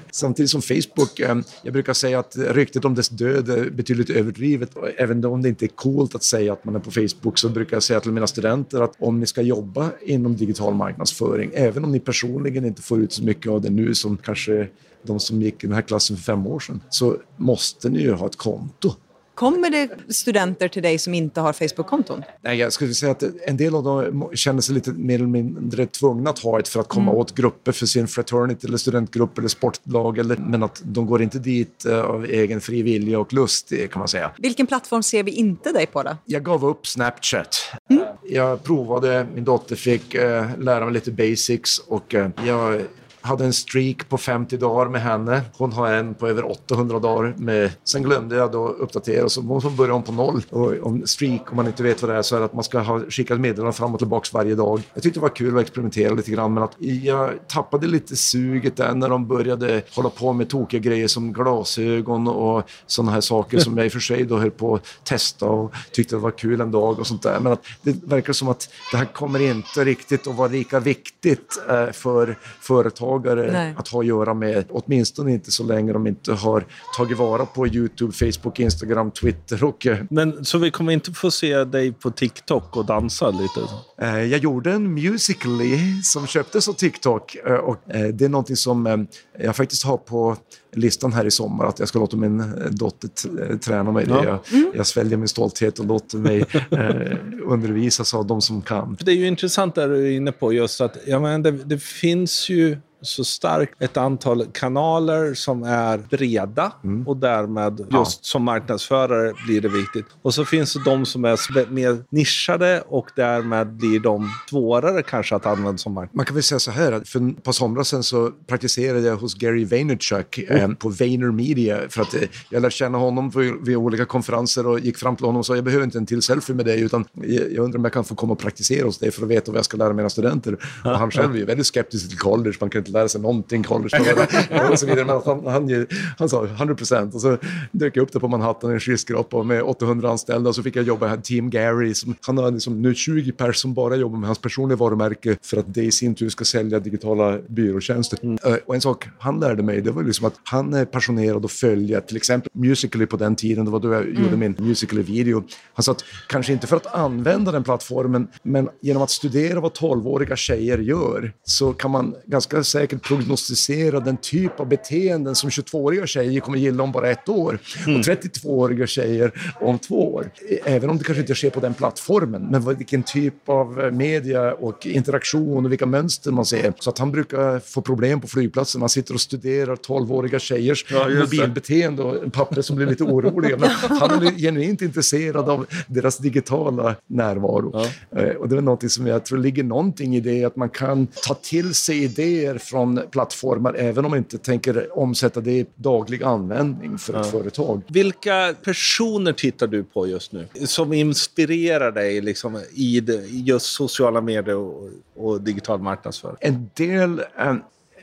Samtidigt 0.11 0.51
som 0.51 0.63
Facebook, 0.63 1.21
eh, 1.21 1.37
jag 1.63 1.73
brukar 1.73 1.93
säga 1.93 2.19
att 2.19 2.37
ryktet 2.37 2.85
om 2.85 2.95
dess 2.95 3.09
död 3.09 3.51
är 3.51 3.71
betydligt 3.71 4.11
överdrivet. 4.11 4.71
Även 4.97 5.25
om 5.25 5.43
det 5.43 5.49
inte 5.49 5.65
är 5.65 5.69
coolt 5.69 6.15
att 6.15 6.25
säga 6.25 6.53
att 6.53 6.65
man 6.65 6.75
är 6.77 6.81
på 6.81 6.91
Facebook 6.91 7.39
så 7.39 7.49
brukar 7.49 7.77
jag 7.77 7.83
säga 7.83 8.01
till 8.01 8.13
mina 8.13 8.27
studenter 8.27 8.81
att 8.81 8.95
om 8.99 9.21
ni 9.21 9.27
ska 9.27 9.43
jobba 9.43 9.91
inom 10.03 10.37
digital 10.37 10.75
marknadsföring, 10.75 11.51
även 11.55 11.85
om 11.85 11.93
ni 11.93 12.01
personligen 12.01 12.65
inte 12.65 12.83
får 12.83 13.01
ut 13.01 13.13
så 13.13 13.25
mycket 13.25 13.53
av 13.53 13.61
det 13.61 13.71
nu 13.71 13.95
som 13.95 14.17
kanske 14.17 14.69
de 15.07 15.21
som 15.21 15.43
gick 15.43 15.65
i 15.65 15.67
den 15.67 15.75
här 15.75 15.83
klassen 15.83 16.17
för 16.17 16.23
fem 16.23 16.47
år 16.47 16.61
sedan, 16.61 16.81
så 16.91 17.17
måste 17.37 17.89
ni 17.89 18.01
ju 18.01 18.13
ha 18.13 18.27
ett 18.27 18.37
konto. 18.37 18.93
Kommer 19.37 19.71
det 19.71 20.13
studenter 20.15 20.69
till 20.69 20.83
dig 20.83 20.99
som 20.99 21.15
inte 21.15 21.41
har 21.41 21.53
Facebook-konton? 21.53 22.23
Nej, 22.43 22.59
jag 22.59 22.73
skulle 22.73 22.95
säga 22.95 23.13
att 23.13 23.23
en 23.47 23.57
del 23.57 23.75
av 23.75 23.83
dem 23.83 24.31
känner 24.35 24.61
sig 24.61 24.75
lite 24.75 24.91
mer 24.91 25.15
eller 25.15 25.27
mindre 25.27 25.87
tvungna 25.87 26.31
att 26.31 26.39
ha 26.39 26.59
ett 26.59 26.69
för 26.69 26.81
att 26.81 26.89
komma 26.89 27.11
mm. 27.11 27.21
åt 27.21 27.35
grupper 27.35 27.73
för 27.73 27.87
sin 27.87 28.09
fraternity 28.09 28.67
eller 28.67 28.79
studentgrupp 28.79 29.39
eller 29.39 29.49
sportlag. 29.49 30.19
Eller, 30.19 30.37
men 30.37 30.63
att 30.63 30.83
de 30.85 31.07
går 31.07 31.23
inte 31.23 31.39
dit 31.39 31.85
eh, 31.85 32.01
av 32.01 32.25
egen 32.25 32.61
fri 32.61 32.83
vilja 32.83 33.19
och 33.19 33.33
lust 33.33 33.73
kan 33.91 33.99
man 33.99 34.09
säga. 34.09 34.31
Vilken 34.39 34.67
plattform 34.67 35.03
ser 35.03 35.23
vi 35.23 35.31
inte 35.31 35.73
dig 35.73 35.87
på 35.87 36.03
då? 36.03 36.17
Jag 36.25 36.45
gav 36.45 36.65
upp 36.65 36.87
Snapchat. 36.87 37.57
Mm. 37.91 38.05
Jag 38.25 38.63
provade, 38.63 39.27
min 39.35 39.45
dotter 39.45 39.77
fick 39.77 40.15
uh, 40.15 40.59
lära 40.59 40.85
mig 40.85 40.95
lite 40.95 41.11
basics 41.11 41.79
och 41.79 42.15
jag 42.47 42.81
hade 43.27 43.45
en 43.45 43.53
streak 43.53 44.09
på 44.09 44.19
50 44.19 44.57
dagar 44.57 44.91
med 44.91 45.03
henne. 45.03 45.43
Hon 45.57 45.73
har 45.73 45.93
en 45.93 46.15
på 46.15 46.29
över 46.29 46.51
800 46.51 46.99
dagar. 46.99 47.35
Med, 47.37 47.71
sen 47.85 48.03
glömde 48.03 48.37
jag 48.37 48.53
då 48.53 48.69
uppdatera 48.69 49.25
och 49.25 49.33
så 49.33 49.43
började 49.43 49.93
hon 49.93 50.03
på 50.03 50.13
noll. 50.13 50.43
Och 50.51 50.73
om 50.83 51.07
streak, 51.07 51.51
om 51.51 51.57
man 51.57 51.67
inte 51.67 51.83
vet 51.83 52.03
vad 52.03 52.11
det 52.11 52.17
är, 52.17 52.23
så 52.23 52.37
är 52.37 52.41
det 52.41 52.47
att 52.47 52.55
man 52.55 52.65
ska 52.65 52.79
ha 52.79 53.01
skickat 53.01 53.41
meddelanden 53.41 53.73
fram 53.73 53.93
och 53.93 53.99
tillbaka 53.99 54.29
varje 54.33 54.55
dag. 54.55 54.83
Jag 54.95 55.03
tyckte 55.03 55.21
det 55.21 55.23
var 55.23 55.37
kul 55.37 55.57
att 55.57 55.63
experimentera 55.63 56.15
lite 56.15 56.31
grann 56.31 56.55
men 56.55 56.63
att 56.63 56.77
jag 56.79 57.31
tappade 57.49 57.87
lite 57.87 58.17
suget 58.17 58.77
där 58.77 58.95
när 58.95 59.09
de 59.09 59.27
började 59.29 59.83
hålla 59.95 60.11
på 60.11 60.33
med 60.33 60.49
tokiga 60.49 60.81
grejer 60.81 61.09
som 61.09 61.33
glasögon 61.33 62.29
och 62.29 62.63
sådana 62.87 63.13
här 63.13 63.21
saker 63.21 63.59
som 63.59 63.77
jag 63.77 63.87
i 63.87 63.89
och 63.89 63.93
för 63.93 64.01
sig 64.01 64.25
då 64.25 64.39
höll 64.39 64.51
på 64.51 64.75
att 64.75 64.85
testa 65.05 65.47
och 65.47 65.73
tyckte 65.93 66.17
det 66.17 66.21
var 66.21 66.31
kul 66.31 66.61
en 66.61 66.71
dag 66.71 66.99
och 66.99 67.07
sånt 67.07 67.23
där. 67.23 67.41
Men 67.41 67.53
att 67.53 67.67
det 67.83 68.05
verkar 68.05 68.33
som 68.33 68.49
att 68.49 68.69
det 68.93 68.97
här 68.97 69.05
kommer 69.05 69.51
inte 69.51 69.85
riktigt 69.85 70.27
att 70.27 70.37
vara 70.37 70.49
lika 70.49 70.81
viktigt 70.81 71.63
eh, 71.69 71.93
för 71.93 72.39
företag 72.61 73.16
företagare 73.17 73.53
Nej. 73.53 73.75
att 73.77 73.89
ha 73.89 74.01
att 74.01 74.07
göra 74.07 74.35
med, 74.35 74.65
åtminstone 74.71 75.33
inte 75.33 75.51
så 75.51 75.65
länge 75.65 75.93
de 75.93 76.07
inte 76.07 76.33
har 76.33 76.65
tagit 76.97 77.19
vara 77.19 77.47
på 77.47 77.67
Youtube, 77.67 78.13
Facebook, 78.13 78.61
Instagram, 78.61 79.11
Twitter 79.11 79.65
och... 79.65 79.87
Eh, 79.87 79.99
Men 80.11 80.45
så 80.45 80.59
vi 80.59 80.71
kommer 80.71 80.93
inte 80.93 81.13
få 81.13 81.31
se 81.31 81.65
dig 81.65 81.93
på 81.93 82.11
TikTok 82.11 82.77
och 82.77 82.85
dansa 82.85 83.31
lite? 83.31 83.61
Eh, 84.01 84.23
jag 84.23 84.41
gjorde 84.41 84.73
en 84.73 84.95
Musical.ly 84.95 86.03
som 86.03 86.27
köptes 86.27 86.69
av 86.69 86.73
TikTok 86.73 87.37
eh, 87.47 87.53
och 87.53 87.77
det 87.87 88.25
är 88.25 88.29
någonting 88.29 88.57
som 88.57 89.07
jag 89.39 89.57
faktiskt 89.57 89.85
har 89.85 89.97
på 89.97 90.37
listan 90.77 91.13
här 91.13 91.25
i 91.25 91.31
sommar 91.31 91.67
att 91.67 91.79
jag 91.79 91.89
ska 91.89 91.99
låta 91.99 92.17
min 92.17 92.53
dotter 92.71 93.59
träna 93.59 93.93
mig. 93.93 94.07
Ja. 94.09 94.25
Jag, 94.25 94.39
mm. 94.53 94.73
jag 94.75 94.87
sväljer 94.87 95.17
min 95.17 95.29
stolthet 95.29 95.79
och 95.79 95.87
låter 95.87 96.19
mig 96.19 96.45
eh, 96.71 97.19
undervisas 97.53 98.15
av 98.15 98.27
de 98.27 98.43
som 98.43 98.63
kan. 98.63 98.97
Det 99.01 99.11
är 99.11 99.17
ju 99.17 99.27
intressant 99.27 99.75
där 99.75 99.89
du 99.89 100.07
är 100.07 100.11
inne 100.11 100.33
på 100.33 100.53
just 100.53 100.81
att 100.81 100.97
ja, 101.07 101.19
men 101.19 101.43
det, 101.43 101.51
det 101.51 101.83
finns 101.83 102.49
ju 102.49 102.77
så 103.07 103.25
starkt 103.25 103.83
ett 103.83 103.97
antal 103.97 104.47
kanaler 104.53 105.35
som 105.35 105.63
är 105.63 105.99
breda 105.99 106.73
mm. 106.85 107.07
och 107.07 107.17
därmed 107.17 107.79
just 107.79 107.91
ja. 107.93 108.07
som 108.21 108.43
marknadsförare 108.43 109.33
blir 109.47 109.61
det 109.61 109.69
viktigt. 109.69 110.07
Och 110.23 110.35
så 110.35 110.45
finns 110.45 110.75
det 110.75 110.85
de 110.85 111.07
som 111.07 111.25
är 111.25 111.71
mer 111.71 112.05
nischade 112.11 112.85
och 112.89 113.11
därmed 113.17 113.73
blir 113.73 114.01
de 114.01 114.31
svårare 114.51 115.03
kanske 115.03 115.37
att 115.37 115.47
använda 115.47 115.79
som 115.79 115.93
marknad. 115.93 116.17
Man 116.17 116.27
kan 116.27 116.35
väl 116.35 116.43
säga 116.43 116.59
så 116.59 116.71
här 116.71 116.93
att 116.93 117.09
för 117.09 117.31
ett 117.31 117.43
par 117.43 117.53
somrar 117.53 117.83
sedan 117.83 118.03
så 118.03 118.31
praktiserade 118.47 119.07
jag 119.07 119.17
hos 119.17 119.35
Gary 119.35 119.65
Vaynerchuk 119.65 120.39
mm. 120.39 120.66
Eh, 120.71 120.77
på 120.77 120.89
VaynerMedia 120.89 121.79
för 121.89 122.03
att 122.03 122.15
eh, 122.15 122.21
jag 122.51 122.63
lärde 122.63 122.73
känna 122.73 122.99
honom 122.99 123.33
vid 123.63 123.77
olika 123.77 124.05
konferenser 124.05 124.67
och 124.67 124.81
gick 124.81 124.99
fram 124.99 125.17
till 125.17 125.27
honom 125.27 125.39
och 125.39 125.47
sa 125.47 125.55
jag 125.55 125.65
behöver 125.65 125.85
inte 125.85 125.99
en 125.99 126.07
till 126.07 126.23
selfie 126.23 126.55
med 126.55 126.67
dig 126.67 126.81
utan 126.81 127.05
jag 127.23 127.65
undrar 127.65 127.79
om 127.79 127.85
jag 127.85 127.93
kan 127.93 128.05
få 128.05 128.15
komma 128.15 128.33
och 128.33 128.39
praktisera 128.39 128.87
hos 128.87 128.99
dig 128.99 129.11
för 129.11 129.23
att 129.23 129.29
veta 129.29 129.53
vad 129.53 129.59
jag 129.59 129.65
ska 129.65 129.77
lära 129.77 129.93
mina 129.93 130.11
studenter. 130.11 130.53
Och 130.85 130.91
han 130.91 131.11
själv 131.11 131.35
är 131.35 131.39
ju 131.39 131.45
väldigt 131.45 131.67
skeptisk 131.67 132.09
till 132.09 132.19
college, 132.19 132.57
man 132.61 132.71
kan 132.71 132.79
inte 132.79 132.91
lära 132.91 133.09
sig 133.09 133.21
någonting 133.21 133.63
college 133.63 133.99
och 134.71 134.79
så 134.79 134.87
vidare. 134.87 135.05
Men 135.05 135.21
han, 135.25 135.47
han, 135.47 135.87
han 136.19 136.29
sa 136.29 136.47
100 136.47 136.75
procent 136.75 137.15
och 137.15 137.21
så 137.21 137.39
dök 137.73 137.97
jag 137.97 138.03
upp 138.03 138.13
där 138.13 138.21
på 138.21 138.29
Manhattan 138.29 138.71
i 138.71 138.75
en 138.75 138.81
skyskrapa 138.81 139.43
med 139.43 139.63
800 139.63 140.11
anställda 140.11 140.49
och 140.49 140.55
så 140.55 140.63
fick 140.63 140.77
jag 140.77 140.85
jobba 140.85 141.07
här, 141.07 141.17
Team 141.17 141.51
Gary. 141.51 141.95
Som, 141.95 142.15
han 142.21 142.39
har 142.39 142.51
liksom 142.51 142.83
nu 142.83 142.95
20 142.95 143.33
personer 143.33 143.53
som 143.53 143.75
bara 143.75 143.97
jobbar 143.97 144.19
med 144.19 144.29
hans 144.29 144.39
personliga 144.39 144.77
varumärke 144.77 145.37
för 145.43 145.57
att 145.57 145.75
det 145.75 145.83
i 145.83 145.93
sin 145.93 146.15
tur 146.15 146.29
ska 146.29 146.45
sälja 146.45 146.81
digitala 146.81 147.39
byråtjänster. 147.49 148.19
Mm. 148.23 148.39
Eh, 148.45 148.55
och 148.67 148.75
en 148.75 148.81
sak 148.81 149.09
han 149.19 149.41
lärde 149.41 149.63
mig, 149.63 149.81
det 149.81 149.91
var 149.91 150.03
liksom 150.03 150.27
att 150.27 150.35
han 150.57 150.75
är 150.75 150.85
passionerad 150.85 151.45
att 151.45 151.53
följa 151.53 152.01
till 152.01 152.17
exempel 152.17 152.51
Musical.ly 152.55 153.07
på 153.07 153.17
den 153.17 153.37
tiden, 153.37 153.65
det 153.65 153.71
var 153.71 153.81
då 153.81 153.93
jag 153.93 154.03
mm. 154.03 154.23
gjorde 154.23 154.37
min 154.37 154.57
Musical.ly-video. 154.59 155.45
Han 155.75 155.83
sa 155.83 155.93
att 155.93 156.05
kanske 156.29 156.53
inte 156.53 156.67
för 156.67 156.77
att 156.77 156.95
använda 156.95 157.53
den 157.53 157.65
plattformen, 157.65 158.29
men 158.43 158.69
genom 158.81 159.03
att 159.03 159.11
studera 159.11 159.61
vad 159.61 159.73
12-åriga 159.73 160.37
tjejer 160.37 160.79
gör 160.79 161.33
så 161.45 161.73
kan 161.73 161.91
man 161.91 162.15
ganska 162.27 162.65
säkert 162.65 163.03
prognostisera 163.03 164.01
den 164.01 164.17
typ 164.17 164.61
av 164.61 164.69
beteenden 164.69 165.35
som 165.35 165.51
22-åriga 165.51 166.07
tjejer 166.07 166.41
kommer 166.41 166.59
gilla 166.59 166.83
om 166.83 166.93
bara 166.93 167.11
ett 167.11 167.29
år 167.29 167.59
mm. 167.87 168.01
och 168.01 168.07
32-åriga 168.07 168.87
tjejer 168.87 169.33
om 169.61 169.79
två 169.79 170.15
år. 170.15 170.31
Även 170.65 170.91
om 170.91 170.99
det 170.99 171.05
kanske 171.05 171.21
inte 171.21 171.35
sker 171.35 171.51
på 171.51 171.61
den 171.61 171.75
plattformen, 171.75 172.43
men 172.51 172.77
vilken 172.77 173.03
typ 173.03 173.49
av 173.49 173.81
eh, 173.81 173.91
media 173.91 174.55
och 174.55 174.87
interaktion 174.87 175.65
och 175.65 175.73
vilka 175.73 175.87
mönster 175.87 176.31
man 176.31 176.45
ser. 176.45 176.73
Så 176.79 176.91
att 176.91 176.99
han 176.99 177.13
brukar 177.13 177.59
få 177.59 177.83
problem 177.83 178.21
på 178.21 178.29
flygplatsen. 178.29 178.81
Man 178.81 178.89
sitter 178.89 179.15
och 179.15 179.21
studerar 179.21 179.77
12-åriga 179.77 180.39
tjejers 180.47 180.87
ja, 180.91 181.09
mobilbeteende 181.09 182.03
och 182.03 182.25
en 182.25 182.31
pappa 182.31 182.63
som 182.63 182.77
blir 182.77 182.87
lite 182.87 183.05
orolig. 183.05 183.61
Men 183.61 183.71
han 184.01 184.27
är 184.27 184.31
genuint 184.39 184.83
intresserad 184.83 185.49
av 185.49 185.67
deras 185.87 186.19
digitala 186.19 186.97
närvaro. 187.07 187.71
Ja. 188.11 188.21
Eh, 188.21 188.37
och 188.37 188.49
det 188.49 188.57
är 188.57 188.61
något 188.61 188.91
som 188.93 189.07
jag 189.07 189.25
tror 189.25 189.39
ligger 189.39 189.65
någonting 189.65 190.17
i 190.17 190.21
det, 190.21 190.45
att 190.45 190.57
man 190.57 190.71
kan 190.71 191.07
ta 191.07 191.35
till 191.35 191.75
sig 191.75 192.05
idéer 192.05 192.59
från 192.59 193.01
plattformar 193.11 193.75
även 193.75 194.05
om 194.05 194.11
man 194.11 194.19
inte 194.19 194.39
tänker 194.39 194.99
omsätta 194.99 195.41
det 195.41 195.53
i 195.53 195.67
daglig 195.75 196.23
användning 196.23 196.99
för 196.99 197.21
ett 197.21 197.27
företag. 197.27 197.83
Vilka 197.89 198.55
personer 198.65 199.33
tittar 199.33 199.67
du 199.67 199.85
på 199.85 200.07
just 200.07 200.33
nu 200.33 200.47
som 200.65 200.93
inspirerar 200.93 201.93
dig 201.93 202.21
liksom, 202.21 202.61
i 202.75 203.05
just 203.31 203.67
sociala 203.67 204.21
medier 204.21 204.57
och, 204.57 204.91
och 205.17 205.41
digital 205.41 205.81
marknadsföring? 205.81 206.37
En 206.41 206.71
del 206.75 207.23
eh, 207.39 207.55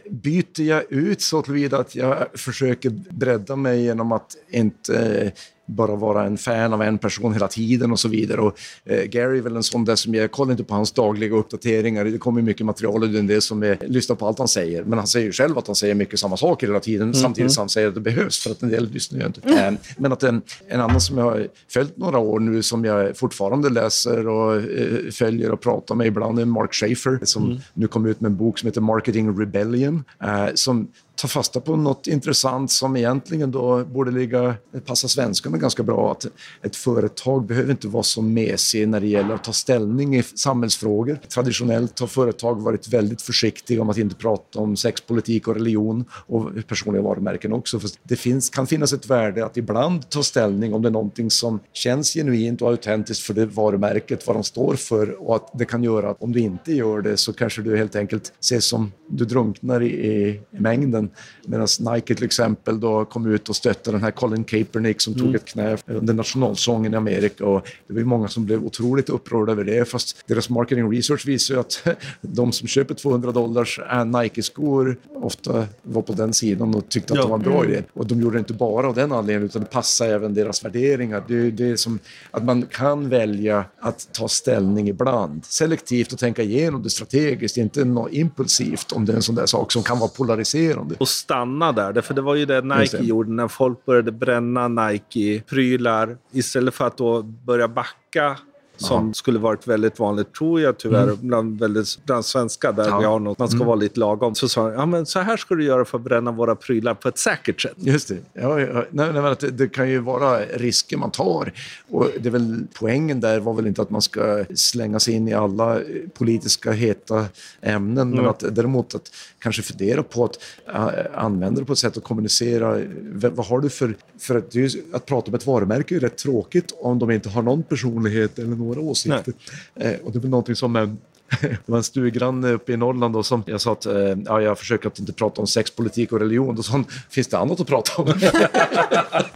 byter 0.09 0.61
jag 0.61 0.91
ut 0.91 1.21
så 1.21 1.41
tillvida 1.41 1.77
att 1.77 1.95
jag 1.95 2.27
försöker 2.33 2.89
bredda 3.09 3.55
mig 3.55 3.83
genom 3.83 4.11
att 4.11 4.35
inte 4.49 5.21
eh, 5.21 5.31
bara 5.65 5.95
vara 5.95 6.25
en 6.25 6.37
fan 6.37 6.73
av 6.73 6.81
en 6.81 6.97
person 6.97 7.33
hela 7.33 7.47
tiden 7.47 7.91
och 7.91 7.99
så 7.99 8.07
vidare. 8.07 8.41
Och, 8.41 8.59
eh, 8.85 9.03
Gary 9.03 9.37
är 9.37 9.41
väl 9.41 9.55
en 9.55 9.63
sån 9.63 9.85
där 9.85 9.95
som 9.95 10.13
jag 10.15 10.31
kollar 10.31 10.51
inte 10.51 10.63
på 10.63 10.73
hans 10.73 10.91
dagliga 10.91 11.35
uppdateringar. 11.35 12.05
Det 12.05 12.17
kommer 12.17 12.41
mycket 12.41 12.65
material 12.65 13.03
och 13.03 13.09
det 13.09 13.41
som 13.41 13.63
är, 13.63 13.77
lyssnar 13.87 14.15
på 14.15 14.27
allt 14.27 14.37
han 14.39 14.47
säger. 14.47 14.83
Men 14.83 14.97
han 14.97 15.07
säger 15.07 15.25
ju 15.25 15.31
själv 15.31 15.57
att 15.57 15.67
han 15.67 15.75
säger 15.75 15.95
mycket 15.95 16.19
samma 16.19 16.37
saker 16.37 16.67
hela 16.67 16.79
tiden 16.79 17.01
Mm, 17.07 17.13
samtidigt 17.13 17.51
som 17.51 17.61
han 17.61 17.69
säger 17.69 17.87
att 17.87 17.93
det 17.95 18.01
behövs 18.01 18.39
för 18.43 18.51
att 18.51 18.61
en 18.63 18.69
del 18.69 18.89
lyssnar 18.89 19.19
ju 19.19 19.25
inte. 19.25 19.41
Eh, 19.49 19.73
men 19.97 20.11
att 20.11 20.23
en, 20.23 20.41
en 20.67 20.81
annan 20.81 21.01
som 21.01 21.17
jag 21.17 21.25
har 21.25 21.47
följt 21.69 21.97
några 21.97 22.17
år 22.19 22.39
nu 22.39 22.63
som 22.63 22.85
jag 22.85 23.17
fortfarande 23.17 23.69
läser 23.69 24.27
och 24.27 24.55
eh, 24.55 25.11
följer 25.11 25.51
och 25.51 25.61
pratar 25.61 25.95
med 25.95 26.07
ibland 26.07 26.39
är 26.39 26.45
Mark 26.45 26.73
Schaefer 26.73 27.19
som 27.23 27.43
Mm. 27.43 27.57
nu 27.73 27.87
kom 27.87 28.05
ut 28.05 28.21
med 28.21 28.29
en 28.29 28.37
bok 28.37 28.59
som 28.59 28.67
heter 28.67 28.81
Marketing 28.81 29.39
Rebellion 29.39 30.03
eh, 30.23 30.45
som 30.53 30.87
Ta 31.15 31.27
fasta 31.27 31.59
på 31.59 31.75
något 31.75 32.07
intressant 32.07 32.71
som 32.71 32.95
egentligen 32.97 33.51
då 33.51 33.85
borde 33.85 34.11
ligga, 34.11 34.55
passa 34.85 35.07
svenskarna 35.07 35.57
ganska 35.57 35.83
bra. 35.83 36.11
Att 36.11 36.25
ett 36.61 36.75
företag 36.75 37.45
behöver 37.45 37.71
inte 37.71 37.87
vara 37.87 38.03
så 38.03 38.21
mesig 38.21 38.87
när 38.87 38.99
det 38.99 39.07
gäller 39.07 39.35
att 39.35 39.43
ta 39.43 39.53
ställning 39.53 40.15
i 40.15 40.23
samhällsfrågor. 40.23 41.19
Traditionellt 41.29 41.99
har 41.99 42.07
företag 42.07 42.61
varit 42.61 42.87
väldigt 42.87 43.21
försiktiga 43.21 43.81
om 43.81 43.89
att 43.89 43.97
inte 43.97 44.15
prata 44.15 44.59
om 44.59 44.77
sexpolitik 44.77 45.47
och 45.47 45.55
religion 45.55 46.05
och 46.11 46.49
personliga 46.67 47.03
varumärken 47.03 47.53
också. 47.53 47.79
För 47.79 47.89
det 48.03 48.15
finns, 48.15 48.49
kan 48.49 48.67
finnas 48.67 48.93
ett 48.93 49.09
värde 49.09 49.45
att 49.45 49.57
ibland 49.57 50.09
ta 50.09 50.23
ställning 50.23 50.73
om 50.73 50.81
det 50.81 50.89
är 50.89 50.91
någonting 50.91 51.31
som 51.31 51.59
känns 51.73 52.13
genuint 52.13 52.61
och 52.61 52.69
autentiskt 52.69 53.23
för 53.23 53.33
det 53.33 53.45
varumärket, 53.45 54.27
vad 54.27 54.35
de 54.35 54.43
står 54.43 54.75
för 54.75 55.27
och 55.27 55.35
att 55.35 55.51
det 55.53 55.65
kan 55.65 55.83
göra 55.83 56.09
att 56.09 56.21
om 56.21 56.31
du 56.31 56.39
inte 56.39 56.73
gör 56.73 57.01
det 57.01 57.17
så 57.17 57.33
kanske 57.33 57.61
du 57.61 57.77
helt 57.77 57.95
enkelt 57.95 58.33
ses 58.39 58.65
som 58.65 58.91
du 59.09 59.25
drunknar 59.25 59.83
i, 59.83 59.87
i, 59.87 60.41
mängden 60.51 61.02
mängden. 61.03 61.17
Medan 61.45 61.93
Nike 61.93 62.15
till 62.15 62.25
exempel 62.25 62.79
då 62.79 63.05
kom 63.05 63.31
ut 63.31 63.49
och 63.49 63.55
stöttade 63.55 63.97
den 63.97 64.03
här 64.03 64.11
Colin 64.11 64.43
Kaepernick 64.43 65.01
som 65.01 65.13
tog 65.13 65.35
ett 65.35 65.45
knä 65.45 65.77
under 65.85 66.13
nationalsången 66.13 66.93
i 66.93 66.97
Amerika 66.97 67.45
och 67.45 67.67
det 67.87 67.93
var 67.93 68.01
många 68.01 68.27
som 68.27 68.45
blev 68.45 68.65
otroligt 68.65 69.09
upprörda 69.09 69.51
över 69.51 69.63
det 69.63 69.85
fast 69.89 70.27
deras 70.27 70.49
marketing 70.49 70.91
research 70.91 71.27
visar 71.27 71.53
ju 71.55 71.59
att 71.59 71.87
de 72.21 72.51
som 72.51 72.67
köper 72.67 72.93
200 72.95 73.31
dollars 73.31 73.79
Nike-skor 74.05 74.97
ofta 75.15 75.67
var 75.81 76.01
på 76.01 76.13
den 76.13 76.33
sidan 76.33 76.75
och 76.75 76.89
tyckte 76.89 77.13
att 77.13 77.17
Ja. 77.17 77.23
det 77.23 77.29
var 77.29 77.37
en 77.37 77.43
bra 77.43 77.65
idé. 77.65 77.83
Och 77.93 78.07
de 78.07 78.21
gjorde 78.21 78.35
det 78.35 78.39
inte 78.39 78.53
bara 78.53 78.87
av 78.87 78.95
den 78.95 79.11
anledningen 79.11 79.45
utan 79.49 79.61
det 79.61 79.67
passade 79.69 80.13
även 80.13 80.33
deras 80.33 80.65
värderingar. 80.65 81.23
Det 81.27 81.35
är, 81.35 81.51
det 81.51 81.77
som 81.77 81.99
att 82.31 82.43
man 82.43 82.61
kan 82.61 83.09
välja 83.09 83.65
att 83.79 84.07
ta 84.11 84.27
ställning 84.27 84.89
ibland 84.89 85.45
selektivt 85.45 86.13
och 86.13 86.19
tänka 86.19 86.41
igenom 86.43 86.83
det 86.83 86.89
strategiskt, 86.89 87.57
inte 87.57 87.93
impulsivt 88.11 88.91
om 88.91 89.05
det 89.05 89.11
är 89.11 89.15
en 89.15 89.21
sån 89.21 89.35
där 89.35 89.45
sak 89.45 89.71
som 89.71 89.83
kan 89.83 89.99
vara 89.99 90.09
polariserande. 90.09 90.92
Och 90.97 91.07
stanna 91.07 91.71
där. 91.71 92.01
För 92.01 92.13
det 92.13 92.21
var 92.21 92.35
ju 92.35 92.45
det 92.45 92.61
Nike 92.61 92.97
det. 92.97 93.03
gjorde 93.03 93.31
när 93.31 93.47
folk 93.47 93.85
började 93.85 94.11
bränna 94.11 94.67
Nike-prylar. 94.67 96.17
Istället 96.31 96.73
för 96.73 96.87
att 96.87 96.97
då 96.97 97.21
börja 97.21 97.67
backa 97.67 98.37
som 98.77 99.13
skulle 99.13 99.39
varit 99.39 99.67
väldigt 99.67 99.99
vanligt, 99.99 100.33
tror 100.33 100.61
jag 100.61 100.77
tyvärr, 100.77 101.15
bland, 101.21 101.59
väldigt, 101.59 102.05
bland 102.05 102.25
svenskar 102.25 102.73
där 102.73 102.87
Ja. 102.87 102.99
vi 102.99 103.05
har 103.05 103.19
något, 103.19 103.39
man 103.39 103.47
ska 103.49 103.63
vara 103.63 103.75
lite 103.75 103.99
lagom. 103.99 104.35
Så 104.35 104.49
sa 104.49 104.61
han, 104.63 104.73
ja 104.73 104.85
men 104.85 105.05
så 105.05 105.19
här 105.19 105.37
ska 105.37 105.55
du 105.55 105.63
göra 105.63 105.85
för 105.85 105.97
att 105.97 106.03
bränna 106.03 106.31
våra 106.31 106.55
prylar 106.55 106.93
på 106.93 107.07
ett 107.07 107.17
säkert 107.17 107.61
sätt. 107.61 107.73
Just 107.75 108.07
det. 108.07 108.17
Ja, 108.33 108.59
ja. 108.59 108.85
Nej, 108.91 109.13
nej, 109.13 109.35
det, 109.39 109.49
det 109.49 109.67
kan 109.67 109.89
ju 109.89 109.99
vara 109.99 110.39
risker 110.45 110.97
man 110.97 111.11
tar. 111.11 111.53
Och 111.89 112.07
det 112.19 112.29
väl, 112.29 112.63
poängen 112.79 113.19
där 113.19 113.39
var 113.39 113.53
väl 113.53 113.67
inte 113.67 113.81
att 113.81 113.89
man 113.89 114.01
ska 114.01 114.45
slänga 114.55 114.99
sig 114.99 115.13
in 115.13 115.27
i 115.27 115.33
alla 115.33 115.75
eh, 115.75 115.81
politiska 116.13 116.71
heta 116.71 117.25
ämnen, 117.61 118.09
men 118.09 118.25
att 118.25 118.43
däremot 118.51 118.95
att 118.95 119.11
kanske 119.39 119.61
fundera 119.61 120.03
på 120.03 120.25
att 120.25 120.37
äh, 120.75 120.87
använda 121.15 121.59
det 121.59 121.65
på 121.65 121.73
ett 121.73 121.79
sätt 121.79 121.97
att 121.97 122.03
kommunicera. 122.03 122.75
V- 123.01 123.29
vad 123.33 123.45
har 123.45 123.59
du 123.59 123.69
för... 123.69 123.95
för 124.19 124.35
att, 124.35 124.55
att 124.93 125.05
prata 125.05 125.27
om 125.31 125.35
ett 125.35 125.47
varumärke 125.47 125.93
är 125.93 125.95
ju 125.95 125.99
rätt 125.99 126.17
tråkigt 126.17 126.73
om 126.81 126.99
de 126.99 127.11
inte 127.11 127.29
har 127.29 127.41
någon 127.41 127.63
personlighet 127.63 128.39
eller 128.39 128.55
några 128.63 128.81
åsikter. 128.81 129.33
Eh, 129.75 129.93
och 130.03 130.11
det 130.11 130.17
är 130.17 130.21
väl 130.21 130.29
någonting 130.29 130.55
som... 130.55 130.97
Det 131.41 131.57
var 131.65 131.77
en 131.77 131.83
stugranne 131.83 132.51
uppe 132.51 132.73
i 132.73 132.77
Norrland 132.77 133.13
då 133.13 133.23
som 133.23 133.43
jag 133.45 133.61
sa 133.61 133.71
att 133.71 133.85
eh, 133.85 133.93
ja, 134.25 134.41
jag 134.41 134.59
försöker 134.59 134.87
att 134.87 134.99
inte 134.99 135.13
prata 135.13 135.41
om 135.41 135.47
sexpolitik 135.47 136.11
och 136.11 136.19
religion. 136.19 136.55
Då 136.55 136.63
sa 136.63 136.71
han, 136.71 136.85
finns 137.09 137.27
det 137.27 137.37
annat 137.37 137.59
att 137.59 137.67
prata 137.67 138.01
om? 138.01 138.07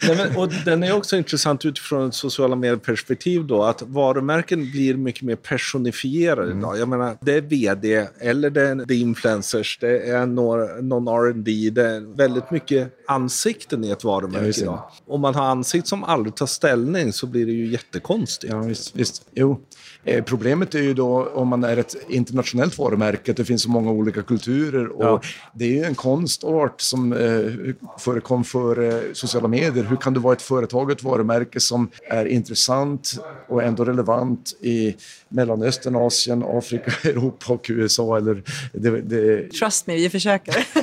Nej, 0.08 0.18
men, 0.18 0.36
och 0.38 0.50
den 0.66 0.84
är 0.84 0.96
också 0.96 1.18
intressant 1.18 1.66
utifrån 1.66 2.08
ett 2.08 2.16
sociala 2.16 2.56
medier-perspektiv 2.56 3.46
då, 3.48 3.64
att 3.64 3.82
varumärken 3.82 4.72
blir 4.72 4.94
mycket 4.98 5.22
mer 5.22 5.36
personifierade 5.36 6.52
idag. 6.52 6.78
Jag 6.78 6.88
menar, 6.90 7.18
det 7.22 7.34
är 7.34 7.42
vd, 7.42 8.08
eller 8.20 8.50
det 8.50 8.62
är, 8.68 8.76
det 8.76 8.94
är 8.94 8.98
influencers, 9.00 9.78
det 9.82 10.00
är 10.10 10.26
några- 10.26 10.82
någon 10.82 11.08
R&D 11.08 11.70
det 11.72 11.84
är 11.90 12.16
väldigt 12.18 12.52
mycket 12.52 12.94
ansikten 13.08 13.84
i 13.84 13.90
ett 13.92 14.04
varumärke 14.04 14.62
idag. 14.62 14.84
Om 15.08 15.22
man 15.22 15.36
har 15.36 15.46
ansikten 15.46 15.88
som 15.88 16.04
aldrig 16.04 16.36
tar 16.36 16.46
ställning 16.46 17.14
så 17.14 17.28
blir 17.28 17.46
det 17.46 17.52
ju 17.52 17.68
jättekonstigt. 17.68 18.54
Ja, 18.54 18.60
visst. 18.60 18.96
visst. 18.96 19.24
Jo. 19.34 19.60
Eh, 20.04 20.24
problemet 20.24 20.76
är 20.76 20.80
ju 20.82 20.94
då 20.94 21.30
om 21.34 21.48
man 21.48 21.64
är 21.64 21.78
ett 21.78 21.87
internationellt 22.10 22.78
varumärke, 22.78 23.34
det 23.34 23.46
finns 23.46 23.62
så 23.62 23.70
många 23.70 23.92
olika 23.92 24.22
kulturer. 24.22 24.88
Och 24.88 25.04
Ja. 25.04 25.22
Det 25.54 25.66
är 25.66 25.70
ju 25.70 25.84
en 25.84 25.96
konstart 25.96 26.82
som 26.82 27.14
eh, 27.14 27.74
förekom 28.00 28.44
för 28.44 29.04
sociala 29.14 29.48
medier. 29.48 29.84
Hur 29.84 29.96
kan 29.96 30.14
du 30.14 30.20
vara 30.20 30.34
ett 30.34 30.42
företag, 30.42 30.92
ett 30.92 31.04
varumärke 31.04 31.60
som 31.60 31.90
är 32.10 32.26
intressant 32.26 33.20
och 33.48 33.64
ändå 33.64 33.86
relevant 33.86 34.54
i 34.62 34.96
Mellanöstern, 35.30 35.96
Asien, 35.96 36.44
Afrika, 36.48 36.92
Europa 37.10 37.54
och 37.54 37.66
USA? 37.70 38.18
Eller 38.18 38.44
det, 38.74 39.02
det, 39.02 39.52
Trust 39.52 39.88
me, 39.88 39.96
vi 39.96 40.10
försöker. 40.10 40.68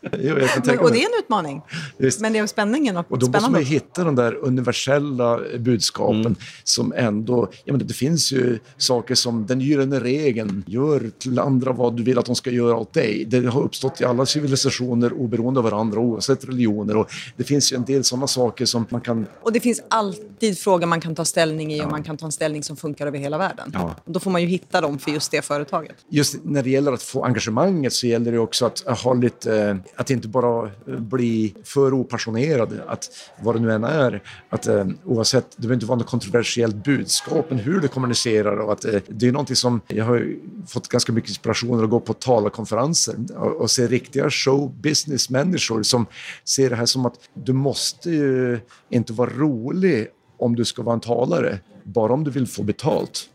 jag 0.00 0.48
Men, 0.66 0.78
och 0.78 0.92
det 0.92 0.98
är 0.98 1.06
en 1.06 1.18
utmaning. 1.18 1.62
Visst. 1.96 2.20
Men 2.20 2.32
det 2.32 2.38
är 2.38 2.46
spänningen 2.46 2.96
och, 2.96 3.12
Och 3.12 3.18
då 3.18 3.26
måste 3.26 3.38
spännande. 3.38 3.58
man 3.58 3.60
ju 3.60 3.74
hitta 3.74 4.04
de 4.04 4.16
där 4.16 4.34
universella 4.34 5.40
budskapen 5.58 6.36
som 6.64 6.92
ändå... 6.96 7.52
Jag 7.64 7.72
menar, 7.72 7.84
det 7.86 7.94
finns 7.94 8.32
ju 8.32 8.58
saker 8.76 9.14
som 9.14 9.41
den 9.46 9.60
gyllene 9.60 10.00
regeln, 10.00 10.64
gör 10.66 11.10
till 11.18 11.38
andra 11.38 11.72
vad 11.72 11.96
du 11.96 12.02
vill 12.02 12.18
att 12.18 12.26
de 12.26 12.34
ska 12.36 12.50
göra 12.50 12.76
åt 12.76 12.92
dig. 12.92 13.24
Det 13.24 13.46
har 13.46 13.62
uppstått 13.62 14.00
i 14.00 14.04
alla 14.04 14.26
civilisationer 14.26 15.12
oberoende 15.12 15.60
av 15.60 15.64
varandra 15.64 16.00
oavsett 16.00 16.44
religioner. 16.44 16.96
Och 16.96 17.10
det 17.36 17.44
finns 17.44 17.72
ju 17.72 17.76
en 17.76 17.84
del 17.84 18.04
sådana 18.04 18.26
saker 18.26 18.64
som 18.66 18.86
man 18.88 19.00
kan... 19.00 19.26
Och 19.42 19.52
det 19.52 19.60
finns 19.60 19.82
alltid 19.88 20.58
frågor 20.58 20.86
man 20.86 21.00
kan 21.00 21.14
ta 21.14 21.24
ställning 21.24 21.72
i 21.72 21.84
och 21.84 21.90
man 21.90 22.02
kan 22.02 22.16
ta 22.16 22.26
en 22.26 22.32
ställning 22.32 22.62
som 22.62 22.76
funkar 22.76 23.06
över 23.06 23.18
hela 23.18 23.38
världen. 23.38 23.70
Ja. 23.74 23.94
Och 24.04 24.12
då 24.12 24.20
får 24.20 24.30
man 24.30 24.40
ju 24.40 24.46
hitta 24.46 24.80
dem 24.80 24.98
för 24.98 25.10
just 25.10 25.30
det 25.30 25.42
företaget. 25.42 25.96
Just 26.08 26.36
när 26.44 26.62
det 26.62 26.70
gäller 26.70 26.92
att 26.92 27.02
få 27.02 27.24
engagemanget 27.24 27.92
så 27.92 28.06
gäller 28.06 28.32
det 28.32 28.38
också 28.38 28.66
att 28.66 28.80
ha 28.80 29.14
lite... 29.14 29.56
eh, 29.58 29.76
Att 29.96 30.10
inte 30.10 30.28
bara 30.28 30.66
eh, 30.66 30.98
bli 30.98 31.54
för 31.64 31.94
opassionerad. 31.94 32.80
Att 32.86 33.10
vad 33.42 33.54
det 33.54 33.60
nu 33.60 33.72
än 33.72 33.84
är, 33.84 34.22
att 34.48 34.66
eh, 34.66 34.86
oavsett, 35.04 35.46
det 35.56 35.62
behöver 35.62 35.74
inte 35.74 35.86
vara 35.86 35.98
något 35.98 36.06
kontroversiellt 36.06 36.84
budskap, 36.84 37.46
men 37.48 37.58
hur 37.58 37.80
du 37.80 37.88
kommunicerar 37.88 38.56
och 38.56 38.72
att 38.72 38.84
det 39.08 39.31
är 39.32 39.34
någonting 39.34 39.56
som 39.56 39.80
jag 39.86 40.04
har 40.04 40.36
fått 40.66 40.88
ganska 40.88 41.12
mycket 41.12 41.30
inspiration 41.30 41.84
att 41.84 41.90
gå 41.90 42.00
på 42.00 42.14
talarkonferenser 42.14 43.16
och, 43.36 43.60
och 43.60 43.70
se 43.70 43.86
riktiga 43.86 44.30
show 44.30 44.74
business-människor 44.80 45.82
som 45.82 46.06
ser 46.44 46.70
det 46.70 46.76
här 46.76 46.86
som 46.86 47.06
att 47.06 47.14
du 47.34 47.52
måste 47.52 48.10
ju 48.10 48.60
inte 48.90 49.12
vara 49.12 49.30
rolig 49.30 50.08
om 50.38 50.56
du 50.56 50.64
ska 50.64 50.82
vara 50.82 50.94
en 50.94 51.00
talare, 51.00 51.58
bara 51.84 52.12
om 52.12 52.24
du 52.24 52.30
vill 52.30 52.46
få 52.46 52.62
betalt. 52.62 53.28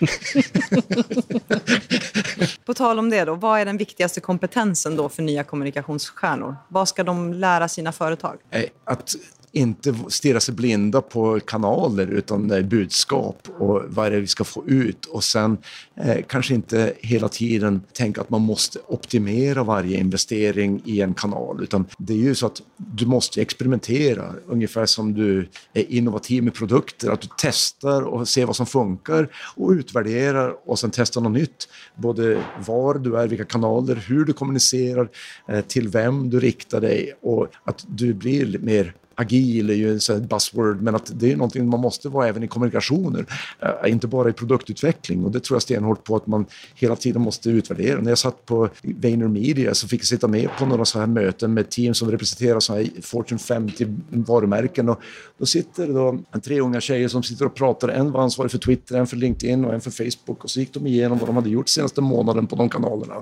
På 2.64 2.74
tal 2.74 2.98
om 2.98 3.10
det 3.10 3.24
då, 3.24 3.34
vad 3.34 3.60
är 3.60 3.64
den 3.64 3.76
viktigaste 3.76 4.20
kompetensen 4.20 4.96
då 4.96 5.08
för 5.08 5.22
nya 5.22 5.44
kommunikationsstjärnor? 5.44 6.56
Vad 6.68 6.88
ska 6.88 7.04
de 7.04 7.32
lära 7.32 7.68
sina 7.68 7.92
företag? 7.92 8.38
Eh, 8.50 8.64
att 8.84 9.14
inte 9.52 9.94
stirra 10.08 10.40
sig 10.40 10.54
blinda 10.54 11.00
på 11.00 11.40
kanaler 11.40 12.06
utan 12.06 12.50
eh, 12.50 12.62
budskap 12.62 13.48
och 13.58 13.82
vad 13.88 14.06
är 14.06 14.10
det 14.10 14.20
vi 14.20 14.26
ska 14.26 14.44
få 14.44 14.64
ut? 14.66 15.06
Och 15.06 15.24
sen 15.24 15.58
eh, 15.96 16.16
kanske 16.28 16.54
inte 16.54 16.92
hela 17.00 17.28
tiden 17.28 17.82
tänka 17.92 18.20
att 18.20 18.30
man 18.30 18.40
måste 18.40 18.78
optimera 18.86 19.64
varje 19.64 19.98
investering 19.98 20.82
i 20.84 21.00
en 21.00 21.14
kanal 21.14 21.62
utan 21.62 21.84
det 21.98 22.12
är 22.12 22.16
ju 22.16 22.34
så 22.34 22.46
att 22.46 22.62
du 22.76 23.06
måste 23.06 23.42
experimentera 23.42 24.34
ungefär 24.46 24.86
som 24.86 25.14
du 25.14 25.48
är 25.72 25.92
innovativ 25.92 26.42
med 26.42 26.54
produkter 26.54 27.10
att 27.10 27.20
du 27.20 27.28
testar 27.38 28.02
och 28.02 28.28
ser 28.28 28.46
vad 28.46 28.56
som 28.56 28.66
funkar 28.66 29.28
och 29.56 29.70
utvärderar 29.70 30.54
och 30.64 30.78
sen 30.78 30.90
testar 30.90 31.20
något 31.20 31.32
nytt. 31.32 31.68
Både 31.94 32.42
var 32.66 32.94
du 32.94 33.18
är, 33.18 33.28
vilka 33.28 33.44
kanaler, 33.44 34.04
hur 34.08 34.24
du 34.24 34.32
kommunicerar, 34.32 35.08
eh, 35.48 35.60
till 35.60 35.88
vem 35.88 36.30
du 36.30 36.40
riktar 36.40 36.80
dig 36.80 37.14
och 37.22 37.46
att 37.64 37.84
du 37.88 38.14
blir 38.14 38.58
mer 38.58 38.94
agil 39.18 39.70
är 39.70 39.74
ju 39.74 39.88
här 40.08 40.20
buzzword, 40.20 40.82
men 40.82 40.94
att 40.94 41.12
det 41.14 41.32
är 41.32 41.36
någonting 41.36 41.68
man 41.68 41.80
måste 41.80 42.08
vara 42.08 42.28
även 42.28 42.42
i 42.42 42.48
kommunikationer, 42.48 43.26
eh, 43.60 43.90
inte 43.90 44.06
bara 44.06 44.30
i 44.30 44.32
produktutveckling. 44.32 45.24
Och 45.24 45.30
det 45.30 45.40
tror 45.40 45.54
jag 45.54 45.62
stenhårt 45.62 46.04
på 46.04 46.16
att 46.16 46.26
man 46.26 46.46
hela 46.74 46.96
tiden 46.96 47.22
måste 47.22 47.50
utvärdera. 47.50 48.00
När 48.00 48.08
jag 48.08 48.18
satt 48.18 48.46
på 48.46 48.68
VaynerMedia 48.82 49.74
så 49.74 49.88
fick 49.88 50.00
jag 50.00 50.06
sitta 50.06 50.28
med 50.28 50.48
på 50.58 50.66
några 50.66 50.84
så 50.84 50.98
här 50.98 51.06
möten 51.06 51.54
med 51.54 51.70
team 51.70 51.94
som 51.94 52.10
representerar 52.10 52.60
så 52.60 52.74
här 52.74 52.88
Fortune 53.02 53.38
50 53.38 53.86
varumärken. 54.08 54.88
Och 54.88 55.00
då 55.38 55.46
sitter 55.46 55.86
det 55.86 55.92
då 55.92 56.18
tre 56.44 56.60
unga 56.60 56.80
tjejer 56.80 57.08
som 57.08 57.22
sitter 57.22 57.46
och 57.46 57.54
pratar. 57.54 57.88
En 57.88 58.12
var 58.12 58.22
ansvarig 58.22 58.50
för 58.50 58.58
Twitter, 58.58 58.98
en 58.98 59.06
för 59.06 59.16
LinkedIn 59.16 59.64
och 59.64 59.74
en 59.74 59.80
för 59.80 59.90
Facebook. 59.90 60.44
Och 60.44 60.50
så 60.50 60.60
gick 60.60 60.74
de 60.74 60.86
igenom 60.86 61.18
vad 61.18 61.28
de 61.28 61.36
hade 61.36 61.50
gjort 61.50 61.68
senaste 61.68 62.00
månaden 62.00 62.46
på 62.46 62.56
de 62.56 62.68
kanalerna. 62.68 63.14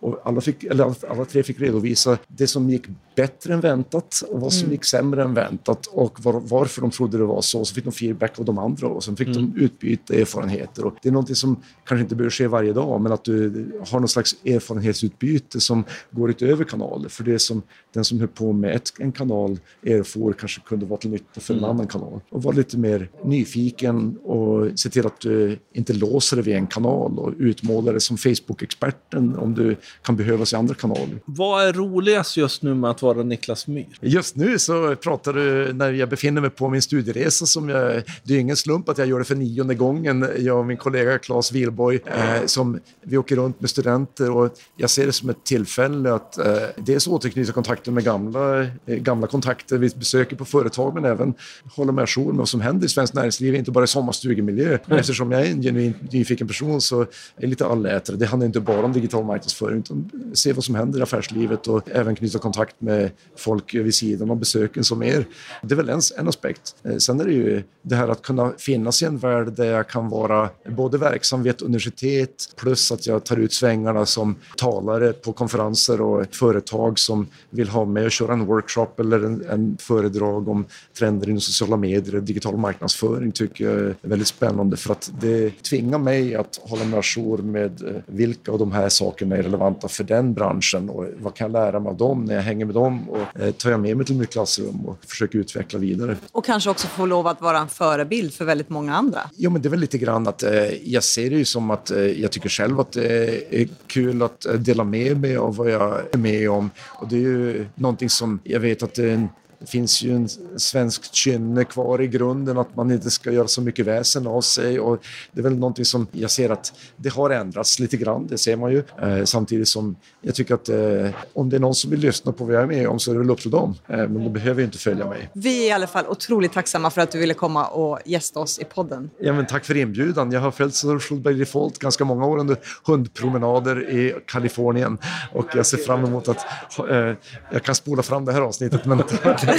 Och 0.00 0.20
alla, 0.24 0.40
fick, 0.40 0.64
alla, 0.64 0.94
alla 1.10 1.24
tre 1.24 1.42
fick 1.42 1.60
redovisa 1.60 2.18
det 2.28 2.46
som 2.46 2.70
gick 2.70 2.82
bättre 3.16 3.54
än 3.54 3.60
väntat 3.60 4.22
och 4.28 4.40
vad 4.40 4.52
som 4.52 4.70
gick 4.70 4.84
sämre 4.84 5.22
än 5.22 5.34
väntat 5.34 5.41
förväntat 5.42 5.86
och 5.86 6.24
var, 6.24 6.40
varför 6.40 6.80
de 6.80 6.90
trodde 6.90 7.18
det 7.18 7.24
var 7.24 7.40
så. 7.40 7.64
Så 7.64 7.74
fick 7.74 7.84
de 7.84 7.92
feedback 7.92 8.38
av 8.38 8.44
de 8.44 8.58
andra 8.58 8.86
och 8.88 9.04
sen 9.04 9.16
fick 9.16 9.28
mm. 9.28 9.52
de 9.54 9.60
utbyta 9.60 10.14
erfarenheter. 10.14 10.84
Och 10.84 10.94
det 11.02 11.08
är 11.08 11.12
någonting 11.12 11.36
som 11.36 11.56
kanske 11.84 12.02
inte 12.02 12.14
behöver 12.14 12.30
ske 12.30 12.46
varje 12.46 12.72
dag 12.72 13.00
men 13.00 13.12
att 13.12 13.24
du 13.24 13.66
har 13.88 14.00
någon 14.00 14.08
slags 14.08 14.36
erfarenhetsutbyte 14.44 15.60
som 15.60 15.84
går 16.10 16.30
utöver 16.30 16.64
kanaler. 16.64 17.08
För 17.08 17.24
det 17.24 17.38
som 17.38 17.62
den 17.94 18.04
som 18.04 18.18
höll 18.18 18.28
på 18.28 18.52
med 18.52 18.76
ett, 18.76 18.92
en 18.98 19.12
kanal 19.12 19.58
erfor 19.86 20.32
kanske 20.32 20.60
kunde 20.60 20.86
vara 20.86 21.00
till 21.00 21.10
nytta 21.10 21.40
för 21.40 21.54
en 21.54 21.58
mm. 21.58 21.70
annan 21.70 21.86
kanal. 21.86 22.20
Och 22.30 22.42
vara 22.42 22.56
lite 22.56 22.78
mer 22.78 23.10
nyfiken 23.24 24.16
och 24.18 24.78
se 24.78 24.90
till 24.90 25.06
att 25.06 25.20
du 25.20 25.58
inte 25.72 25.92
låser 25.92 26.36
dig 26.36 26.44
vid 26.44 26.54
en 26.54 26.66
kanal 26.66 27.18
och 27.18 27.32
utmålar 27.38 27.92
dig 27.92 28.00
som 28.00 28.16
Facebook-experten 28.16 29.36
om 29.36 29.54
du 29.54 29.76
kan 30.02 30.16
behövas 30.16 30.52
i 30.52 30.56
andra 30.56 30.74
kanaler. 30.74 31.20
Vad 31.24 31.64
är 31.64 31.72
roligast 31.72 32.36
just 32.36 32.62
nu 32.62 32.74
med 32.74 32.90
att 32.90 33.02
vara 33.02 33.22
Niklas 33.22 33.66
Myhr? 33.66 33.98
Just 34.00 34.36
nu 34.36 34.58
så 34.58 34.96
pratar 34.96 35.31
du 35.32 35.72
när 35.72 35.92
jag 35.92 36.08
befinner 36.08 36.40
mig 36.40 36.50
på 36.50 36.68
min 36.68 36.82
studieresa 36.82 37.46
som 37.46 37.68
jag, 37.68 38.02
det 38.24 38.34
är 38.34 38.38
ingen 38.38 38.56
slump 38.56 38.88
att 38.88 38.98
jag 38.98 39.06
gör 39.08 39.18
det 39.18 39.24
för 39.24 39.34
nionde 39.34 39.74
gången, 39.74 40.28
jag 40.38 40.58
och 40.58 40.66
min 40.66 40.76
kollega 40.76 41.18
Claes 41.18 41.52
Wilborg, 41.52 42.00
eh, 42.06 42.46
som 42.46 42.80
vi 43.02 43.16
åker 43.16 43.36
runt 43.36 43.60
med 43.60 43.70
studenter 43.70 44.30
och 44.30 44.54
jag 44.76 44.90
ser 44.90 45.06
det 45.06 45.12
som 45.12 45.30
ett 45.30 45.44
tillfälle 45.44 46.14
att 46.14 46.38
eh, 46.38 46.56
dels 46.76 47.06
återknyta 47.06 47.52
kontakter 47.52 47.92
med 47.92 48.04
gamla, 48.04 48.62
eh, 48.62 48.68
gamla 48.86 49.26
kontakter 49.26 49.78
vi 49.78 49.90
besöker 49.96 50.36
på 50.36 50.44
företag 50.44 50.94
men 50.94 51.04
även 51.04 51.34
hålla 51.76 51.92
med 51.92 52.08
jour 52.08 52.26
med 52.26 52.36
vad 52.36 52.48
som 52.48 52.60
händer 52.60 52.86
i 52.86 52.88
svenskt 52.88 53.14
näringsliv, 53.14 53.54
inte 53.54 53.70
bara 53.70 53.84
i 53.84 53.86
sommarstugemiljö. 53.86 54.78
Mm. 54.86 54.98
Eftersom 54.98 55.32
jag 55.32 55.46
är 55.46 55.50
en 55.50 55.62
genuint 55.62 56.12
nyfiken 56.12 56.46
person 56.46 56.80
så 56.80 57.00
är 57.00 57.06
jag 57.36 57.50
lite 57.50 57.66
allätare. 57.66 58.16
Det 58.16 58.26
handlar 58.26 58.46
inte 58.46 58.60
bara 58.60 58.84
om 58.84 58.92
digital 58.92 59.24
marknadsföring 59.24 59.78
utan 59.78 60.10
se 60.34 60.52
vad 60.52 60.64
som 60.64 60.74
händer 60.74 60.98
i 60.98 61.02
affärslivet 61.02 61.66
och 61.68 61.90
även 61.90 62.16
knyta 62.16 62.38
kontakt 62.38 62.80
med 62.80 63.10
folk 63.36 63.74
vid 63.74 63.94
sidan 63.94 64.30
av 64.30 64.36
besöken 64.36 64.84
som 64.84 65.02
er. 65.02 65.21
Det 65.62 65.74
är 65.74 65.76
väl 65.76 65.88
en, 65.88 66.00
en 66.18 66.28
aspekt. 66.28 66.74
Eh, 66.84 66.96
sen 66.96 67.20
är 67.20 67.24
det 67.24 67.32
ju 67.32 67.62
det 67.82 67.96
här 67.96 68.08
att 68.08 68.22
kunna 68.22 68.52
finnas 68.58 69.02
i 69.02 69.04
en 69.04 69.18
värld 69.18 69.52
där 69.52 69.64
jag 69.64 69.88
kan 69.88 70.08
vara 70.08 70.50
både 70.68 70.98
verksam 70.98 71.42
vid 71.42 71.50
ett 71.50 71.62
universitet 71.62 72.54
plus 72.56 72.92
att 72.92 73.06
jag 73.06 73.24
tar 73.24 73.36
ut 73.36 73.52
svängarna 73.52 74.06
som 74.06 74.36
talare 74.56 75.12
på 75.12 75.32
konferenser 75.32 76.00
och 76.00 76.26
företag 76.34 76.98
som 76.98 77.26
vill 77.50 77.68
ha 77.68 77.84
mig 77.84 78.06
att 78.06 78.12
köra 78.12 78.32
en 78.32 78.46
workshop 78.46 78.88
eller 78.98 79.24
en, 79.24 79.44
en 79.50 79.76
föredrag 79.80 80.48
om 80.48 80.64
trender 80.98 81.28
inom 81.28 81.40
sociala 81.40 81.76
medier 81.76 82.14
och 82.14 82.22
digital 82.22 82.56
marknadsföring 82.56 83.32
tycker 83.32 83.64
jag 83.64 83.74
är 83.74 83.96
väldigt 84.02 84.28
spännande 84.28 84.76
för 84.76 84.92
att 84.92 85.12
det 85.20 85.62
tvingar 85.62 85.98
mig 85.98 86.34
att 86.34 86.60
hålla 86.62 86.84
mig 86.84 86.98
ajour 86.98 87.38
med 87.38 87.82
eh, 87.82 88.02
vilka 88.06 88.52
av 88.52 88.58
de 88.58 88.72
här 88.72 88.88
sakerna 88.88 89.36
är 89.36 89.42
relevanta 89.42 89.88
för 89.88 90.04
den 90.04 90.34
branschen 90.34 90.90
och 90.90 91.06
vad 91.18 91.34
kan 91.34 91.44
jag 91.44 91.52
lära 91.52 91.80
mig 91.80 91.90
av 91.90 91.96
dem 91.96 92.24
när 92.24 92.34
jag 92.34 92.42
hänger 92.42 92.64
med 92.64 92.74
dem 92.74 93.10
och 93.10 93.40
eh, 93.40 93.52
tar 93.52 93.70
jag 93.70 93.80
med 93.80 93.96
mig 93.96 94.06
till 94.06 94.16
mitt 94.16 94.30
klassrum 94.30 94.86
och 94.86 94.98
försöker 95.06 95.38
utveckla 95.38 95.78
vidare. 95.78 96.16
Och 96.32 96.44
kanske 96.44 96.70
också 96.70 96.86
få 96.86 97.06
lov 97.06 97.26
att 97.26 97.40
vara 97.40 97.58
en 97.58 97.68
förebild 97.68 98.34
för 98.34 98.44
väldigt 98.44 98.68
många 98.68 98.94
andra. 98.96 99.20
Jo, 99.36 99.50
men 99.50 99.62
det 99.62 99.68
är 99.68 99.70
väl 99.70 99.80
lite 99.80 99.98
grann 99.98 100.26
att 100.28 100.42
eh, 100.42 100.88
jag 100.88 101.04
ser 101.04 101.30
det 101.30 101.36
ju 101.36 101.44
som 101.44 101.70
att 101.70 101.90
eh, 101.90 101.98
jag 101.98 102.30
tycker 102.30 102.48
själv 102.48 102.80
att 102.80 102.92
det 102.92 103.60
är 103.62 103.68
kul 103.86 104.22
att 104.22 104.46
eh, 104.46 104.54
dela 104.54 104.84
med 104.84 105.20
mig 105.20 105.36
av 105.36 105.56
vad 105.56 105.70
jag 105.70 106.00
är 106.12 106.18
med 106.18 106.50
om 106.50 106.70
och 106.88 107.08
det 107.08 107.16
är 107.16 107.20
ju 107.20 107.66
någonting 107.74 108.10
som 108.10 108.40
jag 108.44 108.60
vet 108.60 108.82
att 108.82 108.98
en 108.98 109.28
det 109.62 109.70
finns 109.70 110.02
ju 110.02 110.14
en 110.14 110.28
svensk 110.56 111.14
kynne 111.14 111.64
kvar 111.64 112.02
i 112.02 112.06
grunden 112.08 112.58
att 112.58 112.76
man 112.76 112.90
inte 112.90 113.10
ska 113.10 113.32
göra 113.32 113.48
så 113.48 113.62
mycket 113.62 113.86
väsen 113.86 114.26
av 114.26 114.40
sig 114.40 114.80
och 114.80 115.04
det 115.32 115.40
är 115.40 115.42
väl 115.42 115.58
någonting 115.58 115.84
som 115.84 116.06
jag 116.12 116.30
ser 116.30 116.50
att 116.50 116.72
det 116.96 117.08
har 117.08 117.30
ändrats 117.30 117.78
lite 117.78 117.96
grann, 117.96 118.26
det 118.26 118.38
ser 118.38 118.56
man 118.56 118.72
ju. 118.72 118.82
Eh, 119.02 119.24
samtidigt 119.24 119.68
som 119.68 119.96
jag 120.20 120.34
tycker 120.34 120.54
att 120.54 120.68
eh, 120.68 121.10
om 121.32 121.50
det 121.50 121.56
är 121.56 121.60
någon 121.60 121.74
som 121.74 121.90
vill 121.90 122.00
lyssna 122.00 122.32
på 122.32 122.44
vad 122.44 122.54
jag 122.54 122.62
är 122.62 122.66
med 122.66 122.88
om 122.88 122.98
så 122.98 123.10
är 123.10 123.14
det 123.14 123.18
väl 123.20 123.30
upp 123.30 123.40
till 123.40 123.50
dem. 123.50 123.74
Eh, 123.88 123.96
men 123.96 124.24
de 124.24 124.32
behöver 124.32 124.60
ju 124.60 124.64
inte 124.64 124.78
följa 124.78 125.06
mig. 125.06 125.30
Vi 125.32 125.64
är 125.64 125.68
i 125.68 125.72
alla 125.72 125.86
fall 125.86 126.04
otroligt 126.08 126.52
tacksamma 126.52 126.90
för 126.90 127.00
att 127.00 127.10
du 127.10 127.18
ville 127.18 127.34
komma 127.34 127.66
och 127.66 127.98
gästa 128.04 128.40
oss 128.40 128.58
i 128.58 128.64
podden. 128.64 129.10
Ja, 129.18 129.32
men 129.32 129.46
tack 129.46 129.64
för 129.64 129.76
inbjudan. 129.76 130.32
Jag 130.32 130.40
har 130.40 130.50
följt 130.50 130.74
Social 130.74 131.20
by 131.20 131.32
Default 131.32 131.78
ganska 131.78 132.04
många 132.04 132.26
år 132.26 132.38
under 132.38 132.56
hundpromenader 132.86 133.90
i 133.90 134.14
Kalifornien 134.26 134.98
och 135.32 135.46
jag 135.54 135.66
ser 135.66 135.78
fram 135.78 136.04
emot 136.04 136.28
att 136.28 136.46
eh, 136.90 137.16
jag 137.52 137.62
kan 137.62 137.74
spola 137.74 138.02
fram 138.02 138.24
det 138.24 138.32
här 138.32 138.40
avsnittet. 138.40 138.84
Men 138.84 138.98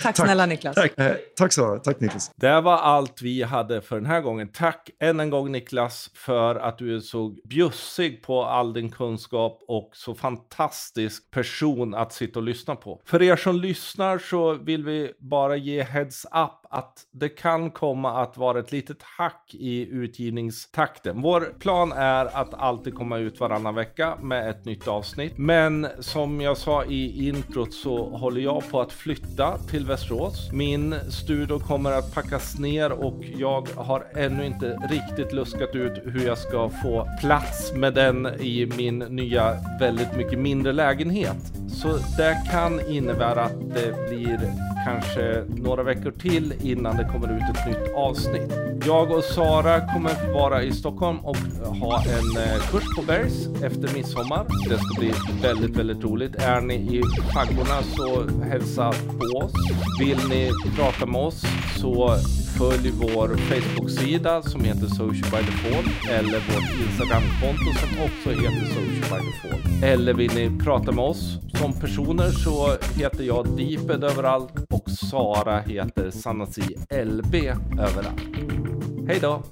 tack 0.00 0.16
snälla 0.16 0.46
Niklas. 0.46 0.74
Tack, 0.74 0.98
eh, 0.98 1.12
tack 1.36 1.52
Sara. 1.52 1.78
Tack 1.78 2.00
Niklas. 2.00 2.30
Det 2.36 2.60
var 2.60 2.76
allt 2.76 3.22
vi 3.22 3.42
hade 3.42 3.80
för 3.80 3.96
den 3.96 4.06
här 4.06 4.20
gången. 4.20 4.48
Tack 4.48 4.90
än 5.00 5.20
en 5.20 5.30
gång 5.30 5.52
Niklas 5.52 6.10
för 6.14 6.56
att 6.56 6.78
du 6.78 6.96
är 6.96 7.00
så 7.00 7.34
bjussig 7.44 8.22
på 8.22 8.44
all 8.44 8.72
din 8.72 8.90
kunskap 8.90 9.64
och 9.68 9.90
så 9.92 10.14
fantastisk 10.14 11.30
person 11.30 11.94
att 11.94 12.12
sitta 12.12 12.38
och 12.38 12.44
lyssna 12.44 12.76
på. 12.76 13.00
För 13.04 13.22
er 13.22 13.36
som 13.36 13.56
lyssnar 13.56 14.18
så 14.18 14.54
vill 14.54 14.84
vi 14.84 15.12
bara 15.18 15.56
ge 15.56 15.82
heads 15.82 16.24
up 16.24 16.61
att 16.72 17.06
det 17.10 17.28
kan 17.28 17.70
komma 17.70 18.22
att 18.22 18.36
vara 18.36 18.58
ett 18.58 18.72
litet 18.72 19.02
hack 19.02 19.54
i 19.54 19.88
utgivningstakten. 19.88 21.22
Vår 21.22 21.40
plan 21.58 21.92
är 21.92 22.36
att 22.36 22.54
alltid 22.54 22.94
komma 22.94 23.18
ut 23.18 23.40
varannan 23.40 23.74
vecka 23.74 24.16
med 24.22 24.50
ett 24.50 24.64
nytt 24.64 24.88
avsnitt. 24.88 25.38
Men 25.38 25.86
som 25.98 26.40
jag 26.40 26.56
sa 26.56 26.84
i 26.84 27.28
introt 27.28 27.74
så 27.74 28.08
håller 28.08 28.40
jag 28.40 28.70
på 28.70 28.80
att 28.80 28.92
flytta 28.92 29.58
till 29.58 29.86
Västerås. 29.86 30.52
Min 30.52 30.94
studio 31.10 31.58
kommer 31.58 31.92
att 31.92 32.14
packas 32.14 32.58
ner 32.58 32.92
och 32.92 33.24
jag 33.36 33.68
har 33.76 34.06
ännu 34.16 34.46
inte 34.46 34.78
riktigt 34.90 35.32
luskat 35.32 35.74
ut 35.74 36.00
hur 36.04 36.26
jag 36.26 36.38
ska 36.38 36.70
få 36.82 37.08
plats 37.20 37.72
med 37.74 37.94
den 37.94 38.26
i 38.26 38.72
min 38.76 38.98
nya 38.98 39.56
väldigt 39.80 40.16
mycket 40.16 40.38
mindre 40.38 40.72
lägenhet. 40.72 41.52
Så 41.68 41.88
det 42.16 42.36
kan 42.50 42.80
innebära 42.90 43.42
att 43.44 43.74
det 43.74 44.08
blir 44.08 44.40
kanske 44.84 45.44
några 45.48 45.82
veckor 45.82 46.10
till 46.10 46.54
innan 46.64 46.96
det 46.96 47.04
kommer 47.04 47.36
ut 47.36 47.56
ett 47.56 47.66
nytt 47.66 47.94
avsnitt. 47.94 48.52
Jag 48.86 49.10
och 49.10 49.24
Sara 49.24 49.80
kommer 49.80 50.32
vara 50.32 50.62
i 50.62 50.72
Stockholm 50.72 51.18
och 51.18 51.36
ha 51.80 52.02
en 52.02 52.42
eh, 52.42 52.70
kurs 52.70 52.96
på 52.96 53.02
Bergs 53.02 53.46
efter 53.62 53.94
midsommar. 53.94 54.46
Det 54.68 54.78
ska 54.78 55.00
bli 55.00 55.12
väldigt, 55.42 55.76
väldigt 55.76 56.04
roligt. 56.04 56.34
Är 56.34 56.60
ni 56.60 56.74
i 56.74 57.02
faggorna 57.34 57.82
så 57.96 58.28
hälsa 58.44 58.92
på 58.92 59.38
oss. 59.44 59.52
Vill 60.00 60.18
ni 60.28 60.50
prata 60.76 61.06
med 61.06 61.20
oss 61.20 61.42
så 61.76 62.16
följ 62.58 62.90
vår 62.90 63.28
Facebook-sida 63.28 64.42
som 64.42 64.64
heter 64.64 64.86
Social 64.86 65.30
by 65.30 65.38
Default 65.46 66.10
eller 66.10 66.38
vårt 66.38 66.80
Instagram-konto 66.86 67.78
som 67.80 68.04
också 68.04 68.30
heter 68.42 68.66
Social 68.66 69.20
by 69.20 69.26
Default. 69.26 69.82
Eller 69.84 70.14
vill 70.14 70.34
ni 70.34 70.58
prata 70.64 70.92
med 70.92 71.04
oss 71.04 71.38
som 71.54 71.72
personer 71.72 72.30
så 72.30 72.68
heter 72.94 73.24
jag 73.24 73.46
Deeped 73.56 74.04
överallt 74.04 74.52
och 74.70 74.90
Sara 74.90 75.60
heter 75.60 76.10
Sanna 76.10 76.46
i 76.58 76.76
LB 77.04 77.34
överallt. 77.78 78.20
Hej 79.08 79.18
då! 79.20 79.42